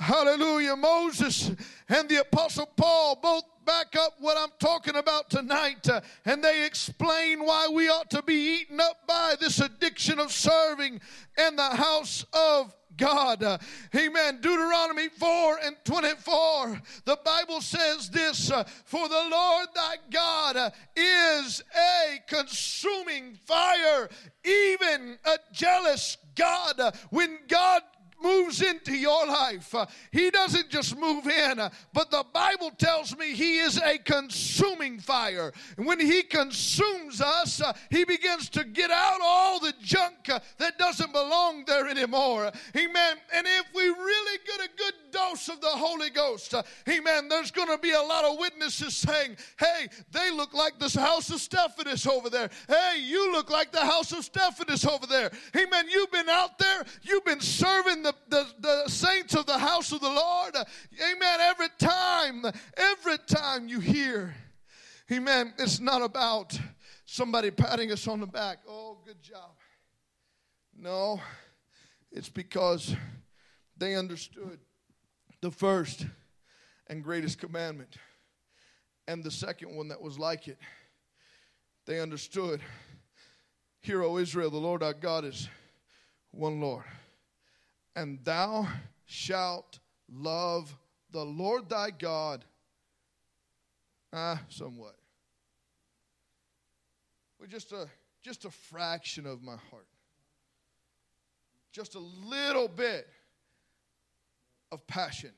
Hallelujah. 0.01 0.74
Moses 0.74 1.53
and 1.89 2.09
the 2.09 2.20
Apostle 2.20 2.66
Paul 2.76 3.18
both 3.22 3.45
back 3.64 3.97
up 3.97 4.14
what 4.18 4.37
I'm 4.37 4.51
talking 4.59 4.97
about 4.97 5.30
tonight, 5.30 5.89
uh, 5.89 6.01
and 6.24 6.43
they 6.43 6.66
explain 6.66 7.45
why 7.45 7.68
we 7.72 7.89
ought 7.89 8.11
to 8.11 8.22
be 8.22 8.61
eaten 8.61 8.80
up 8.80 9.07
by 9.07 9.37
this 9.41 9.61
addiction 9.61 10.18
of 10.18 10.32
serving 10.32 11.01
in 11.39 11.57
the 11.57 11.70
house 11.70 12.26
of 12.32 12.74
God. 12.97 13.42
Uh, 13.42 13.59
amen. 13.95 14.40
Deuteronomy 14.40 15.09
4 15.09 15.59
and 15.64 15.76
24. 15.84 16.80
The 17.05 17.18
Bible 17.24 17.61
says 17.61 18.11
this 18.11 18.51
uh, 18.51 18.64
For 18.84 19.09
the 19.09 19.28
Lord 19.30 19.68
thy 19.74 19.97
God 20.11 20.57
uh, 20.57 20.70
is 20.97 21.62
a 21.74 22.20
consuming 22.26 23.34
fire, 23.47 24.09
even 24.45 25.18
a 25.24 25.38
jealous 25.53 26.16
God. 26.34 26.80
Uh, 26.80 26.92
when 27.11 27.38
God 27.49 27.82
moves 28.23 28.62
into 28.62 28.97
your 28.97 29.27
life, 29.27 29.75
uh, 29.75 29.87
He 30.12 30.31
doesn't 30.31 30.71
just 30.71 30.97
move 30.97 31.27
in, 31.27 31.59
uh, 31.59 31.71
but 31.93 32.11
the 32.11 32.25
Bible 32.33 32.71
tells 32.71 33.17
me 33.17 33.35
He 33.35 33.59
is 33.59 33.79
a 33.79 33.99
consuming 33.99 34.99
fire. 34.99 35.53
And 35.77 35.87
when 35.87 36.01
He 36.01 36.23
consumes 36.23 37.21
us, 37.21 37.61
uh, 37.61 37.73
He 37.91 38.05
begins 38.05 38.49
to 38.51 38.65
get 38.65 38.91
out 38.91 39.19
all 39.23 39.61
the 39.61 39.75
junk 39.83 40.31
that 40.59 40.79
doesn't 40.79 41.12
belong 41.12 41.65
there 41.67 41.89
anymore. 41.89 42.51
Amen. 42.77 43.17
And 43.33 43.47
if 43.47 43.67
we 43.75 43.85
really 43.85 44.39
get 44.47 44.61
a 44.61 44.69
good 44.77 44.95
dose 45.11 45.49
of 45.49 45.61
the 45.61 45.69
Holy 45.69 46.11
Ghost, 46.11 46.55
amen, 46.89 47.29
there's 47.29 47.51
going 47.51 47.69
to 47.69 47.79
be 47.79 47.93
a 47.93 48.01
lot 48.01 48.25
of 48.25 48.39
witnesses 48.39 48.97
saying, 48.97 49.37
hey, 49.59 49.89
they 50.12 50.31
look 50.31 50.55
like 50.55 50.79
this 50.79 50.95
house 50.95 51.31
of 51.31 51.41
Stephanas 51.41 52.07
over 52.07 52.31
there. 52.31 52.51
Hey, 52.69 53.01
you 53.01 53.33
look 53.33 53.51
like 53.51 53.73
the 53.73 53.85
house 53.85 54.12
of 54.12 54.25
Stephanas 54.25 54.85
over 54.87 55.07
there. 55.07 55.31
Amen. 55.57 55.87
You've 55.91 56.11
been 56.11 56.29
out 56.29 56.59
there, 56.59 56.85
you've 57.03 57.25
been 57.25 57.41
serving 57.41 58.03
the, 58.05 58.15
the, 58.29 58.47
the 58.61 58.89
saints 58.89 59.35
of 59.35 59.47
the 59.47 59.59
house 59.59 59.91
of 59.91 60.01
the 60.01 60.09
Lord. 60.09 60.55
Amen. 60.55 61.41
Every 61.41 61.69
time, 61.79 62.45
every 62.77 63.19
time 63.27 63.67
you 63.67 63.81
hear, 63.81 64.35
amen, 65.11 65.55
it's 65.59 65.81
not 65.81 66.03
about 66.03 66.59
somebody 67.07 67.51
patting 67.51 67.91
us 67.91 68.07
on 68.07 68.21
the 68.21 68.27
back. 68.27 68.59
Oh, 68.69 68.99
good 69.07 69.23
job. 69.23 69.53
No, 70.77 71.19
it's 72.13 72.29
because 72.29 72.95
they 73.77 73.95
understood 73.95 74.59
the 75.41 75.51
first 75.51 76.07
and 76.89 77.03
greatest 77.03 77.39
commandment 77.39 77.97
and 79.09 79.25
the 79.25 79.31
second 79.31 79.75
one 79.75 79.89
that 79.89 80.01
was 80.01 80.19
like 80.19 80.47
it. 80.47 80.59
They 81.87 82.01
understood, 82.01 82.61
Hear, 83.81 84.03
O 84.03 84.19
Israel, 84.19 84.51
the 84.51 84.59
Lord 84.59 84.83
our 84.83 84.95
God 84.95 85.25
is 85.25 85.49
one 86.33 86.61
Lord 86.61 86.85
and 87.97 88.18
thou 88.24 88.66
shalt 89.05 89.78
love 90.12 90.76
the 91.11 91.24
Lord 91.24 91.68
thy 91.68 91.90
God. 91.90 92.45
Ah, 94.12 94.40
somewhat. 94.49 94.97
With 97.38 97.51
just 97.51 97.72
a 97.72 97.88
just 98.22 98.45
a 98.45 98.51
fraction 98.51 99.26
of 99.26 99.42
my 99.42 99.57
heart. 99.70 99.86
Just 101.72 101.95
a 101.95 101.99
little 101.99 102.68
bit 102.68 103.07
of 104.72 104.86
passion. 104.86 105.32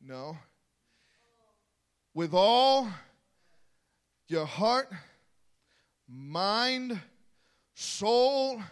No. 0.00 0.38
With 2.14 2.32
all 2.32 2.88
your 4.28 4.46
heart, 4.46 4.88
mind, 6.08 6.98
soul, 7.74 8.62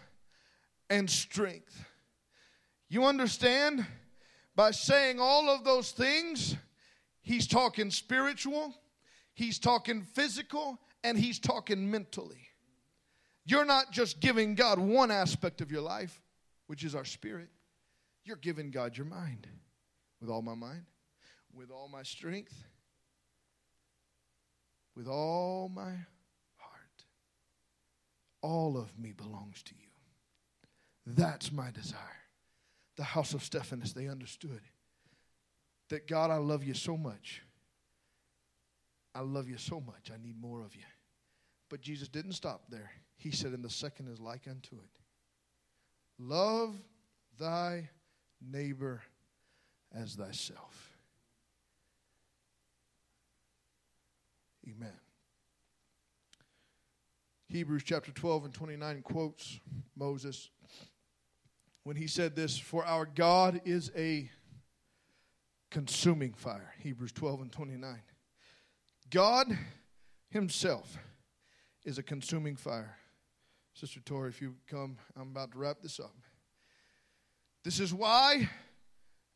and 0.89 1.09
strength. 1.09 1.85
You 2.89 3.05
understand? 3.05 3.85
By 4.55 4.71
saying 4.71 5.19
all 5.19 5.49
of 5.49 5.63
those 5.63 5.91
things, 5.91 6.55
he's 7.21 7.47
talking 7.47 7.91
spiritual, 7.91 8.73
he's 9.33 9.59
talking 9.59 10.01
physical, 10.01 10.79
and 11.03 11.17
he's 11.17 11.39
talking 11.39 11.89
mentally. 11.89 12.49
You're 13.45 13.65
not 13.65 13.91
just 13.91 14.19
giving 14.19 14.55
God 14.55 14.79
one 14.79 15.11
aspect 15.11 15.61
of 15.61 15.71
your 15.71 15.81
life, 15.81 16.21
which 16.67 16.83
is 16.83 16.93
our 16.93 17.05
spirit. 17.05 17.49
You're 18.25 18.35
giving 18.35 18.69
God 18.69 18.97
your 18.97 19.05
mind 19.05 19.47
with 20.19 20.29
all 20.29 20.41
my 20.41 20.55
mind, 20.55 20.83
with 21.53 21.71
all 21.71 21.87
my 21.87 22.03
strength, 22.03 22.63
with 24.95 25.07
all 25.07 25.69
my 25.73 25.93
heart. 26.57 27.05
All 28.41 28.77
of 28.77 28.97
me 28.99 29.13
belongs 29.13 29.63
to 29.63 29.73
you. 29.75 29.87
That's 31.05 31.51
my 31.51 31.71
desire 31.71 32.18
the 32.99 33.05
house 33.05 33.33
of 33.33 33.41
Stephanas, 33.41 33.93
they 33.93 34.09
understood 34.09 34.59
that 35.87 36.05
God, 36.05 36.31
I 36.31 36.35
love 36.35 36.65
you 36.65 36.73
so 36.73 36.97
much. 36.97 37.41
I 39.15 39.21
love 39.21 39.47
you 39.47 39.57
so 39.57 39.79
much. 39.79 40.11
I 40.13 40.21
need 40.21 40.37
more 40.37 40.61
of 40.65 40.75
you. 40.75 40.83
But 41.69 41.79
Jesus 41.79 42.09
didn't 42.09 42.33
stop 42.33 42.63
there. 42.69 42.91
He 43.15 43.31
said, 43.31 43.53
and 43.53 43.63
the 43.63 43.69
second 43.69 44.09
is 44.09 44.19
like 44.19 44.47
unto 44.49 44.75
it 44.75 44.99
love 46.19 46.75
thy 47.39 47.89
neighbor 48.45 49.01
as 49.95 50.15
thyself. 50.15 50.91
Amen. 54.67 54.91
Hebrews 57.47 57.83
chapter 57.85 58.11
12 58.11 58.43
and 58.43 58.53
29 58.53 59.01
quotes 59.03 59.61
Moses 59.95 60.49
when 61.83 61.95
he 61.95 62.07
said 62.07 62.35
this 62.35 62.57
For 62.57 62.85
our 62.85 63.05
God 63.05 63.61
is 63.65 63.91
a 63.95 64.29
consuming 65.71 66.33
fire. 66.33 66.73
Hebrews 66.79 67.11
12 67.11 67.41
and 67.41 67.51
29. 67.51 68.01
God 69.09 69.57
Himself 70.29 70.97
is 71.83 71.97
a 71.97 72.03
consuming 72.03 72.55
fire. 72.55 72.97
Sister 73.73 73.99
Tori, 74.01 74.29
if 74.29 74.41
you 74.41 74.55
come, 74.69 74.97
I'm 75.15 75.29
about 75.29 75.53
to 75.53 75.57
wrap 75.57 75.77
this 75.81 75.99
up. 75.99 76.15
This 77.63 77.79
is 77.79 77.93
why 77.93 78.49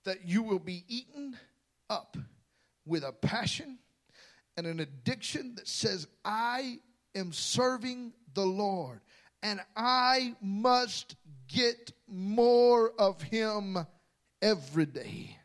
that 0.05 0.25
you 0.25 0.43
will 0.43 0.59
be 0.59 0.83
eaten 0.87 1.37
up 1.89 2.17
with 2.85 3.03
a 3.03 3.11
passion 3.11 3.79
and 4.57 4.67
an 4.67 4.79
addiction 4.79 5.55
that 5.55 5.67
says, 5.67 6.07
I 6.25 6.79
am 7.15 7.31
serving 7.31 8.13
the 8.33 8.45
Lord 8.45 9.01
and 9.43 9.59
I 9.75 10.35
must 10.41 11.15
get 11.47 11.91
more 12.07 12.93
of 12.97 13.21
him 13.21 13.77
every 14.41 14.85
day. 14.85 15.37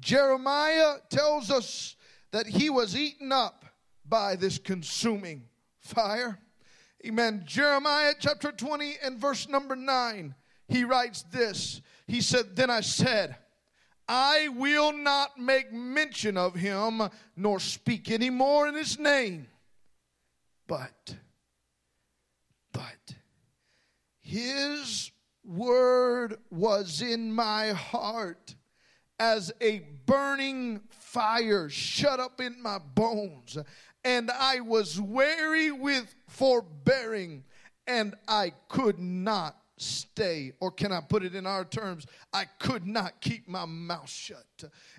Jeremiah 0.00 0.96
tells 1.08 1.50
us 1.50 1.96
that 2.32 2.46
he 2.46 2.68
was 2.68 2.96
eaten 2.96 3.32
up 3.32 3.64
by 4.06 4.36
this 4.36 4.58
consuming 4.58 5.44
fire. 5.78 6.38
Amen. 7.06 7.44
Jeremiah 7.46 8.14
chapter 8.18 8.50
20 8.50 8.96
and 9.02 9.18
verse 9.18 9.48
number 9.48 9.76
9, 9.76 10.34
he 10.66 10.84
writes 10.84 11.22
this. 11.22 11.80
He 12.06 12.20
said, 12.20 12.56
Then 12.56 12.70
I 12.70 12.80
said, 12.80 13.36
I 14.08 14.48
will 14.48 14.92
not 14.92 15.38
make 15.38 15.72
mention 15.72 16.36
of 16.36 16.54
him 16.54 17.02
nor 17.36 17.60
speak 17.60 18.10
any 18.10 18.30
more 18.30 18.66
in 18.66 18.74
his 18.74 18.98
name. 18.98 19.46
But, 20.66 21.14
but, 21.14 21.16
his 24.28 25.10
word 25.42 26.36
was 26.50 27.00
in 27.00 27.32
my 27.32 27.68
heart 27.68 28.56
as 29.18 29.50
a 29.62 29.78
burning 30.04 30.82
fire 30.90 31.70
shut 31.70 32.20
up 32.20 32.38
in 32.38 32.62
my 32.62 32.78
bones, 32.78 33.56
and 34.04 34.30
I 34.30 34.60
was 34.60 35.00
weary 35.00 35.70
with 35.70 36.14
forbearing, 36.26 37.44
and 37.86 38.14
I 38.28 38.52
could 38.68 38.98
not 38.98 39.56
stay. 39.78 40.52
Or 40.60 40.70
can 40.72 40.92
I 40.92 41.00
put 41.00 41.24
it 41.24 41.34
in 41.34 41.46
our 41.46 41.64
terms? 41.64 42.04
I 42.30 42.44
could 42.58 42.86
not 42.86 43.22
keep 43.22 43.48
my 43.48 43.64
mouth 43.64 44.10
shut. 44.10 44.44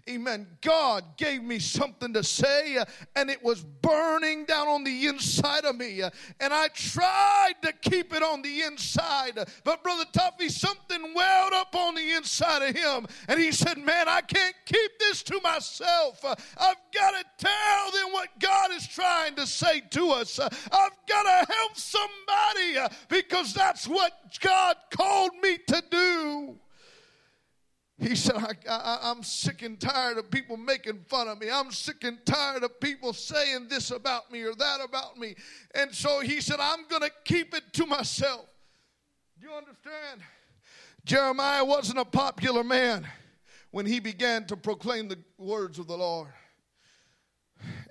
Amen. 0.09 0.47
God 0.61 1.03
gave 1.17 1.43
me 1.43 1.59
something 1.59 2.13
to 2.13 2.23
say, 2.23 2.77
and 3.15 3.29
it 3.29 3.43
was 3.43 3.63
burning 3.63 4.45
down 4.45 4.67
on 4.67 4.83
the 4.83 5.07
inside 5.07 5.65
of 5.65 5.75
me. 5.75 6.01
And 6.01 6.53
I 6.53 6.67
tried 6.69 7.53
to 7.63 7.73
keep 7.73 8.13
it 8.13 8.23
on 8.23 8.41
the 8.41 8.61
inside. 8.61 9.39
But, 9.63 9.83
Brother 9.83 10.05
Tuffy, 10.11 10.49
something 10.49 11.13
welled 11.13 11.53
up 11.53 11.75
on 11.75 11.95
the 11.95 12.11
inside 12.13 12.61
of 12.69 12.75
him. 12.75 13.07
And 13.27 13.39
he 13.39 13.51
said, 13.51 13.77
Man, 13.77 14.07
I 14.07 14.21
can't 14.21 14.55
keep 14.65 14.91
this 14.99 15.23
to 15.23 15.39
myself. 15.41 16.23
I've 16.25 16.77
got 16.93 17.11
to 17.11 17.23
tell 17.37 17.91
them 17.91 18.13
what 18.13 18.29
God 18.39 18.71
is 18.71 18.87
trying 18.87 19.35
to 19.35 19.45
say 19.45 19.81
to 19.91 20.09
us. 20.11 20.39
I've 20.39 20.97
got 21.07 21.23
to 21.23 21.53
help 21.53 21.75
somebody 21.75 22.93
because 23.09 23.53
that's 23.53 23.87
what 23.87 24.13
God 24.41 24.75
called 24.91 25.31
me 25.41 25.57
to 25.67 25.83
do. 25.89 26.59
He 27.99 28.15
said, 28.15 28.37
I, 28.69 29.11
am 29.11 29.23
sick 29.23 29.61
and 29.61 29.77
tired 29.77 30.17
of 30.17 30.31
people 30.31 30.55
making 30.55 30.99
fun 31.09 31.27
of 31.27 31.39
me. 31.39 31.49
I'm 31.51 31.69
sick 31.69 32.05
and 32.05 32.17
tired 32.25 32.63
of 32.63 32.79
people 32.79 33.11
saying 33.11 33.67
this 33.67 33.91
about 33.91 34.31
me 34.31 34.41
or 34.43 34.55
that 34.55 34.79
about 34.81 35.17
me. 35.17 35.35
And 35.75 35.93
so 35.93 36.21
he 36.21 36.39
said, 36.39 36.61
I'm 36.61 36.87
going 36.87 37.01
to 37.01 37.11
keep 37.25 37.53
it 37.53 37.73
to 37.73 37.85
myself. 37.85 38.45
Do 39.39 39.47
you 39.47 39.53
understand? 39.53 40.21
Jeremiah 41.03 41.65
wasn't 41.65 41.99
a 41.99 42.05
popular 42.05 42.63
man 42.63 43.05
when 43.71 43.85
he 43.85 43.99
began 43.99 44.45
to 44.47 44.55
proclaim 44.55 45.09
the 45.09 45.19
words 45.37 45.77
of 45.77 45.87
the 45.87 45.97
Lord. 45.97 46.29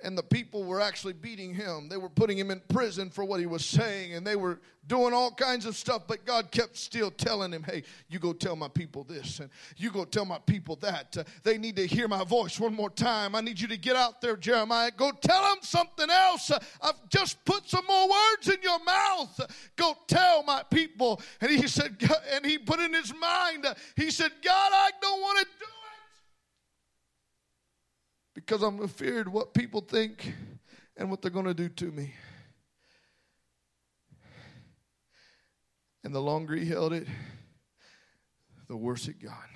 And 0.03 0.17
the 0.17 0.23
people 0.23 0.63
were 0.63 0.81
actually 0.81 1.13
beating 1.13 1.53
him. 1.53 1.89
They 1.89 1.97
were 1.97 2.09
putting 2.09 2.37
him 2.37 2.51
in 2.51 2.61
prison 2.69 3.09
for 3.09 3.23
what 3.23 3.39
he 3.39 3.45
was 3.45 3.65
saying, 3.65 4.13
and 4.13 4.25
they 4.25 4.35
were 4.35 4.59
doing 4.87 5.13
all 5.13 5.31
kinds 5.31 5.65
of 5.65 5.75
stuff. 5.75 6.03
But 6.07 6.25
God 6.25 6.51
kept 6.51 6.77
still 6.77 7.11
telling 7.11 7.51
him, 7.51 7.63
Hey, 7.63 7.83
you 8.07 8.19
go 8.19 8.33
tell 8.33 8.55
my 8.55 8.67
people 8.67 9.03
this, 9.03 9.39
and 9.39 9.49
you 9.77 9.91
go 9.91 10.05
tell 10.05 10.25
my 10.25 10.39
people 10.39 10.75
that. 10.77 11.17
Uh, 11.17 11.23
they 11.43 11.57
need 11.57 11.75
to 11.77 11.85
hear 11.85 12.07
my 12.07 12.23
voice 12.23 12.59
one 12.59 12.73
more 12.73 12.89
time. 12.89 13.35
I 13.35 13.41
need 13.41 13.59
you 13.59 13.67
to 13.67 13.77
get 13.77 13.95
out 13.95 14.21
there, 14.21 14.35
Jeremiah. 14.35 14.91
Go 14.95 15.11
tell 15.11 15.41
them 15.43 15.59
something 15.61 16.09
else. 16.09 16.51
Uh, 16.51 16.59
I've 16.81 17.09
just 17.09 17.43
put 17.45 17.69
some 17.69 17.85
more 17.87 18.09
words 18.09 18.49
in 18.49 18.61
your 18.61 18.83
mouth. 18.83 19.39
Go 19.75 19.95
tell 20.07 20.43
my 20.43 20.63
people. 20.69 21.21
And 21.41 21.51
he 21.51 21.67
said, 21.67 21.97
and 22.33 22.45
he 22.45 22.57
put 22.57 22.79
in 22.79 22.93
his 22.93 23.13
mind, 23.13 23.65
uh, 23.65 23.73
he 23.95 24.11
said, 24.11 24.31
God, 24.43 24.71
I 24.73 24.91
don't 25.01 25.21
want 25.21 25.39
to 25.39 25.45
do 25.45 25.65
it 25.65 25.69
because 28.49 28.63
I'm 28.63 28.81
afraid 28.81 29.27
what 29.27 29.53
people 29.53 29.79
think 29.79 30.33
and 30.97 31.11
what 31.11 31.21
they're 31.21 31.29
going 31.29 31.45
to 31.45 31.53
do 31.53 31.69
to 31.69 31.91
me. 31.91 32.15
And 36.03 36.15
the 36.15 36.19
longer 36.19 36.55
he 36.55 36.65
held 36.65 36.93
it, 36.93 37.07
the 38.67 38.75
worse 38.75 39.07
it 39.07 39.23
got. 39.23 39.49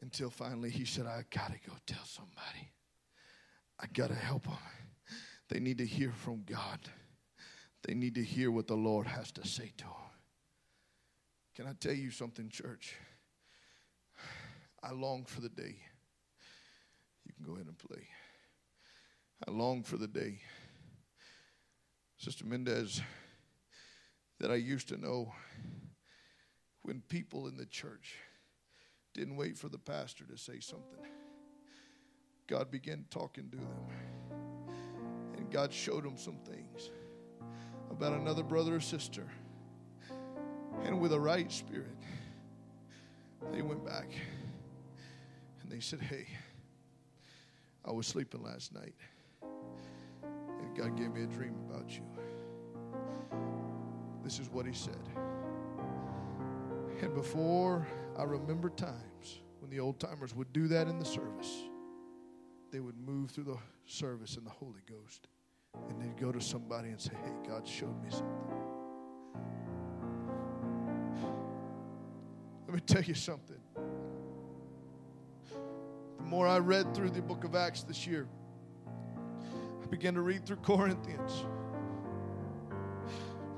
Until 0.00 0.30
finally 0.30 0.70
he 0.70 0.86
said, 0.86 1.04
I 1.04 1.24
got 1.30 1.48
to 1.48 1.58
go 1.68 1.76
tell 1.86 2.04
somebody. 2.06 2.72
I 3.78 3.84
got 3.92 4.08
to 4.08 4.14
help 4.14 4.44
them. 4.44 4.56
They 5.50 5.60
need 5.60 5.76
to 5.76 5.86
hear 5.86 6.12
from 6.12 6.42
God. 6.46 6.80
They 7.86 7.92
need 7.92 8.14
to 8.14 8.24
hear 8.24 8.50
what 8.50 8.66
the 8.66 8.76
Lord 8.76 9.06
has 9.06 9.30
to 9.32 9.46
say 9.46 9.74
to 9.76 9.84
them. 9.84 9.92
Can 11.54 11.66
I 11.66 11.74
tell 11.78 11.92
you 11.92 12.10
something, 12.10 12.48
church? 12.48 12.94
I 14.82 14.92
long 14.92 15.26
for 15.26 15.42
the 15.42 15.50
day 15.50 15.76
can 17.36 17.44
go 17.46 17.54
ahead 17.54 17.66
and 17.66 17.78
play. 17.78 18.08
I 19.46 19.50
long 19.50 19.82
for 19.82 19.96
the 19.96 20.06
day, 20.06 20.40
Sister 22.16 22.46
Mendez, 22.46 23.02
that 24.40 24.50
I 24.50 24.54
used 24.54 24.88
to 24.88 24.96
know 24.96 25.32
when 26.82 27.02
people 27.08 27.46
in 27.46 27.56
the 27.56 27.66
church 27.66 28.14
didn't 29.12 29.36
wait 29.36 29.58
for 29.58 29.68
the 29.68 29.78
pastor 29.78 30.24
to 30.24 30.38
say 30.38 30.60
something. 30.60 31.00
God 32.46 32.70
began 32.70 33.04
talking 33.10 33.50
to 33.50 33.56
them. 33.56 33.76
And 35.36 35.50
God 35.50 35.72
showed 35.72 36.04
them 36.04 36.16
some 36.16 36.38
things 36.38 36.90
about 37.90 38.12
another 38.12 38.42
brother 38.42 38.76
or 38.76 38.80
sister. 38.80 39.26
And 40.84 41.00
with 41.00 41.12
a 41.12 41.20
right 41.20 41.50
spirit, 41.50 41.96
they 43.52 43.62
went 43.62 43.84
back 43.84 44.08
and 45.62 45.70
they 45.70 45.80
said, 45.80 46.00
Hey, 46.00 46.26
I 47.86 47.92
was 47.92 48.06
sleeping 48.06 48.42
last 48.42 48.74
night, 48.74 48.94
and 49.42 50.76
God 50.76 50.96
gave 50.96 51.12
me 51.12 51.22
a 51.22 51.26
dream 51.26 51.54
about 51.68 51.90
you. 51.90 52.02
This 54.24 54.40
is 54.40 54.50
what 54.50 54.66
He 54.66 54.72
said. 54.72 55.08
And 57.00 57.14
before 57.14 57.86
I 58.18 58.24
remember 58.24 58.70
times 58.70 59.42
when 59.60 59.70
the 59.70 59.78
old 59.78 60.00
timers 60.00 60.34
would 60.34 60.52
do 60.52 60.66
that 60.68 60.88
in 60.88 60.98
the 60.98 61.04
service, 61.04 61.64
they 62.72 62.80
would 62.80 62.98
move 62.98 63.30
through 63.30 63.44
the 63.44 63.58
service 63.84 64.36
in 64.36 64.44
the 64.44 64.50
Holy 64.50 64.82
Ghost. 64.88 65.28
And 65.88 66.00
they'd 66.00 66.20
go 66.20 66.32
to 66.32 66.40
somebody 66.40 66.88
and 66.88 67.00
say, 67.00 67.12
Hey, 67.22 67.48
God 67.48 67.68
showed 67.68 68.02
me 68.02 68.10
something. 68.10 68.26
Let 72.66 72.74
me 72.74 72.80
tell 72.80 73.02
you 73.02 73.14
something 73.14 73.60
more 76.24 76.46
I 76.46 76.58
read 76.58 76.94
through 76.94 77.10
the 77.10 77.22
book 77.22 77.44
of 77.44 77.54
Acts 77.54 77.82
this 77.82 78.06
year, 78.06 78.26
I 79.82 79.86
began 79.86 80.14
to 80.14 80.22
read 80.22 80.44
through 80.46 80.56
Corinthians. 80.56 81.44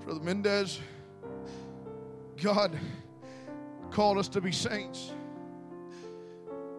Brother 0.05 0.21
Mendez, 0.21 0.81
God 2.43 2.79
called 3.91 4.19
us 4.19 4.29
to 4.29 4.41
be 4.41 4.53
saints. 4.53 5.13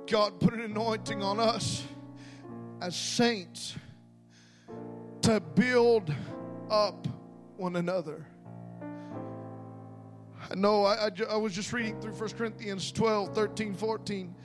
God 0.07 0.39
put 0.39 0.53
an 0.53 0.61
anointing 0.61 1.21
on 1.21 1.39
us 1.39 1.83
as 2.81 2.95
saints 2.95 3.75
to 5.21 5.39
build 5.39 6.13
up 6.69 7.07
one 7.57 7.75
another. 7.75 8.25
Know 10.55 10.83
I, 10.83 11.07
I, 11.07 11.11
I 11.31 11.35
was 11.37 11.53
just 11.53 11.73
reading 11.73 11.99
through 12.01 12.13
1 12.13 12.29
Corinthians 12.31 12.91
12, 12.91 13.35
13, 13.35 13.73
14. 13.73 14.35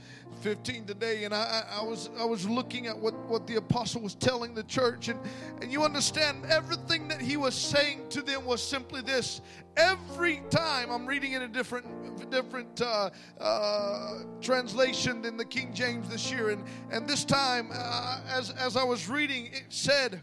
15 0.44 0.84
today, 0.84 1.24
and 1.24 1.32
I, 1.34 1.64
I, 1.80 1.82
was 1.82 2.11
I 2.18 2.24
was 2.26 2.46
looking 2.46 2.86
at 2.86 2.98
what, 2.98 3.14
what 3.30 3.46
the 3.46 3.57
apostle 3.57 4.02
was 4.02 4.14
telling 4.14 4.55
the 4.55 4.62
church, 4.64 5.09
and, 5.09 5.18
and 5.62 5.72
you 5.72 5.82
understand 5.82 6.44
everything 6.50 7.09
that 7.09 7.22
he 7.22 7.38
was 7.38 7.55
saying 7.55 8.02
to 8.11 8.20
them 8.20 8.44
was 8.44 8.62
simply 8.62 9.00
this. 9.00 9.40
Every 9.78 10.42
time 10.50 10.90
I'm 10.90 11.07
reading 11.07 11.32
in 11.32 11.42
a 11.42 11.48
different 11.48 11.86
different 12.30 12.80
uh, 12.82 13.11
uh, 13.40 14.18
translation 14.42 15.22
than 15.22 15.38
the 15.38 15.44
King 15.44 15.72
James 15.72 16.11
this 16.11 16.30
year, 16.30 16.50
and 16.50 16.62
and 16.90 17.09
this 17.09 17.24
time 17.24 17.70
uh, 17.72 18.20
as 18.28 18.50
as 18.50 18.76
I 18.76 18.84
was 18.84 19.09
reading, 19.09 19.46
it 19.46 19.64
said, 19.70 20.20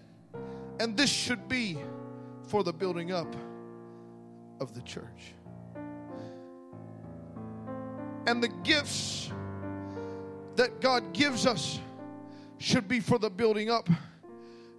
"And 0.80 0.96
this 0.96 1.10
should 1.10 1.48
be 1.48 1.78
for 2.48 2.64
the 2.64 2.74
building 2.74 3.12
up 3.12 3.36
of 4.60 4.76
the 4.76 4.82
church." 4.82 5.34
And 8.28 8.44
the 8.44 8.50
gifts 8.64 9.32
that 10.56 10.82
God 10.82 11.14
gives 11.14 11.46
us 11.46 11.80
should 12.58 12.88
be 12.88 13.00
for 13.00 13.18
the 13.18 13.30
building 13.30 13.70
up 13.70 13.90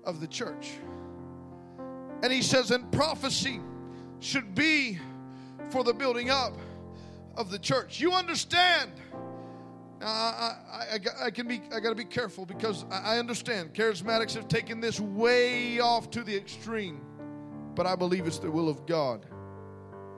of 0.05 0.21
the 0.21 0.27
church. 0.27 0.73
And 2.23 2.33
he 2.33 2.43
says, 2.43 2.71
and 2.71 2.91
prophecy 2.93 3.61
should 4.21 4.55
be 4.55 4.99
for 5.71 5.83
the 5.83 5.93
building 5.93 6.31
up 6.31 6.57
of 7.37 7.51
the 7.51 7.59
church. 7.59 8.01
You 8.01 8.13
understand? 8.13 8.93
Now, 10.01 10.07
I, 10.07 10.57
I, 10.71 10.81
I, 10.95 11.27
I 11.27 11.31
can 11.31 11.49
be, 11.49 11.63
I 11.75 11.81
got 11.81 11.89
to 11.89 11.95
be 11.95 12.05
careful 12.05 12.47
because 12.47 12.85
I 12.91 13.19
understand 13.19 13.75
charismatics 13.75 14.35
have 14.35 14.49
taken 14.49 14.81
this 14.81 15.01
way 15.01 15.81
off 15.81 16.11
to 16.11 16.23
the 16.23 16.37
extreme, 16.37 17.01
but 17.75 17.87
I 17.87 17.97
believe 17.97 18.27
it's 18.27 18.39
the 18.39 18.51
will 18.51 18.69
of 18.69 18.87
God 18.87 19.27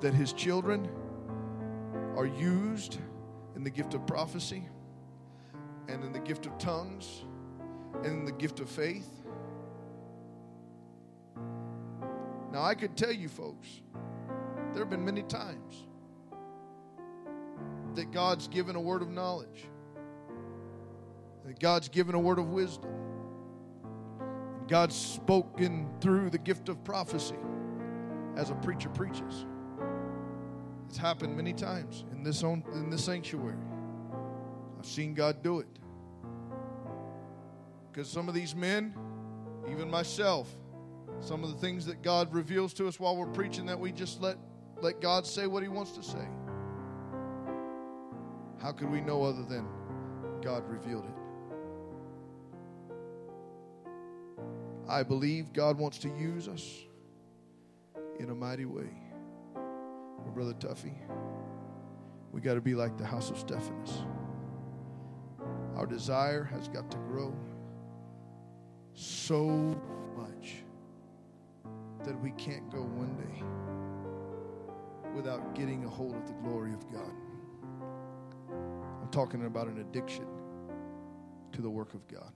that 0.01 0.13
His 0.13 0.33
children 0.33 0.89
are 2.17 2.27
used 2.27 2.99
the 3.65 3.71
gift 3.71 3.95
of 3.95 4.07
prophecy 4.07 4.63
and 5.89 6.05
in 6.05 6.13
the 6.13 6.21
gift 6.21 6.47
of 6.47 6.57
tongues 6.59 7.25
and 7.97 8.07
in 8.07 8.25
the 8.25 8.33
gift 8.33 8.61
of 8.61 8.69
faith. 8.69 9.09
Now, 12.53 12.63
I 12.63 12.75
could 12.75 12.97
tell 12.97 13.13
you, 13.13 13.29
folks, 13.29 13.81
there 14.73 14.83
have 14.83 14.91
been 14.91 15.05
many 15.05 15.23
times 15.23 15.87
that 17.95 18.13
God's 18.13 18.49
given 18.49 18.77
a 18.77 18.81
word 18.81 19.03
of 19.03 19.11
knowledge, 19.11 19.65
that 21.45 21.59
God's 21.59 21.89
given 21.89 22.15
a 22.15 22.21
word 22.21 22.39
of 22.39 22.51
wisdom, 22.51 22.91
and 24.59 24.69
God's 24.69 24.95
spoken 24.95 25.89
through 26.01 26.31
the 26.31 26.39
gift 26.39 26.69
of 26.69 26.83
prophecy 26.85 27.39
as 28.37 28.51
a 28.51 28.55
preacher 28.57 28.89
preaches. 28.89 29.47
It's 30.95 31.01
happened 31.01 31.37
many 31.37 31.53
times 31.53 32.05
in 32.13 32.23
this, 32.23 32.45
own, 32.45 32.63
in 32.73 32.89
this 32.89 33.05
sanctuary. 33.05 33.59
I've 34.79 34.87
seen 34.87 35.13
God 35.13 35.43
do 35.43 35.59
it. 35.59 35.67
Because 37.91 38.09
some 38.09 38.29
of 38.29 38.35
these 38.35 38.55
men, 38.55 38.95
even 39.69 39.91
myself, 39.91 40.55
some 41.19 41.43
of 41.43 41.51
the 41.51 41.57
things 41.57 41.85
that 41.87 42.01
God 42.03 42.33
reveals 42.33 42.73
to 42.75 42.87
us 42.87 43.01
while 43.01 43.17
we're 43.17 43.27
preaching 43.27 43.67
that 43.67 43.81
we 43.81 43.91
just 43.91 44.23
let 44.23 44.39
let 44.83 45.01
God 45.01 45.27
say 45.27 45.49
what 45.49 45.65
he 45.65 45.69
wants 45.69 45.91
to 45.97 46.03
say. 46.05 46.29
How 48.63 48.71
could 48.71 48.89
we 48.89 49.01
know 49.01 49.25
other 49.25 49.43
than 49.43 49.67
God 50.43 50.63
revealed 50.71 51.07
it? 51.07 51.15
I 54.89 55.03
believe 55.03 55.53
God 55.53 55.77
wants 55.77 55.99
to 55.99 56.09
use 56.11 56.47
us 56.47 56.73
in 58.21 58.31
a 58.31 58.35
mighty 58.37 58.65
way. 58.65 59.04
Brother 60.35 60.55
Tuffy, 60.55 60.93
we 62.33 62.41
got 62.41 62.55
to 62.55 62.61
be 62.61 62.75
like 62.75 62.99
the 62.99 63.07
house 63.07 63.31
of 63.31 63.39
Stephanas. 63.39 64.03
Our 65.77 65.87
desire 65.87 66.43
has 66.43 66.67
got 66.67 66.91
to 66.91 66.99
grow 66.99 67.33
so 68.95 69.47
much 70.17 70.57
that 72.05 72.21
we 72.21 72.33
can't 72.33 72.69
go 72.71 72.83
one 72.83 73.17
day 73.17 73.45
without 75.15 75.55
getting 75.55 75.85
a 75.85 75.89
hold 75.89 76.17
of 76.17 76.27
the 76.27 76.33
glory 76.35 76.73
of 76.73 76.91
God. 76.93 77.13
I'm 79.01 79.09
talking 79.11 79.47
about 79.47 79.69
an 79.69 79.79
addiction 79.79 80.27
to 81.53 81.63
the 81.63 81.71
work 81.71 81.95
of 81.95 82.09
God. 82.09 82.33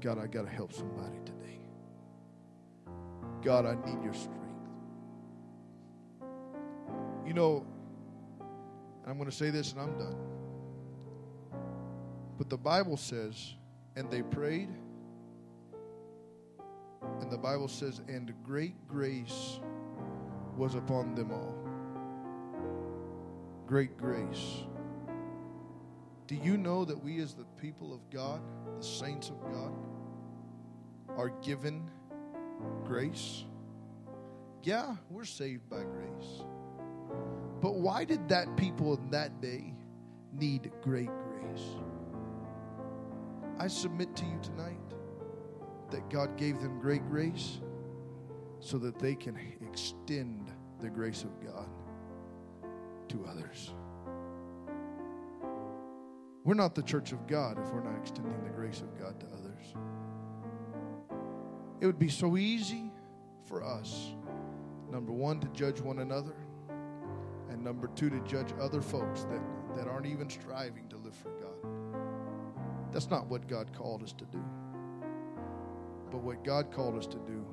God, 0.00 0.18
I 0.18 0.26
got 0.26 0.42
to 0.42 0.50
help 0.50 0.72
somebody 0.72 1.18
today. 1.24 1.60
God, 3.42 3.64
I 3.64 3.76
need 3.86 4.02
your 4.02 4.14
strength. 4.14 4.41
You 7.26 7.34
know, 7.34 7.66
I'm 9.06 9.16
going 9.16 9.30
to 9.30 9.36
say 9.36 9.50
this 9.50 9.72
and 9.72 9.80
I'm 9.80 9.98
done. 9.98 10.16
But 12.38 12.50
the 12.50 12.58
Bible 12.58 12.96
says 12.96 13.54
And 13.96 14.10
they 14.10 14.22
prayed. 14.22 14.68
And 17.20 17.30
the 17.30 17.38
Bible 17.38 17.68
says, 17.68 18.00
and 18.08 18.32
great 18.44 18.74
grace 18.88 19.60
was 20.56 20.74
upon 20.74 21.14
them 21.14 21.30
all. 21.30 21.54
Great 23.66 23.96
grace. 23.96 24.64
Do 26.26 26.34
you 26.36 26.56
know 26.56 26.84
that 26.84 27.02
we, 27.02 27.20
as 27.20 27.34
the 27.34 27.44
people 27.60 27.92
of 27.92 28.00
God, 28.10 28.40
the 28.76 28.84
saints 28.84 29.30
of 29.30 29.40
God, 29.52 29.72
are 31.16 31.30
given 31.42 31.90
grace? 32.84 33.44
Yeah, 34.62 34.96
we're 35.10 35.24
saved 35.24 35.68
by 35.68 35.82
grace. 35.82 36.44
But 37.62 37.76
why 37.76 38.04
did 38.04 38.28
that 38.28 38.56
people 38.56 38.94
in 38.96 39.10
that 39.10 39.40
day 39.40 39.72
need 40.32 40.72
great 40.82 41.10
grace? 41.28 41.66
I 43.58 43.68
submit 43.68 44.16
to 44.16 44.24
you 44.24 44.40
tonight 44.42 44.80
that 45.90 46.10
God 46.10 46.36
gave 46.36 46.60
them 46.60 46.80
great 46.80 47.06
grace 47.08 47.60
so 48.58 48.78
that 48.78 48.98
they 48.98 49.14
can 49.14 49.38
extend 49.64 50.50
the 50.80 50.90
grace 50.90 51.22
of 51.22 51.40
God 51.40 51.68
to 53.10 53.24
others. 53.30 53.72
We're 56.44 56.54
not 56.54 56.74
the 56.74 56.82
church 56.82 57.12
of 57.12 57.28
God 57.28 57.58
if 57.62 57.72
we're 57.72 57.84
not 57.84 57.96
extending 57.96 58.42
the 58.42 58.50
grace 58.50 58.80
of 58.80 58.98
God 58.98 59.20
to 59.20 59.26
others. 59.26 59.74
It 61.80 61.86
would 61.86 62.00
be 62.00 62.08
so 62.08 62.36
easy 62.36 62.90
for 63.44 63.62
us, 63.62 64.14
number 64.90 65.12
one, 65.12 65.38
to 65.40 65.48
judge 65.48 65.80
one 65.80 66.00
another, 66.00 66.34
and 67.62 67.68
number 67.68 67.88
two, 67.94 68.10
to 68.10 68.18
judge 68.20 68.52
other 68.60 68.82
folks 68.82 69.22
that, 69.30 69.40
that 69.76 69.86
aren't 69.86 70.06
even 70.06 70.28
striving 70.28 70.88
to 70.88 70.96
live 70.96 71.14
for 71.14 71.30
God. 71.40 72.92
That's 72.92 73.08
not 73.08 73.28
what 73.28 73.46
God 73.46 73.72
called 73.72 74.02
us 74.02 74.12
to 74.14 74.24
do. 74.24 74.42
But 76.10 76.22
what 76.22 76.42
God 76.42 76.72
called 76.72 76.98
us 76.98 77.06
to 77.06 77.18
do 77.18 77.46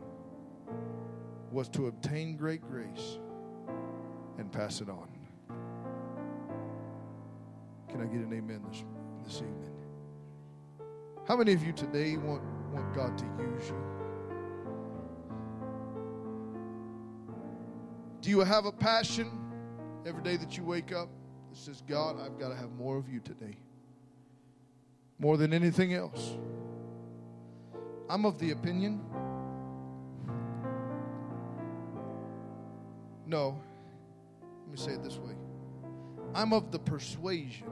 was 1.51 1.69
to 1.69 1.87
obtain 1.87 2.35
great 2.35 2.61
grace 2.61 3.19
and 4.39 4.51
pass 4.51 4.81
it 4.81 4.89
on. 4.89 5.09
Can 7.89 8.01
I 8.01 8.05
get 8.05 8.21
an 8.21 8.33
amen 8.33 8.63
this, 8.71 8.83
this 9.23 9.35
evening? 9.37 9.75
How 11.27 11.37
many 11.37 11.53
of 11.53 11.63
you 11.63 11.71
today 11.71 12.17
want, 12.17 12.41
want 12.73 12.95
God 12.95 13.15
to 13.15 13.25
use 13.25 13.69
you? 13.69 13.83
Do 18.21 18.29
you 18.31 18.39
have 18.39 18.65
a 18.65 18.71
passion 18.71 19.38
every 20.05 20.23
day 20.23 20.37
that 20.37 20.57
you 20.57 20.63
wake 20.63 20.91
up 20.91 21.09
it 21.51 21.57
says, 21.57 21.81
God, 21.87 22.19
I've 22.19 22.37
got 22.39 22.49
to 22.49 22.55
have 22.55 22.71
more 22.73 22.97
of 22.97 23.09
you 23.09 23.19
today? 23.19 23.57
More 25.17 25.37
than 25.37 25.53
anything 25.53 25.93
else. 25.93 26.37
I'm 28.09 28.25
of 28.25 28.39
the 28.39 28.51
opinion. 28.51 29.01
No, 33.25 33.61
let 34.41 34.71
me 34.71 34.77
say 34.77 34.93
it 34.93 35.03
this 35.03 35.17
way. 35.17 35.33
I'm 36.33 36.53
of 36.53 36.71
the 36.71 36.79
persuasion 36.79 37.67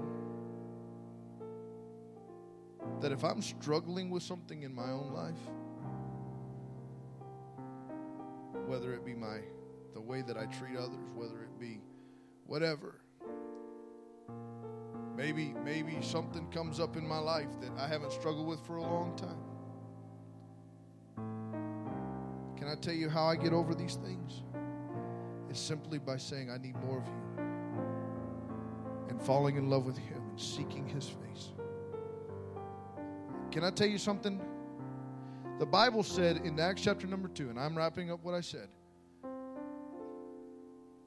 that 3.01 3.11
if 3.11 3.23
I'm 3.23 3.41
struggling 3.41 4.09
with 4.09 4.23
something 4.23 4.63
in 4.63 4.73
my 4.73 4.89
own 4.89 5.13
life, 5.13 5.35
whether 8.67 8.93
it 8.93 9.05
be 9.05 9.13
my 9.13 9.39
the 9.93 10.01
way 10.01 10.21
that 10.21 10.37
I 10.37 10.45
treat 10.45 10.77
others, 10.77 11.09
whether 11.15 11.41
it 11.41 11.59
be 11.59 11.79
whatever, 12.47 13.01
maybe 15.15 15.53
maybe 15.63 15.97
something 16.01 16.49
comes 16.49 16.79
up 16.79 16.95
in 16.97 17.07
my 17.07 17.19
life 17.19 17.49
that 17.61 17.71
I 17.77 17.87
haven't 17.87 18.11
struggled 18.11 18.47
with 18.47 18.65
for 18.65 18.77
a 18.77 18.81
long 18.81 19.15
time. 19.15 19.43
Can 22.57 22.67
I 22.69 22.75
tell 22.75 22.93
you 22.93 23.09
how 23.09 23.25
I 23.25 23.35
get 23.35 23.53
over 23.53 23.75
these 23.75 23.95
things? 23.95 24.43
It's 25.49 25.59
simply 25.59 25.99
by 25.99 26.17
saying, 26.17 26.49
I 26.51 26.57
need 26.57 26.75
more 26.75 26.97
of 26.97 27.07
you. 27.07 27.13
And 29.09 29.21
falling 29.21 29.57
in 29.57 29.69
love 29.69 29.85
with 29.85 29.97
Him 29.97 30.21
and 30.29 30.39
seeking 30.39 30.87
His 30.87 31.07
face. 31.07 31.51
Can 33.51 33.63
I 33.63 33.71
tell 33.71 33.87
you 33.87 33.97
something? 33.97 34.41
The 35.59 35.65
Bible 35.65 36.03
said 36.03 36.41
in 36.43 36.59
Acts 36.59 36.81
chapter 36.81 37.07
number 37.07 37.27
2, 37.29 37.49
and 37.49 37.59
I'm 37.59 37.77
wrapping 37.77 38.11
up 38.11 38.23
what 38.23 38.35
I 38.35 38.41
said. 38.41 38.67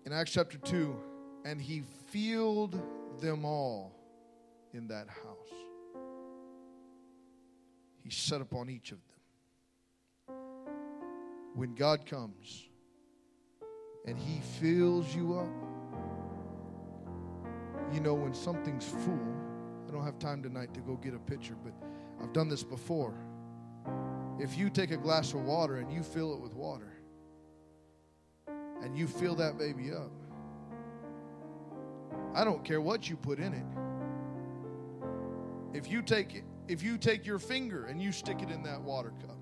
In 0.07 0.13
Acts 0.13 0.33
chapter 0.33 0.59
2, 0.59 0.97
and 1.45 1.61
He 1.61 1.83
filled 2.09 2.81
them 3.21 3.45
all 3.45 3.93
in 4.73 4.89
that 4.89 5.09
house. 5.09 5.37
He 8.03 8.11
set 8.11 8.41
upon 8.41 8.71
each 8.71 8.93
of 8.93 8.99
them 8.99 9.11
when 11.55 11.75
God 11.75 12.07
comes 12.07 12.69
and 14.07 14.19
He 14.19 14.41
fills 14.61 15.15
you 15.15 15.39
up, 15.39 15.49
you 17.93 18.01
know, 18.01 18.15
when 18.15 18.33
something's 18.33 18.87
full, 18.87 19.21
I 19.89 19.93
don't 19.93 20.05
have 20.05 20.19
time 20.19 20.43
tonight 20.43 20.73
to 20.75 20.81
go 20.81 20.97
get 20.97 21.15
a 21.15 21.19
picture, 21.19 21.57
but 21.63 21.75
I've 22.23 22.33
done 22.33 22.49
this 22.49 22.63
before. 22.63 23.15
If 24.39 24.57
you 24.57 24.71
take 24.71 24.91
a 24.91 24.97
glass 24.97 25.35
of 25.35 25.43
water 25.43 25.77
and 25.77 25.93
you 25.93 26.03
fill 26.03 26.33
it 26.33 26.41
with 26.41 26.55
water, 26.55 26.93
and 28.83 28.97
you 28.97 29.07
fill 29.07 29.35
that 29.35 29.59
baby 29.59 29.93
up, 29.93 30.11
I 32.35 32.45
don't 32.45 32.65
care 32.65 32.81
what 32.81 33.09
you 33.09 33.17
put 33.17 33.39
in 33.39 33.53
it. 33.53 33.65
If 35.77 35.91
you 35.91 36.03
take 36.03 36.35
it, 36.35 36.45
if 36.69 36.83
you 36.83 36.99
take 36.99 37.27
your 37.27 37.39
finger 37.39 37.87
and 37.87 38.01
you 38.01 38.13
stick 38.13 38.43
it 38.43 38.51
in 38.51 38.63
that 38.65 38.81
water 38.81 39.13
cup, 39.21 39.37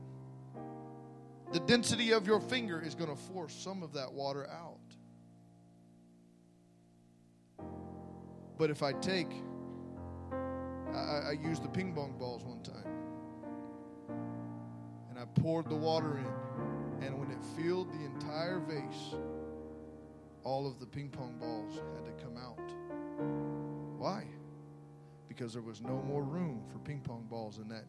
the 1.53 1.61
density 1.61 2.13
of 2.13 2.27
your 2.27 2.41
finger 2.41 2.81
is 2.81 2.95
going 2.95 3.11
to 3.11 3.17
force 3.17 3.55
some 3.55 3.83
of 3.83 3.93
that 3.95 4.13
water 4.13 4.47
out. 4.51 4.77
But 8.59 8.71
if 8.71 8.83
I 8.83 8.93
take, 8.93 9.31
I, 10.93 11.29
I 11.29 11.39
used 11.41 11.63
the 11.63 11.69
ping 11.69 11.95
pong 11.95 12.19
balls 12.19 12.45
one 12.45 12.63
time, 12.63 12.93
and 15.09 15.19
I 15.19 15.25
poured 15.41 15.69
the 15.69 15.77
water 15.77 16.19
in, 16.19 17.07
and 17.07 17.19
when 17.19 17.31
it 17.31 17.39
filled 17.57 17.93
the 17.93 18.05
entire 18.05 18.59
vase, 18.59 19.15
all 20.45 20.67
of 20.67 20.81
the 20.81 20.87
ping 20.87 21.09
pong 21.09 21.39
balls 21.39 21.81
had 21.95 22.05
to 22.05 22.25
come 22.25 22.37
out. 22.37 22.68
Why? 23.97 24.25
Because 25.29 25.53
there 25.53 25.63
was 25.63 25.83
no 25.83 26.03
more 26.03 26.23
room 26.23 26.63
for 26.71 26.79
ping 26.79 27.01
pong 27.01 27.27
balls 27.29 27.59
in 27.59 27.69
that 27.69 27.85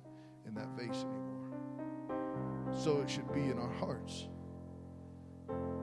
in 0.48 0.54
that 0.56 0.70
vase 0.78 1.04
anymore 1.04 1.40
so 2.78 3.02
it 3.02 3.10
should 3.10 3.32
be 3.34 3.42
in 3.42 3.58
our 3.58 3.72
hearts. 3.74 4.28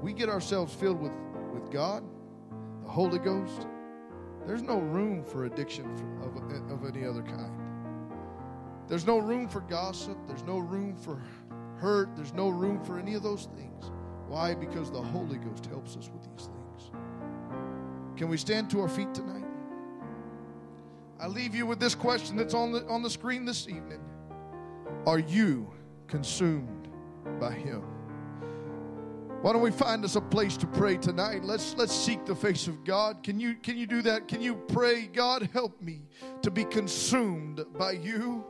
We 0.01 0.13
get 0.13 0.29
ourselves 0.29 0.73
filled 0.75 1.01
with, 1.01 1.13
with 1.53 1.71
God, 1.71 2.05
the 2.85 2.91
Holy 2.91 3.19
Ghost. 3.19 3.67
There's 4.47 4.63
no 4.63 4.79
room 4.79 5.25
for 5.25 5.47
addiction 5.47 5.87
of, 6.23 6.71
of 6.71 6.97
any 6.97 7.05
other 7.05 7.23
kind. 7.23 7.53
There's 8.89 9.07
no 9.07 9.19
room 9.19 9.49
for 9.49 9.61
gossip. 9.63 10.17
There's 10.29 10.45
no 10.45 10.59
room 10.59 10.97
for 10.97 11.21
hurt. 11.79 12.15
There's 12.15 12.33
no 12.33 12.49
room 12.49 12.83
for 12.85 12.99
any 12.99 13.15
of 13.15 13.23
those 13.23 13.49
things. 13.57 13.91
Why? 14.29 14.55
Because 14.55 14.91
the 14.91 15.03
Holy 15.03 15.39
Ghost 15.39 15.67
helps 15.67 15.97
us 15.97 16.09
with 16.09 16.23
these 16.23 16.47
things. 16.47 16.56
Can 18.17 18.29
we 18.29 18.37
stand 18.37 18.71
to 18.71 18.81
our 18.81 18.89
feet 18.89 19.13
tonight? 19.15 19.45
I 21.21 21.27
leave 21.27 21.55
you 21.55 21.67
with 21.67 21.81
this 21.81 21.95
question 21.95 22.37
that's 22.37 22.55
on 22.55 22.73
the, 22.73 22.87
on 22.87 23.03
the 23.03 23.11
screen 23.11 23.45
this 23.45 23.69
evening. 23.69 24.01
Are 25.07 25.19
you 25.19 25.71
consumed 26.07 26.89
by 27.41 27.53
him. 27.53 27.83
Why 29.43 29.53
don't 29.53 29.63
we 29.63 29.71
find 29.71 30.05
us 30.05 30.17
a 30.17 30.21
place 30.21 30.57
to 30.57 30.67
pray 30.67 30.97
tonight? 30.97 31.45
Let's 31.45 31.77
let's 31.77 31.95
seek 31.95 32.25
the 32.25 32.35
face 32.35 32.67
of 32.67 32.85
God. 32.85 33.23
Can 33.23 33.39
you 33.39 33.55
can 33.55 33.77
you 33.77 33.87
do 33.87 34.03
that? 34.03 34.29
Can 34.29 34.41
you 34.41 34.55
pray, 34.55 35.07
God 35.07 35.49
help 35.53 35.81
me 35.81 36.03
to 36.43 36.51
be 36.51 36.65
consumed 36.65 37.65
by 37.79 37.93
you? 37.93 38.45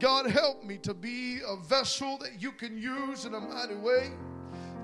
God 0.00 0.28
help 0.28 0.64
me 0.64 0.76
to 0.78 0.92
be 0.92 1.38
a 1.46 1.56
vessel 1.56 2.18
that 2.18 2.42
you 2.42 2.50
can 2.52 2.76
use 2.76 3.26
in 3.26 3.34
a 3.34 3.40
mighty 3.40 3.76
way. 3.76 4.10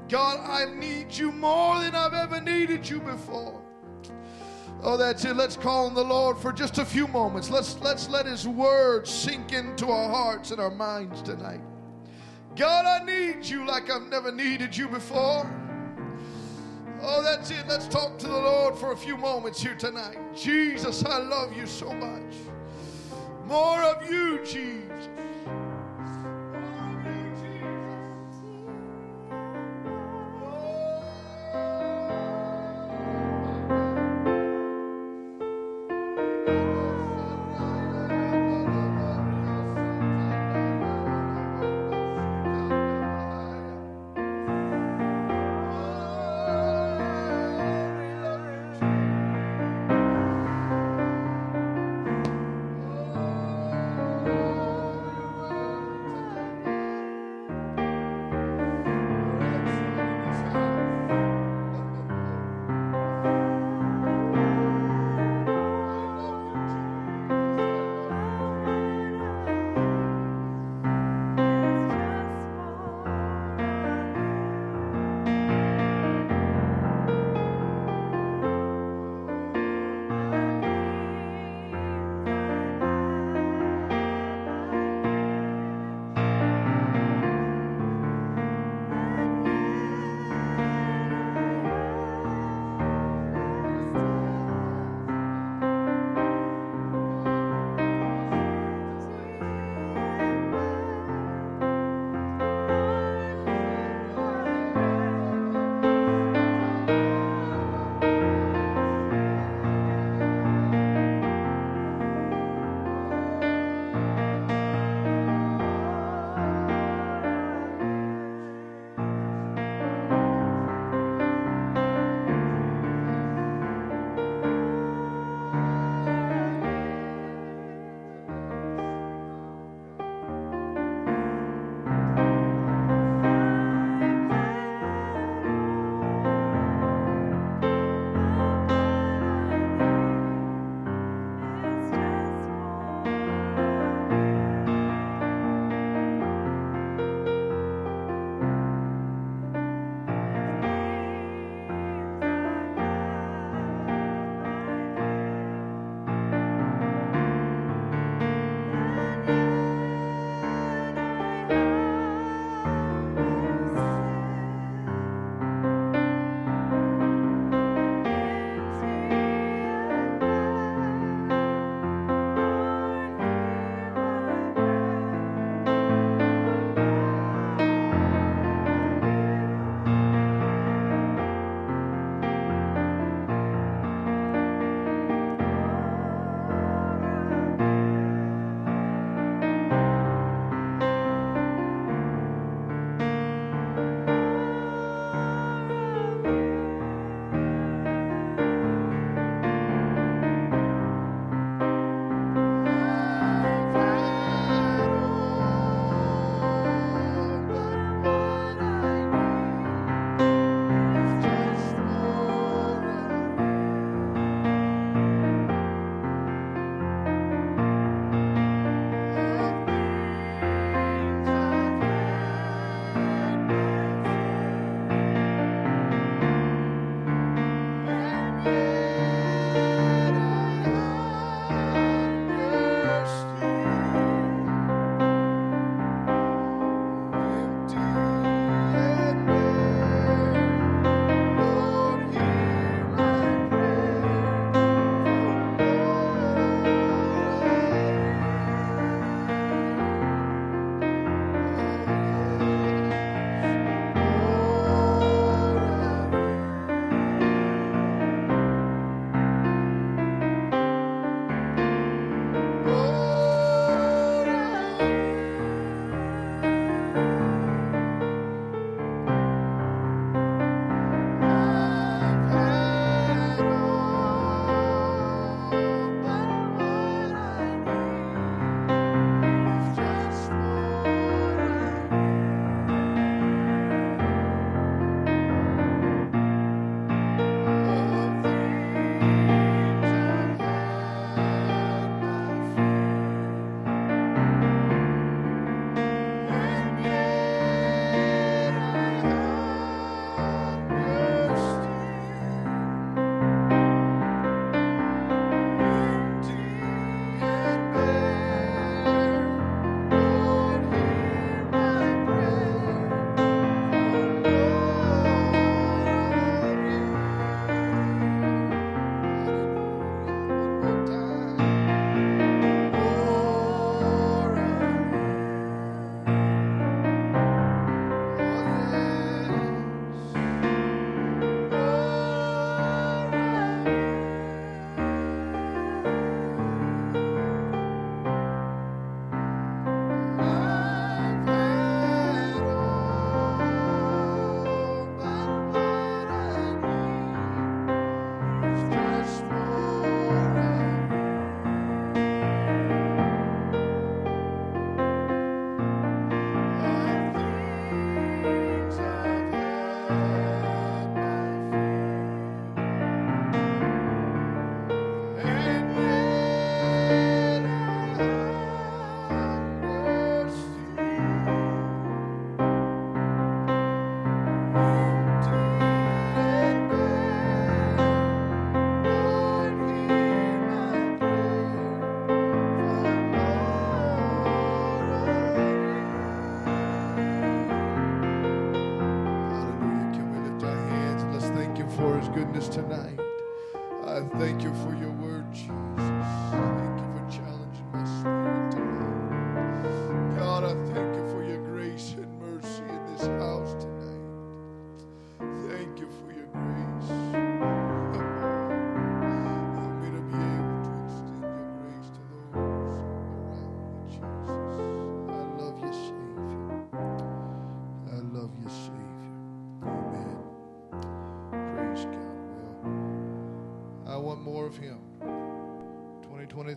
God, 0.09 0.39
I 0.41 0.73
need 0.73 1.13
you 1.13 1.33
more 1.33 1.81
than 1.81 1.95
I've 1.95 2.15
ever 2.15 2.41
needed 2.41 2.89
you 2.89 3.01
before. 3.01 3.60
Oh, 4.83 4.97
that's 4.97 5.25
it. 5.25 5.37
Let's 5.37 5.57
call 5.57 5.87
on 5.87 5.95
the 5.95 6.05
Lord 6.05 6.39
for 6.39 6.53
just 6.53 6.79
a 6.79 6.85
few 6.85 7.07
moments. 7.07 7.51
Let's 7.51 7.79
let's 7.81 8.09
let 8.09 8.25
his 8.25 8.49
word 8.49 9.07
sink 9.07 9.53
into 9.53 9.89
our 9.89 10.09
hearts 10.09 10.53
and 10.53 10.61
our 10.61 10.71
minds 10.71 11.21
tonight. 11.21 11.61
God, 12.57 12.87
I 12.87 13.05
need 13.05 13.45
you 13.45 13.67
like 13.67 13.91
I've 13.91 14.09
never 14.09 14.33
needed 14.33 14.77
you 14.77 14.89
before. 14.89 15.49
Oh, 17.03 17.23
that's 17.23 17.51
it. 17.51 17.67
Let's 17.69 17.89
talk 17.89 18.19
to 18.19 18.27
the 18.27 18.33
Lord 18.33 18.77
for 18.77 18.93
a 18.93 18.97
few 18.97 19.17
moments 19.17 19.61
here 19.61 19.75
tonight. 19.75 20.19
Jesus, 20.35 21.05
I 21.05 21.19
love 21.19 21.57
you 21.57 21.67
so 21.67 21.93
much. 21.93 22.35
More 23.47 23.83
of 23.83 24.11
you, 24.11 24.45
Jesus. 24.45 25.09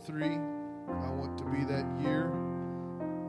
2023, 0.06 0.36
I 0.90 1.12
want 1.12 1.38
to 1.38 1.46
be 1.46 1.64
that 1.64 1.86
year 2.02 2.30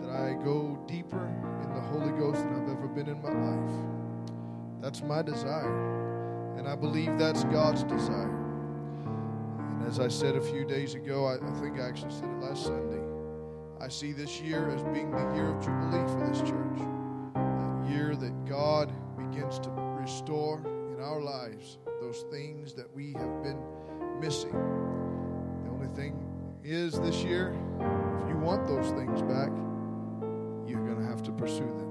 that 0.00 0.10
I 0.10 0.32
go 0.44 0.76
deeper 0.88 1.24
in 1.62 1.72
the 1.72 1.80
Holy 1.80 2.10
Ghost 2.18 2.42
than 2.42 2.62
I've 2.62 2.68
ever 2.68 2.88
been 2.88 3.08
in 3.08 3.22
my 3.22 3.30
life. 3.30 4.82
That's 4.82 5.02
my 5.02 5.22
desire. 5.22 6.56
And 6.56 6.68
I 6.68 6.74
believe 6.74 7.16
that's 7.16 7.44
God's 7.44 7.84
desire. 7.84 8.40
And 9.06 9.86
as 9.86 10.00
I 10.00 10.08
said 10.08 10.34
a 10.34 10.40
few 10.40 10.64
days 10.64 10.94
ago, 10.94 11.26
I, 11.26 11.34
I 11.34 11.60
think 11.60 11.78
I 11.78 11.88
actually 11.88 12.12
said 12.12 12.24
it 12.24 12.40
last 12.40 12.64
Sunday, 12.64 13.02
I 13.80 13.88
see 13.88 14.12
this 14.12 14.40
year 14.40 14.68
as 14.70 14.82
being 14.94 15.12
the 15.12 15.34
year 15.34 15.54
of 15.54 15.62
Jubilee 15.62 16.04
for 16.08 16.26
this 16.28 16.40
church. 16.40 16.78
That 17.34 17.88
year 17.88 18.16
that 18.16 18.46
God 18.46 18.92
begins 19.16 19.60
to 19.60 19.70
restore 19.70 20.58
in 20.92 21.00
our 21.00 21.20
lives 21.20 21.78
those 22.00 22.24
things 22.32 22.72
that 22.74 22.92
we 22.94 23.12
have 23.12 23.42
been 23.42 23.60
missing. 24.20 24.52
The 25.64 25.70
only 25.70 25.88
thing 25.94 26.33
is 26.64 26.98
this 27.00 27.22
year, 27.22 27.50
if 28.22 28.28
you 28.28 28.36
want 28.36 28.66
those 28.66 28.90
things 28.92 29.20
back, 29.22 29.50
you're 30.66 30.82
going 30.82 30.96
to 30.96 31.06
have 31.06 31.22
to 31.22 31.30
pursue 31.32 31.58
them. 31.58 31.90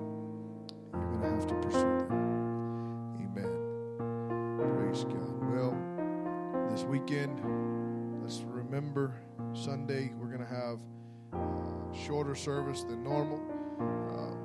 You're 0.94 1.12
going 1.12 1.22
to 1.22 1.30
have 1.30 1.48
to 1.48 1.54
pursue 1.56 1.80
them. 1.80 2.12
Amen. 3.22 3.52
Praise 4.58 5.04
God. 5.04 5.54
Well, 5.54 5.78
this 6.72 6.84
weekend, 6.86 7.40
let's 8.24 8.42
remember 8.48 9.14
Sunday, 9.54 10.12
we're 10.18 10.36
going 10.36 10.40
to 10.40 10.46
have 10.48 10.80
a 11.34 11.96
shorter 12.08 12.34
service 12.34 12.82
than 12.84 13.04
normal. 13.04 13.44
Uh, 13.80 14.36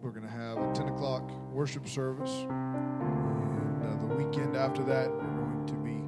we're 0.00 0.12
going 0.12 0.22
to 0.22 0.30
have 0.30 0.56
a 0.56 0.72
10 0.72 0.86
o'clock 0.90 1.28
worship 1.50 1.88
service. 1.88 2.46
And 2.48 3.82
uh, 3.82 3.96
the 4.06 4.14
weekend 4.14 4.54
after 4.56 4.84
that, 4.84 5.10
we're 5.10 5.22
going 5.22 5.66
to 5.66 5.74
be 5.74 6.00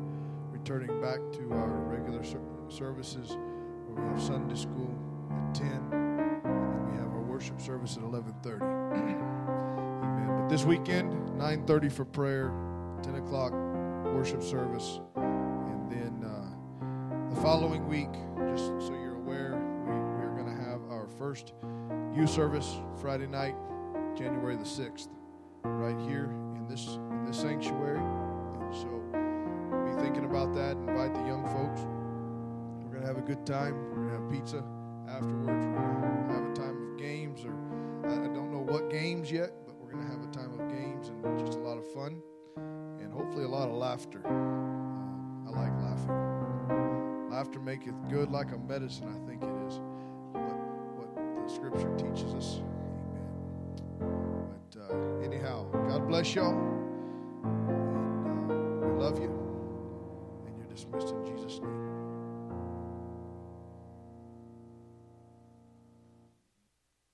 returning 0.56 1.00
back 1.00 1.18
to 1.32 1.52
our 1.52 1.68
regular 1.88 2.22
ser- 2.22 2.38
services. 2.70 3.36
Where 3.86 4.04
we 4.04 4.12
have 4.12 4.22
Sunday 4.22 4.54
school 4.54 4.94
at 5.30 5.54
10 5.54 5.66
and 5.66 5.92
then 5.92 6.90
we 6.90 6.96
have 6.98 7.08
our 7.08 7.22
worship 7.22 7.60
service 7.60 7.96
at 7.96 8.02
11.30 8.02 8.60
amen. 8.92 10.42
But 10.42 10.48
this 10.48 10.64
weekend 10.64 11.12
9.30 11.38 11.92
for 11.92 12.04
prayer 12.04 12.52
10 13.02 13.16
o'clock 13.16 13.52
worship 14.14 14.42
service 14.42 15.00
and 15.16 15.90
then 15.90 16.24
uh, 16.24 17.34
the 17.34 17.40
following 17.40 17.86
week 17.88 18.12
just 18.52 18.66
so 18.86 18.92
you're 18.92 19.16
aware 19.16 19.52
we, 19.86 19.92
we're 19.92 20.36
going 20.36 20.46
to 20.46 20.62
have 20.62 20.80
our 20.90 21.08
first 21.18 21.52
youth 22.14 22.30
service 22.30 22.80
friday 23.00 23.26
night 23.26 23.54
january 24.16 24.56
the 24.56 24.64
6th 24.64 25.08
right 25.64 25.98
here 26.08 26.30
in 26.56 26.66
this 26.68 26.86
in 26.86 27.24
this 27.24 27.38
sanctuary. 27.38 27.98
And 27.98 28.74
so 28.74 28.88
be 29.86 30.02
thinking 30.02 30.24
about 30.24 30.54
that 30.54 30.72
invite 30.72 31.14
the 31.14 31.24
young 31.26 31.44
folks 31.46 31.82
going 33.00 33.14
to 33.14 33.18
have 33.18 33.28
a 33.28 33.34
good 33.34 33.46
time. 33.46 33.74
We're 33.88 33.96
going 33.96 34.08
to 34.08 34.14
have 34.14 34.30
pizza 34.30 34.64
afterwards. 35.08 35.66
We're 35.66 35.72
going 35.72 36.26
to 36.26 36.34
have 36.34 36.50
a 36.50 36.54
time 36.54 36.92
of 36.92 36.98
games 36.98 37.44
or 37.44 37.54
I 38.06 38.16
don't 38.16 38.52
know 38.52 38.60
what 38.60 38.90
games 38.90 39.30
yet 39.30 39.52
but 39.64 39.74
we're 39.76 39.92
going 39.92 40.04
to 40.04 40.10
have 40.10 40.22
a 40.22 40.32
time 40.32 40.52
of 40.52 40.68
games 40.68 41.08
and 41.08 41.38
just 41.38 41.58
a 41.58 41.62
lot 41.62 41.78
of 41.78 41.90
fun 41.92 42.20
and 42.56 43.12
hopefully 43.12 43.44
a 43.44 43.48
lot 43.48 43.68
of 43.68 43.74
laughter. 43.74 44.20
Um, 44.26 45.46
i 45.46 45.50
like 45.50 45.72
laughing 45.80 47.30
laughter 47.30 47.58
maketh 47.60 47.94
good 48.10 48.30
like 48.30 48.52
a 48.52 48.58
medicine 48.58 49.08
i 49.08 49.28
think 49.28 49.42
it 49.42 49.66
is 49.66 49.80
what, 50.32 51.08
what 51.14 51.46
the 51.46 51.52
scripture 51.52 51.92
teaches 51.96 52.34
us. 52.34 52.60
Amen. 54.00 54.46
But 54.72 54.94
uh, 54.94 55.24
anyhow 55.24 55.64
god 55.88 56.06
bless 56.06 56.34
y'all. 56.34 56.52
And 57.44 58.50
uh, 58.50 58.86
we 58.86 59.02
love 59.02 59.18
you. 59.18 59.32
And 60.46 60.56
you're 60.58 60.66
dismissed 60.66 61.14
in 61.14 61.24
jesus 61.24 61.60
name 61.60 61.79